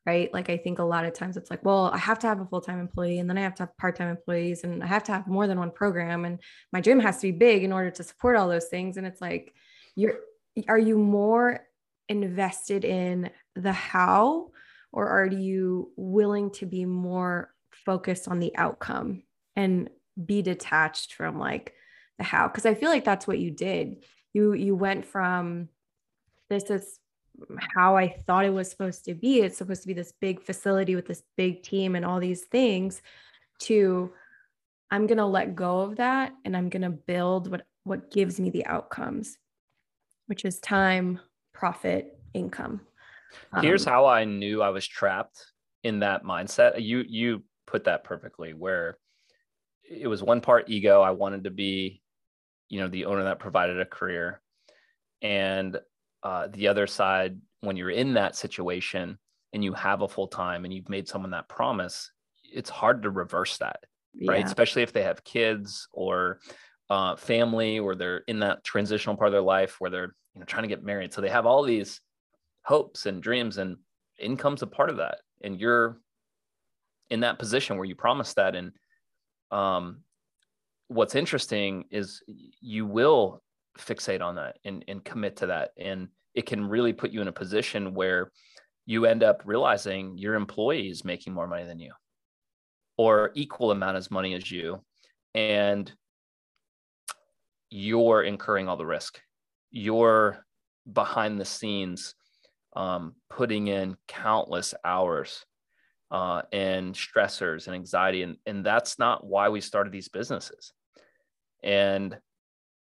right? 0.05 0.31
Like 0.33 0.49
I 0.49 0.57
think 0.57 0.79
a 0.79 0.83
lot 0.83 1.05
of 1.05 1.13
times 1.13 1.35
it's 1.35 1.49
like, 1.49 1.65
well, 1.65 1.89
I 1.93 1.97
have 1.97 2.19
to 2.19 2.27
have 2.27 2.39
a 2.39 2.45
full-time 2.45 2.79
employee 2.79 3.19
and 3.19 3.29
then 3.29 3.37
I 3.37 3.41
have 3.41 3.55
to 3.55 3.63
have 3.63 3.77
part-time 3.77 4.09
employees 4.09 4.63
and 4.63 4.83
I 4.83 4.87
have 4.87 5.03
to 5.05 5.11
have 5.13 5.27
more 5.27 5.47
than 5.47 5.57
one 5.57 5.71
program 5.71 6.25
and 6.25 6.39
my 6.71 6.81
gym 6.81 6.99
has 6.99 7.17
to 7.17 7.27
be 7.27 7.37
big 7.37 7.63
in 7.63 7.73
order 7.73 7.89
to 7.91 8.03
support 8.03 8.35
all 8.35 8.47
those 8.47 8.67
things 8.67 8.97
and 8.97 9.07
it's 9.07 9.21
like 9.21 9.53
you're 9.95 10.19
are 10.67 10.79
you 10.79 10.97
more 10.97 11.61
invested 12.07 12.85
in 12.85 13.29
the 13.55 13.73
how 13.73 14.51
or 14.93 15.07
are 15.07 15.25
you 15.25 15.91
willing 15.97 16.51
to 16.51 16.65
be 16.65 16.85
more 16.85 17.51
focused 17.71 18.27
on 18.27 18.39
the 18.39 18.55
outcome 18.55 19.23
and 19.55 19.89
be 20.23 20.41
detached 20.41 21.13
from 21.13 21.39
like 21.39 21.73
the 22.17 22.23
how 22.23 22.47
because 22.47 22.65
I 22.65 22.75
feel 22.75 22.89
like 22.89 23.03
that's 23.03 23.27
what 23.27 23.39
you 23.39 23.51
did. 23.51 24.05
You 24.33 24.53
you 24.53 24.75
went 24.75 25.05
from 25.05 25.69
this 26.49 26.69
is 26.69 26.99
how 27.75 27.95
I 27.97 28.07
thought 28.07 28.45
it 28.45 28.53
was 28.53 28.69
supposed 28.69 29.05
to 29.05 29.13
be. 29.13 29.41
It's 29.41 29.57
supposed 29.57 29.81
to 29.81 29.87
be 29.87 29.93
this 29.93 30.13
big 30.19 30.41
facility 30.41 30.95
with 30.95 31.05
this 31.05 31.23
big 31.37 31.63
team 31.63 31.95
and 31.95 32.05
all 32.05 32.19
these 32.19 32.43
things 32.43 33.01
to 33.59 34.11
I'm 34.91 35.07
going 35.07 35.17
to 35.17 35.25
let 35.25 35.55
go 35.55 35.81
of 35.81 35.97
that 35.97 36.33
and 36.45 36.55
I'm 36.55 36.69
going 36.69 36.83
to 36.83 36.89
build 36.89 37.49
what 37.49 37.65
what 37.83 38.11
gives 38.11 38.39
me 38.39 38.49
the 38.49 38.65
outcomes, 38.65 39.37
which 40.27 40.45
is 40.45 40.59
time, 40.59 41.19
profit, 41.53 42.19
income. 42.33 42.81
Here's 43.61 43.85
um, 43.85 43.93
how 43.93 44.05
I 44.05 44.25
knew 44.25 44.61
I 44.61 44.69
was 44.69 44.87
trapped 44.87 45.45
in 45.83 45.99
that 45.99 46.23
mindset. 46.23 46.81
You 46.81 47.03
you 47.07 47.43
put 47.67 47.85
that 47.85 48.03
perfectly 48.03 48.53
where 48.53 48.97
it 49.89 50.07
was 50.07 50.23
one 50.23 50.41
part 50.41 50.69
ego. 50.69 51.01
I 51.01 51.11
wanted 51.11 51.43
to 51.43 51.51
be, 51.51 52.01
you 52.69 52.79
know, 52.79 52.87
the 52.87 53.05
owner 53.05 53.23
that 53.23 53.39
provided 53.39 53.79
a 53.79 53.85
career. 53.85 54.41
And 55.21 55.77
uh, 56.25 56.47
the 56.51 56.67
other 56.67 56.87
side, 56.87 57.39
when 57.61 57.77
you're 57.77 57.91
in 57.91 58.15
that 58.15 58.35
situation 58.35 59.19
and 59.53 59.63
you 59.63 59.73
have 59.73 60.01
a 60.01 60.07
full 60.07 60.27
time 60.27 60.65
and 60.65 60.73
you've 60.73 60.89
made 60.89 61.07
someone 61.07 61.29
that 61.29 61.47
promise, 61.47 62.11
it's 62.51 62.69
hard 62.69 63.03
to 63.03 63.11
reverse 63.11 63.59
that, 63.59 63.83
yeah. 64.15 64.31
right? 64.31 64.45
Especially 64.45 64.81
if 64.81 64.91
they 64.91 65.03
have 65.03 65.23
kids 65.23 65.87
or 65.93 66.39
uh, 66.89 67.15
family 67.15 67.77
or 67.77 67.95
they're 67.95 68.23
in 68.27 68.39
that 68.39 68.63
transitional 68.63 69.15
part 69.15 69.27
of 69.27 69.33
their 69.33 69.41
life 69.41 69.75
where 69.79 69.91
they're 69.91 70.15
you 70.33 70.39
know 70.39 70.45
trying 70.45 70.63
to 70.63 70.67
get 70.67 70.83
married. 70.83 71.13
So 71.13 71.21
they 71.21 71.29
have 71.29 71.45
all 71.45 71.61
these 71.61 72.01
hopes 72.63 73.05
and 73.05 73.21
dreams, 73.21 73.59
and 73.59 73.77
income's 74.17 74.63
a 74.63 74.67
part 74.67 74.89
of 74.89 74.97
that. 74.97 75.19
And 75.43 75.61
you're 75.61 75.99
in 77.11 77.19
that 77.19 77.37
position 77.37 77.77
where 77.77 77.85
you 77.85 77.95
promise 77.95 78.33
that. 78.33 78.55
And 78.55 78.71
um, 79.51 80.01
what's 80.87 81.13
interesting 81.13 81.85
is 81.91 82.23
you 82.25 82.87
will 82.87 83.43
fixate 83.77 84.21
on 84.21 84.35
that 84.35 84.57
and, 84.65 84.83
and 84.87 85.03
commit 85.03 85.37
to 85.37 85.47
that. 85.47 85.71
And 85.77 86.07
it 86.35 86.45
can 86.45 86.67
really 86.67 86.93
put 86.93 87.11
you 87.11 87.21
in 87.21 87.27
a 87.27 87.31
position 87.33 87.93
where 87.93 88.31
you 88.85 89.05
end 89.05 89.23
up 89.23 89.41
realizing 89.45 90.17
your 90.17 90.35
employee 90.35 90.89
is 90.89 91.03
making 91.03 91.33
more 91.33 91.47
money 91.47 91.65
than 91.65 91.79
you 91.79 91.91
or 92.97 93.31
equal 93.33 93.71
amount 93.71 93.97
as 93.97 94.11
money 94.11 94.35
as 94.35 94.49
you. 94.51 94.83
And 95.33 95.91
you're 97.69 98.23
incurring 98.23 98.69
all 98.69 98.77
the 98.77 98.85
risk. 98.85 99.19
You're 99.71 100.45
behind 100.91 101.39
the 101.39 101.45
scenes 101.45 102.13
um, 102.75 103.15
putting 103.29 103.67
in 103.67 103.97
countless 104.07 104.73
hours 104.83 105.43
uh, 106.11 106.43
and 106.53 106.93
stressors 106.93 107.67
and 107.67 107.75
anxiety. 107.75 108.21
And, 108.21 108.37
and 108.45 108.65
that's 108.65 108.99
not 108.99 109.25
why 109.25 109.49
we 109.49 109.61
started 109.61 109.91
these 109.91 110.09
businesses. 110.09 110.73
And 111.63 112.17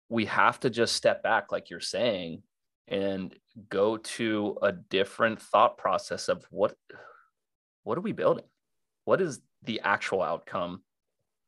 we 0.10 0.26
have 0.26 0.60
to 0.62 0.70
just 0.70 0.96
step 0.96 1.22
back, 1.24 1.52
like 1.52 1.70
you're 1.70 1.80
saying, 1.80 2.42
and 2.88 3.34
go 3.70 3.98
to 3.98 4.58
a 4.62 4.72
different 4.72 5.42
thought 5.42 5.78
process 5.78 6.28
of 6.28 6.46
what 6.50 6.76
what 7.84 7.98
are 7.98 8.02
we 8.02 8.12
building? 8.12 8.46
What 9.06 9.22
is 9.22 9.42
the 9.64 9.82
actual 9.82 10.22
outcome 10.22 10.84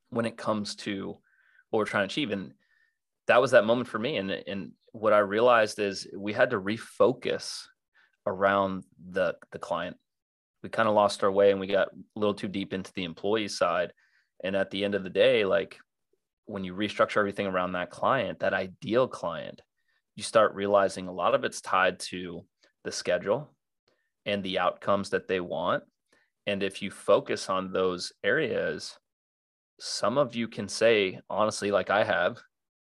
when 0.09 0.25
it 0.25 0.37
comes 0.37 0.75
to 0.77 1.17
what 1.69 1.79
we're 1.79 1.85
trying 1.85 2.07
to 2.07 2.11
achieve? 2.11 2.31
And 2.31 2.53
that 3.27 3.41
was 3.41 3.51
that 3.51 3.65
moment 3.65 3.87
for 3.87 3.99
me. 3.99 4.17
And 4.17 4.31
and 4.31 4.71
what 4.91 5.13
i 5.13 5.19
realized 5.19 5.79
is 5.79 6.07
we 6.15 6.33
had 6.33 6.51
to 6.51 6.59
refocus 6.59 7.63
around 8.25 8.83
the 9.11 9.35
the 9.51 9.59
client. 9.59 9.97
We 10.61 10.69
kind 10.69 10.87
of 10.87 10.95
lost 10.95 11.23
our 11.23 11.31
way 11.31 11.51
and 11.51 11.59
we 11.59 11.67
got 11.67 11.89
a 11.89 12.19
little 12.19 12.33
too 12.33 12.47
deep 12.47 12.73
into 12.73 12.93
the 12.93 13.03
employee 13.03 13.49
side. 13.49 13.93
And 14.43 14.55
at 14.55 14.71
the 14.71 14.83
end 14.83 14.95
of 14.95 15.03
the 15.03 15.09
day 15.09 15.45
like 15.45 15.77
when 16.45 16.63
you 16.63 16.73
restructure 16.75 17.17
everything 17.17 17.47
around 17.47 17.71
that 17.73 17.89
client 17.89 18.39
that 18.39 18.53
ideal 18.53 19.07
client 19.07 19.61
you 20.15 20.23
start 20.23 20.53
realizing 20.53 21.07
a 21.07 21.13
lot 21.13 21.35
of 21.35 21.43
it's 21.43 21.61
tied 21.61 21.99
to 21.99 22.45
the 22.83 22.91
schedule 22.91 23.53
and 24.25 24.43
the 24.43 24.59
outcomes 24.59 25.09
that 25.09 25.27
they 25.27 25.39
want. 25.39 25.83
And 26.45 26.61
if 26.61 26.81
you 26.81 26.91
focus 26.91 27.49
on 27.49 27.71
those 27.71 28.11
areas, 28.23 28.97
some 29.79 30.17
of 30.17 30.35
you 30.35 30.47
can 30.47 30.67
say, 30.67 31.19
honestly, 31.29 31.71
like 31.71 31.89
I 31.89 32.03
have, 32.03 32.39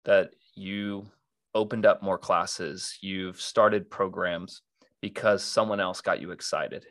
that 0.03 0.32
you 0.55 1.07
opened 1.53 1.86
up 1.86 2.03
more 2.03 2.17
classes, 2.17 2.97
you've 3.01 3.39
started 3.41 3.89
programs 3.89 4.61
because 5.01 5.43
someone 5.43 5.80
else 5.80 6.01
got 6.01 6.21
you 6.21 6.32
excited. 6.32 6.86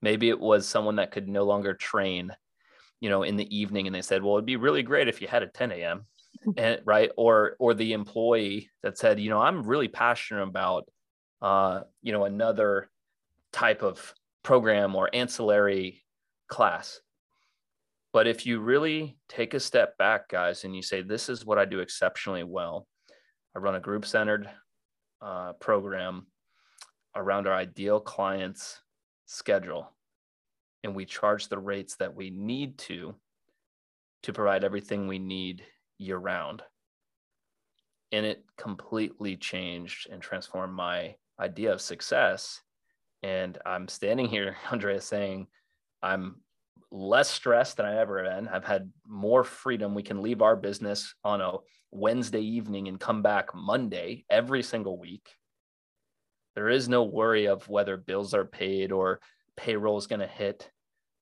Maybe 0.00 0.28
it 0.28 0.38
was 0.38 0.66
someone 0.66 0.96
that 0.96 1.12
could 1.12 1.28
no 1.28 1.44
longer 1.44 1.74
train, 1.74 2.30
you 3.00 3.08
know, 3.08 3.22
in 3.22 3.36
the 3.36 3.56
evening 3.56 3.86
and 3.86 3.94
they 3.94 4.02
said, 4.02 4.22
well, 4.22 4.34
it'd 4.34 4.46
be 4.46 4.56
really 4.56 4.82
great 4.82 5.08
if 5.08 5.20
you 5.20 5.28
had 5.28 5.42
a 5.42 5.48
10 5.48 5.72
a.m 5.72 6.06
right 6.84 7.10
or 7.16 7.56
or 7.58 7.74
the 7.74 7.92
employee 7.92 8.70
that 8.82 8.98
said 8.98 9.20
you 9.20 9.30
know 9.30 9.40
i'm 9.40 9.62
really 9.62 9.88
passionate 9.88 10.42
about 10.42 10.88
uh 11.40 11.80
you 12.02 12.12
know 12.12 12.24
another 12.24 12.90
type 13.52 13.82
of 13.82 14.14
program 14.42 14.96
or 14.96 15.10
ancillary 15.12 16.02
class. 16.48 17.00
But 18.12 18.26
if 18.26 18.44
you 18.44 18.60
really 18.60 19.16
take 19.28 19.54
a 19.54 19.60
step 19.60 19.96
back 19.96 20.28
guys 20.28 20.64
and 20.64 20.76
you 20.76 20.82
say 20.82 21.02
this 21.02 21.28
is 21.28 21.46
what 21.46 21.58
i 21.58 21.64
do 21.64 21.80
exceptionally 21.80 22.44
well. 22.44 22.86
I 23.54 23.58
run 23.58 23.74
a 23.74 23.80
group 23.80 24.06
centered 24.06 24.48
uh, 25.20 25.52
program 25.54 26.26
around 27.14 27.46
our 27.46 27.54
ideal 27.54 28.00
clients 28.00 28.80
schedule 29.26 29.90
and 30.82 30.94
we 30.94 31.04
charge 31.04 31.48
the 31.48 31.58
rates 31.58 31.96
that 31.96 32.14
we 32.14 32.30
need 32.30 32.76
to 32.76 33.14
to 34.22 34.32
provide 34.32 34.64
everything 34.64 35.06
we 35.06 35.18
need 35.18 35.62
year 35.98 36.16
round. 36.16 36.62
And 38.10 38.26
it 38.26 38.44
completely 38.58 39.36
changed 39.36 40.08
and 40.10 40.20
transformed 40.20 40.74
my 40.74 41.16
idea 41.40 41.72
of 41.72 41.80
success. 41.80 42.60
And 43.22 43.58
I'm 43.64 43.88
standing 43.88 44.26
here, 44.26 44.56
Andrea, 44.70 45.00
saying 45.00 45.46
I'm 46.02 46.36
less 46.90 47.30
stressed 47.30 47.78
than 47.78 47.86
I 47.86 47.98
ever 47.98 48.22
been. 48.22 48.48
I've 48.48 48.64
had 48.64 48.90
more 49.06 49.44
freedom. 49.44 49.94
We 49.94 50.02
can 50.02 50.22
leave 50.22 50.42
our 50.42 50.56
business 50.56 51.14
on 51.24 51.40
a 51.40 51.56
Wednesday 51.90 52.40
evening 52.40 52.88
and 52.88 53.00
come 53.00 53.22
back 53.22 53.54
Monday 53.54 54.24
every 54.28 54.62
single 54.62 54.98
week. 54.98 55.28
There 56.54 56.68
is 56.68 56.88
no 56.88 57.04
worry 57.04 57.46
of 57.46 57.68
whether 57.68 57.96
bills 57.96 58.34
are 58.34 58.44
paid 58.44 58.92
or 58.92 59.20
payroll 59.56 59.96
is 59.96 60.06
going 60.06 60.20
to 60.20 60.26
hit 60.26 60.70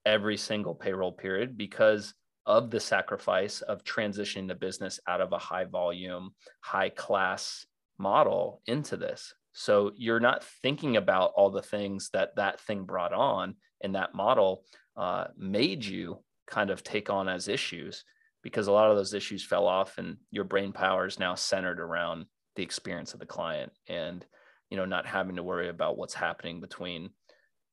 every 0.05 0.37
single 0.37 0.75
payroll 0.75 1.13
period 1.13 1.57
because 1.57 2.15
of 2.51 2.69
the 2.69 2.81
sacrifice 2.81 3.61
of 3.61 3.85
transitioning 3.85 4.49
the 4.49 4.55
business 4.57 4.99
out 5.07 5.21
of 5.21 5.31
a 5.31 5.39
high 5.39 5.65
volume, 5.65 6.33
high 6.61 6.89
class 6.89 7.65
model 7.97 8.61
into 8.67 8.97
this. 8.97 9.33
So 9.53 9.93
you're 9.95 10.19
not 10.19 10.43
thinking 10.61 10.97
about 10.97 11.31
all 11.37 11.51
the 11.51 11.63
things 11.63 12.11
that 12.13 12.35
that 12.35 12.61
thing 12.61 12.83
brought 12.83 13.13
on 13.13 13.55
and 13.83 13.95
that 13.95 14.17
model 14.17 14.65
uh, 14.97 15.27
made 15.39 15.85
you 15.85 16.25
kind 16.49 16.71
of 16.71 16.83
take 16.83 17.09
on 17.09 17.29
as 17.29 17.47
issues 17.47 18.03
because 18.43 18.67
a 18.67 18.73
lot 18.73 18.91
of 18.91 18.97
those 18.97 19.15
issues 19.15 19.45
fell 19.45 19.69
off 19.69 19.99
and 19.99 20.17
your 20.33 20.45
brain 20.45 20.73
power 20.73 21.07
is 21.07 21.21
now 21.21 21.37
centered 21.37 21.79
around 21.79 22.27
the 22.57 22.65
experience 22.65 23.15
of 23.15 23.21
the 23.21 23.27
client 23.27 23.71
and 23.87 24.27
you 24.71 24.77
know 24.77 24.85
not 24.85 25.07
having 25.07 25.37
to 25.37 25.43
worry 25.45 25.69
about 25.69 25.97
what's 25.97 26.15
happening 26.15 26.61
between 26.61 27.11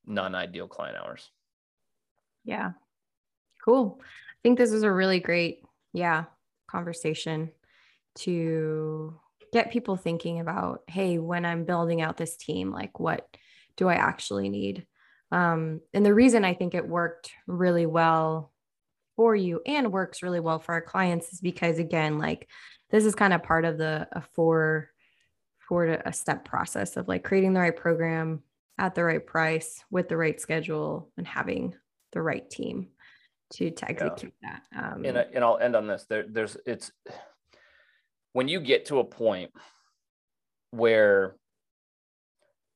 non-ideal 0.05 0.67
client 0.67 0.97
hours. 0.97 1.31
Yeah. 2.45 2.73
Cool 3.65 3.99
think 4.47 4.57
this 4.57 4.71
was 4.71 4.83
a 4.83 4.91
really 4.91 5.19
great, 5.19 5.61
yeah, 5.91 6.23
conversation 6.67 7.51
to 8.15 9.19
get 9.51 9.73
people 9.73 9.97
thinking 9.97 10.39
about, 10.39 10.83
hey, 10.87 11.17
when 11.17 11.43
I'm 11.43 11.65
building 11.65 12.01
out 12.01 12.15
this 12.15 12.37
team, 12.37 12.71
like 12.71 12.97
what 12.97 13.27
do 13.75 13.89
I 13.89 13.95
actually 13.95 14.47
need? 14.47 14.87
Um, 15.33 15.81
and 15.93 16.05
the 16.05 16.13
reason 16.13 16.45
I 16.45 16.53
think 16.53 16.75
it 16.75 16.87
worked 16.87 17.29
really 17.45 17.85
well 17.85 18.53
for 19.17 19.35
you 19.35 19.61
and 19.65 19.91
works 19.91 20.23
really 20.23 20.39
well 20.39 20.59
for 20.59 20.75
our 20.75 20.81
clients 20.81 21.33
is 21.33 21.41
because 21.41 21.77
again, 21.77 22.17
like 22.17 22.47
this 22.89 23.03
is 23.03 23.15
kind 23.15 23.33
of 23.33 23.43
part 23.43 23.65
of 23.65 23.77
the 23.77 24.07
a 24.13 24.21
four 24.33 24.91
four 25.67 25.87
to 25.87 26.07
a 26.07 26.13
step 26.13 26.45
process 26.45 26.95
of 26.95 27.09
like 27.09 27.25
creating 27.25 27.51
the 27.51 27.59
right 27.59 27.75
program 27.75 28.43
at 28.77 28.95
the 28.95 29.03
right 29.03 29.27
price 29.27 29.83
with 29.91 30.07
the 30.07 30.15
right 30.15 30.39
schedule 30.39 31.11
and 31.17 31.27
having 31.27 31.75
the 32.13 32.21
right 32.21 32.49
team 32.49 32.87
to, 33.51 33.71
to 33.71 33.89
execute 33.89 34.33
yeah. 34.41 34.59
that. 34.71 34.93
Um, 34.93 35.05
and, 35.05 35.17
I, 35.17 35.25
and 35.33 35.43
I'll 35.43 35.57
end 35.57 35.75
on 35.75 35.87
this. 35.87 36.05
There, 36.09 36.25
there's 36.27 36.57
it's 36.65 36.91
when 38.33 38.47
you 38.47 38.59
get 38.59 38.85
to 38.85 38.99
a 38.99 39.03
point 39.03 39.51
where 40.71 41.35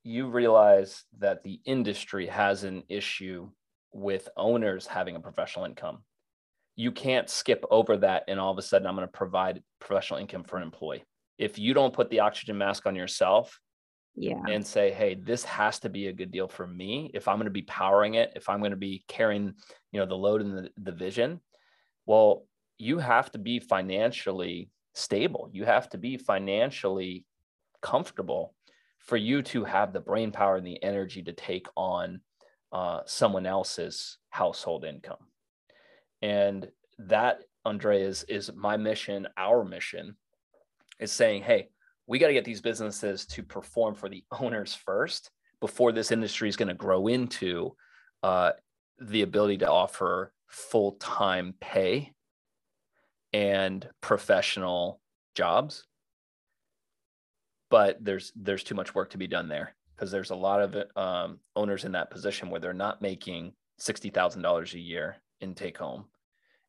you 0.03 0.27
realize 0.27 1.03
that 1.19 1.43
the 1.43 1.59
industry 1.65 2.27
has 2.27 2.63
an 2.63 2.83
issue 2.89 3.49
with 3.93 4.29
owners 4.37 4.87
having 4.87 5.15
a 5.15 5.19
professional 5.19 5.65
income. 5.65 5.99
You 6.75 6.91
can't 6.91 7.29
skip 7.29 7.63
over 7.69 7.97
that 7.97 8.23
and 8.27 8.39
all 8.39 8.51
of 8.51 8.57
a 8.57 8.61
sudden 8.61 8.87
I'm 8.87 8.95
going 8.95 9.07
to 9.07 9.11
provide 9.11 9.61
professional 9.79 10.19
income 10.19 10.43
for 10.43 10.57
an 10.57 10.63
employee. 10.63 11.03
If 11.37 11.59
you 11.59 11.73
don't 11.73 11.93
put 11.93 12.09
the 12.09 12.21
oxygen 12.21 12.57
mask 12.57 12.85
on 12.85 12.95
yourself, 12.95 13.59
yeah. 14.15 14.41
and 14.49 14.65
say 14.65 14.91
hey 14.91 15.15
this 15.15 15.43
has 15.43 15.79
to 15.79 15.89
be 15.89 16.07
a 16.07 16.13
good 16.13 16.31
deal 16.31 16.47
for 16.47 16.67
me. 16.67 17.11
If 17.13 17.27
i'm 17.27 17.37
going 17.37 17.45
to 17.45 17.51
be 17.51 17.63
powering 17.63 18.15
it 18.15 18.33
if 18.35 18.49
i'm 18.49 18.59
going 18.59 18.71
to 18.71 18.77
be 18.77 19.03
carrying 19.07 19.53
you 19.91 19.99
know 19.99 20.05
the 20.05 20.15
load 20.15 20.41
and 20.41 20.57
the, 20.57 20.69
the 20.77 20.91
vision 20.91 21.39
well 22.05 22.45
you 22.81 22.97
have 22.97 23.31
to 23.31 23.37
be 23.37 23.59
financially 23.59 24.71
stable. 24.93 25.49
You 25.53 25.65
have 25.65 25.89
to 25.89 25.99
be 25.99 26.17
financially 26.17 27.25
comfortable 27.81 28.55
for 28.97 29.17
you 29.17 29.43
to 29.43 29.63
have 29.63 29.93
the 29.93 29.99
brain 29.99 30.31
power 30.31 30.57
and 30.57 30.65
the 30.65 30.81
energy 30.83 31.21
to 31.23 31.33
take 31.33 31.67
on 31.75 32.21
uh, 32.71 33.01
someone 33.05 33.45
else's 33.45 34.17
household 34.29 34.83
income. 34.83 35.27
And 36.23 36.69
that 36.97 37.43
Andrea 37.65 38.07
is 38.07 38.23
is 38.23 38.51
my 38.55 38.77
mission 38.77 39.27
our 39.37 39.63
mission 39.63 40.15
is 40.99 41.11
saying 41.11 41.43
hey 41.43 41.69
we 42.11 42.19
got 42.19 42.27
to 42.27 42.33
get 42.33 42.43
these 42.43 42.59
businesses 42.59 43.25
to 43.25 43.41
perform 43.41 43.95
for 43.95 44.09
the 44.09 44.21
owners 44.37 44.75
first 44.75 45.31
before 45.61 45.93
this 45.93 46.11
industry 46.11 46.49
is 46.49 46.57
going 46.57 46.67
to 46.67 46.73
grow 46.73 47.07
into 47.07 47.73
uh, 48.21 48.51
the 48.99 49.21
ability 49.21 49.57
to 49.59 49.71
offer 49.71 50.33
full 50.49 50.91
time 50.99 51.53
pay 51.61 52.11
and 53.31 53.87
professional 54.01 54.99
jobs. 55.35 55.85
But 57.69 58.03
there's 58.03 58.33
there's 58.35 58.65
too 58.65 58.75
much 58.75 58.93
work 58.93 59.11
to 59.11 59.17
be 59.17 59.27
done 59.27 59.47
there 59.47 59.73
because 59.95 60.11
there's 60.11 60.31
a 60.31 60.35
lot 60.35 60.59
of 60.59 60.75
um, 60.97 61.39
owners 61.55 61.85
in 61.85 61.93
that 61.93 62.11
position 62.11 62.49
where 62.49 62.59
they're 62.59 62.73
not 62.73 63.01
making 63.01 63.53
sixty 63.77 64.09
thousand 64.09 64.41
dollars 64.41 64.73
a 64.73 64.79
year 64.79 65.15
in 65.39 65.55
take 65.55 65.77
home, 65.77 66.03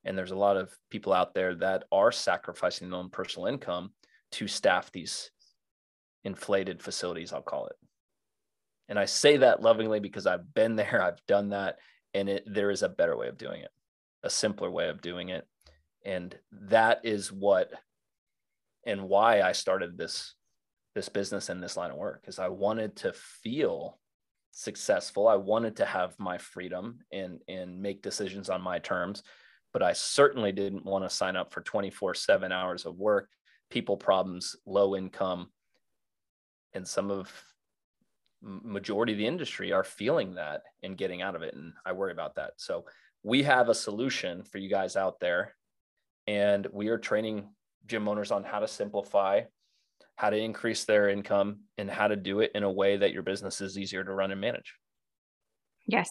and 0.05 0.16
there's 0.16 0.30
a 0.30 0.36
lot 0.36 0.57
of 0.57 0.72
people 0.88 1.12
out 1.12 1.34
there 1.34 1.57
that 1.57 1.82
are 1.90 2.12
sacrificing 2.12 2.90
their 2.90 3.01
own 3.01 3.11
personal 3.11 3.49
income 3.49 3.90
to 4.33 4.49
staff 4.49 4.91
these 4.93 5.30
inflated 6.24 6.83
facilities, 6.83 7.33
I'll 7.33 7.43
call 7.43 7.66
it. 7.66 7.76
And 8.89 8.99
I 8.99 9.05
say 9.05 9.39
that 9.39 9.62
lovingly 9.62 10.01
because 10.01 10.26
I've 10.26 10.53
been 10.55 10.76
there, 10.76 11.03
I've 11.03 11.24
done 11.26 11.51
that, 11.51 11.78
and 12.14 12.28
it, 12.28 12.45
there 12.47 12.70
is 12.70 12.83
a 12.83 12.89
better 12.89 13.16
way 13.16 13.28
of 13.28 13.39
doing 13.39 13.62
it, 13.62 13.70
a 14.22 14.30
simpler 14.30 14.70
way 14.70 14.89
of 14.89 15.01
doing 15.01 15.30
it. 15.30 15.47
And 16.05 16.37
that 16.51 17.01
is 17.05 17.30
what 17.33 17.72
and 18.85 19.09
why 19.09 19.43
I 19.43 19.53
started 19.53 19.97
this 19.97 20.35
this 20.95 21.09
business 21.09 21.49
and 21.49 21.62
this 21.62 21.76
line 21.76 21.91
of 21.91 21.97
work 21.97 22.24
is 22.26 22.39
I 22.39 22.49
wanted 22.49 22.97
to 22.97 23.14
feel 23.14 23.99
successful. 24.51 25.26
I 25.26 25.37
wanted 25.37 25.76
to 25.76 25.87
have 25.87 26.18
my 26.18 26.39
freedom 26.39 26.99
and 27.12 27.39
and 27.49 27.80
make 27.80 28.03
decisions 28.03 28.51
on 28.51 28.61
my 28.61 28.78
terms, 28.78 29.22
but 29.72 29.83
I 29.83 29.93
certainly 29.93 30.53
didn't 30.53 30.85
want 30.85 31.05
to 31.05 31.14
sign 31.14 31.37
up 31.37 31.53
for 31.53 31.62
24/7 31.62 32.53
hours 32.53 32.85
of 32.85 32.99
work 32.99 33.30
people 33.73 33.97
problems, 33.97 34.55
low 34.66 34.95
income, 34.95 35.51
and 36.75 36.87
some 36.87 37.11
of 37.11 37.33
majority 38.43 39.12
of 39.12 39.18
the 39.18 39.27
industry 39.27 39.73
are 39.73 39.83
feeling 39.83 40.35
that 40.35 40.61
and 40.83 40.99
getting 40.99 41.23
out 41.23 41.35
of 41.35 41.43
it. 41.43 41.55
And 41.55 41.73
I 41.87 41.93
worry 41.93 42.12
about 42.12 42.35
that. 42.35 42.53
So 42.59 42.85
we 43.23 43.43
have 43.45 43.70
a 43.70 43.75
solution 43.75 44.43
for 44.43 44.59
you 44.59 44.68
guys 44.68 44.95
out 44.95 45.20
there, 45.20 45.55
and 46.27 46.66
we 46.70 46.89
are 46.89 46.99
training 46.99 47.49
gym 47.87 48.09
owners 48.09 48.31
on 48.31 48.45
how 48.45 48.59
to 48.59 48.68
simplify, 48.68 49.41
how 50.16 50.29
to 50.29 50.37
increase 50.37 50.85
their 50.85 51.09
income, 51.09 51.61
and 51.79 51.91
how 51.91 52.09
to 52.09 52.16
do 52.16 52.41
it 52.41 52.51
in 52.55 52.64
a 52.64 52.70
way 52.70 52.99
that 52.99 53.12
your 53.12 53.23
business 53.23 53.62
is 53.62 53.79
easier 53.79 54.05
to 54.05 54.12
run 54.12 54.33
and 54.33 54.41
manage. 54.41 54.75
Yes. 55.87 56.11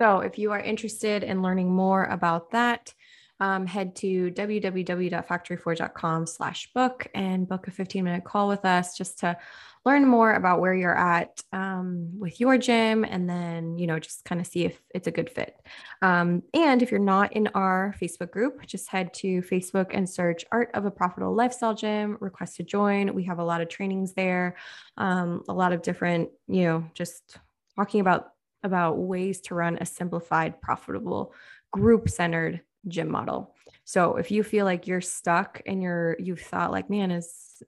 So 0.00 0.20
if 0.20 0.38
you 0.38 0.52
are 0.52 0.60
interested 0.60 1.22
in 1.22 1.42
learning 1.42 1.70
more 1.70 2.04
about 2.04 2.52
that, 2.52 2.94
um, 3.40 3.66
head 3.66 3.96
to 3.96 4.30
www.factoryforge.com 4.30 6.26
slash 6.26 6.72
book 6.72 7.06
and 7.14 7.48
book 7.48 7.66
a 7.68 7.70
15 7.70 8.04
minute 8.04 8.24
call 8.24 8.48
with 8.48 8.64
us 8.64 8.96
just 8.96 9.18
to 9.20 9.36
learn 9.84 10.06
more 10.06 10.32
about 10.32 10.60
where 10.60 10.72
you're 10.72 10.96
at 10.96 11.42
um, 11.52 12.18
with 12.18 12.40
your 12.40 12.56
gym 12.56 13.04
and 13.04 13.28
then, 13.28 13.76
you 13.76 13.86
know, 13.86 13.98
just 13.98 14.24
kind 14.24 14.40
of 14.40 14.46
see 14.46 14.64
if 14.64 14.80
it's 14.94 15.06
a 15.06 15.10
good 15.10 15.28
fit. 15.28 15.54
Um, 16.00 16.42
and 16.54 16.82
if 16.82 16.90
you're 16.90 17.00
not 17.00 17.34
in 17.34 17.48
our 17.48 17.94
Facebook 18.00 18.30
group, 18.30 18.64
just 18.66 18.88
head 18.88 19.12
to 19.14 19.42
Facebook 19.42 19.88
and 19.90 20.08
search 20.08 20.44
Art 20.50 20.70
of 20.72 20.86
a 20.86 20.90
Profitable 20.90 21.34
Lifestyle 21.34 21.74
Gym, 21.74 22.16
request 22.20 22.56
to 22.56 22.62
join. 22.62 23.14
We 23.14 23.24
have 23.24 23.40
a 23.40 23.44
lot 23.44 23.60
of 23.60 23.68
trainings 23.68 24.14
there, 24.14 24.56
um, 24.96 25.42
a 25.48 25.52
lot 25.52 25.72
of 25.72 25.82
different, 25.82 26.30
you 26.48 26.64
know, 26.64 26.84
just 26.94 27.38
talking 27.76 28.00
about 28.00 28.30
about 28.62 28.96
ways 28.96 29.42
to 29.42 29.54
run 29.54 29.76
a 29.78 29.84
simplified, 29.84 30.62
profitable, 30.62 31.34
group 31.70 32.08
centered 32.08 32.62
gym 32.88 33.10
model. 33.10 33.54
So 33.84 34.16
if 34.16 34.30
you 34.30 34.42
feel 34.42 34.64
like 34.64 34.86
you're 34.86 35.00
stuck 35.00 35.60
and 35.66 35.82
you're 35.82 36.16
you've 36.18 36.40
thought 36.40 36.70
like, 36.70 36.90
man, 36.90 37.10
is 37.10 37.62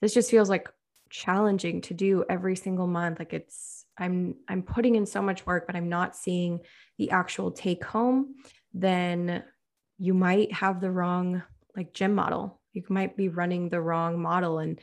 this 0.00 0.14
just 0.14 0.30
feels 0.30 0.48
like 0.48 0.68
challenging 1.10 1.80
to 1.82 1.94
do 1.94 2.24
every 2.28 2.56
single 2.56 2.86
month. 2.86 3.18
Like 3.18 3.32
it's 3.32 3.84
I'm 3.98 4.36
I'm 4.48 4.62
putting 4.62 4.94
in 4.94 5.06
so 5.06 5.22
much 5.22 5.46
work, 5.46 5.66
but 5.66 5.76
I'm 5.76 5.88
not 5.88 6.16
seeing 6.16 6.60
the 6.98 7.10
actual 7.10 7.50
take 7.50 7.84
home, 7.84 8.34
then 8.74 9.42
you 9.98 10.14
might 10.14 10.52
have 10.52 10.80
the 10.80 10.90
wrong 10.90 11.42
like 11.76 11.92
gym 11.92 12.14
model. 12.14 12.60
You 12.72 12.84
might 12.88 13.16
be 13.16 13.28
running 13.28 13.68
the 13.68 13.80
wrong 13.80 14.20
model 14.20 14.58
and 14.58 14.78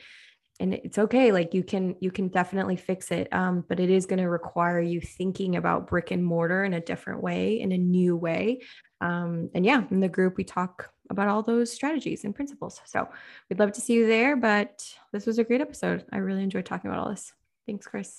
and 0.60 0.74
it's 0.74 0.98
okay 0.98 1.32
like 1.32 1.54
you 1.54 1.62
can 1.62 1.96
you 2.00 2.10
can 2.10 2.28
definitely 2.28 2.76
fix 2.76 3.10
it 3.10 3.32
um, 3.32 3.64
but 3.68 3.80
it 3.80 3.90
is 3.90 4.06
going 4.06 4.18
to 4.18 4.28
require 4.28 4.80
you 4.80 5.00
thinking 5.00 5.56
about 5.56 5.86
brick 5.86 6.10
and 6.10 6.24
mortar 6.24 6.64
in 6.64 6.74
a 6.74 6.80
different 6.80 7.22
way 7.22 7.60
in 7.60 7.72
a 7.72 7.78
new 7.78 8.16
way. 8.16 8.60
Um, 9.00 9.50
and 9.54 9.64
yeah 9.64 9.84
in 9.90 10.00
the 10.00 10.08
group 10.08 10.36
we 10.36 10.44
talk 10.44 10.90
about 11.10 11.28
all 11.28 11.42
those 11.42 11.72
strategies 11.72 12.24
and 12.24 12.34
principles. 12.34 12.80
So 12.84 13.08
we'd 13.48 13.58
love 13.58 13.72
to 13.72 13.80
see 13.80 13.94
you 13.94 14.06
there 14.06 14.36
but 14.36 14.84
this 15.12 15.26
was 15.26 15.38
a 15.38 15.44
great 15.44 15.60
episode. 15.60 16.04
I 16.12 16.18
really 16.18 16.42
enjoyed 16.42 16.66
talking 16.66 16.90
about 16.90 17.02
all 17.02 17.10
this. 17.10 17.32
Thanks 17.66 17.86
chris. 17.86 18.18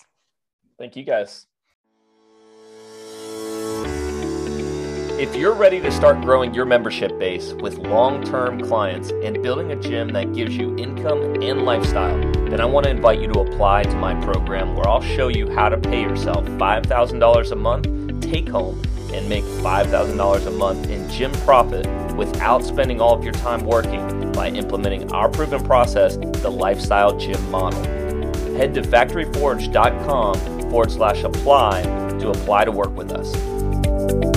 Thank 0.77 0.95
you 0.95 1.03
guys 1.03 1.47
If 5.19 5.35
you're 5.35 5.53
ready 5.53 5.79
to 5.81 5.91
start 5.91 6.21
growing 6.21 6.53
your 6.53 6.65
membership 6.65 7.17
base 7.17 7.53
with 7.53 7.79
long 7.79 8.23
term 8.23 8.61
clients 8.61 9.11
and 9.23 9.41
building 9.41 9.71
a 9.71 9.75
gym 9.75 10.09
that 10.09 10.33
gives 10.33 10.55
you 10.55 10.77
income 10.77 11.41
and 11.41 11.65
lifestyle, 11.65 12.19
then 12.49 12.61
I 12.61 12.65
want 12.65 12.83
to 12.85 12.91
invite 12.91 13.19
you 13.19 13.27
to 13.33 13.39
apply 13.39 13.83
to 13.83 13.95
my 13.95 14.13
program 14.23 14.75
where 14.75 14.87
I'll 14.87 15.01
show 15.01 15.27
you 15.27 15.49
how 15.49 15.69
to 15.69 15.77
pay 15.77 16.01
yourself 16.01 16.45
$5,000 16.45 17.51
a 17.51 17.55
month 17.55 18.07
take 18.27 18.47
home 18.47 18.81
and 19.13 19.27
make 19.27 19.43
$5,000 19.43 20.47
a 20.47 20.51
month 20.51 20.89
in 20.89 21.09
gym 21.09 21.31
profit 21.31 21.87
without 22.15 22.63
spending 22.63 23.01
all 23.01 23.15
of 23.15 23.23
your 23.23 23.33
time 23.33 23.65
working 23.65 24.31
by 24.33 24.49
implementing 24.49 25.11
our 25.11 25.29
proven 25.29 25.63
process, 25.63 26.17
the 26.17 26.49
Lifestyle 26.51 27.17
Gym 27.17 27.49
Model. 27.49 27.81
Head 28.55 28.73
to 28.75 28.81
factoryforge.com 28.81 30.61
forward 30.69 30.91
slash 30.91 31.23
apply 31.23 31.83
to 32.19 32.29
apply 32.29 32.65
to 32.65 32.71
work 32.71 32.95
with 32.95 33.11
us. 33.11 34.36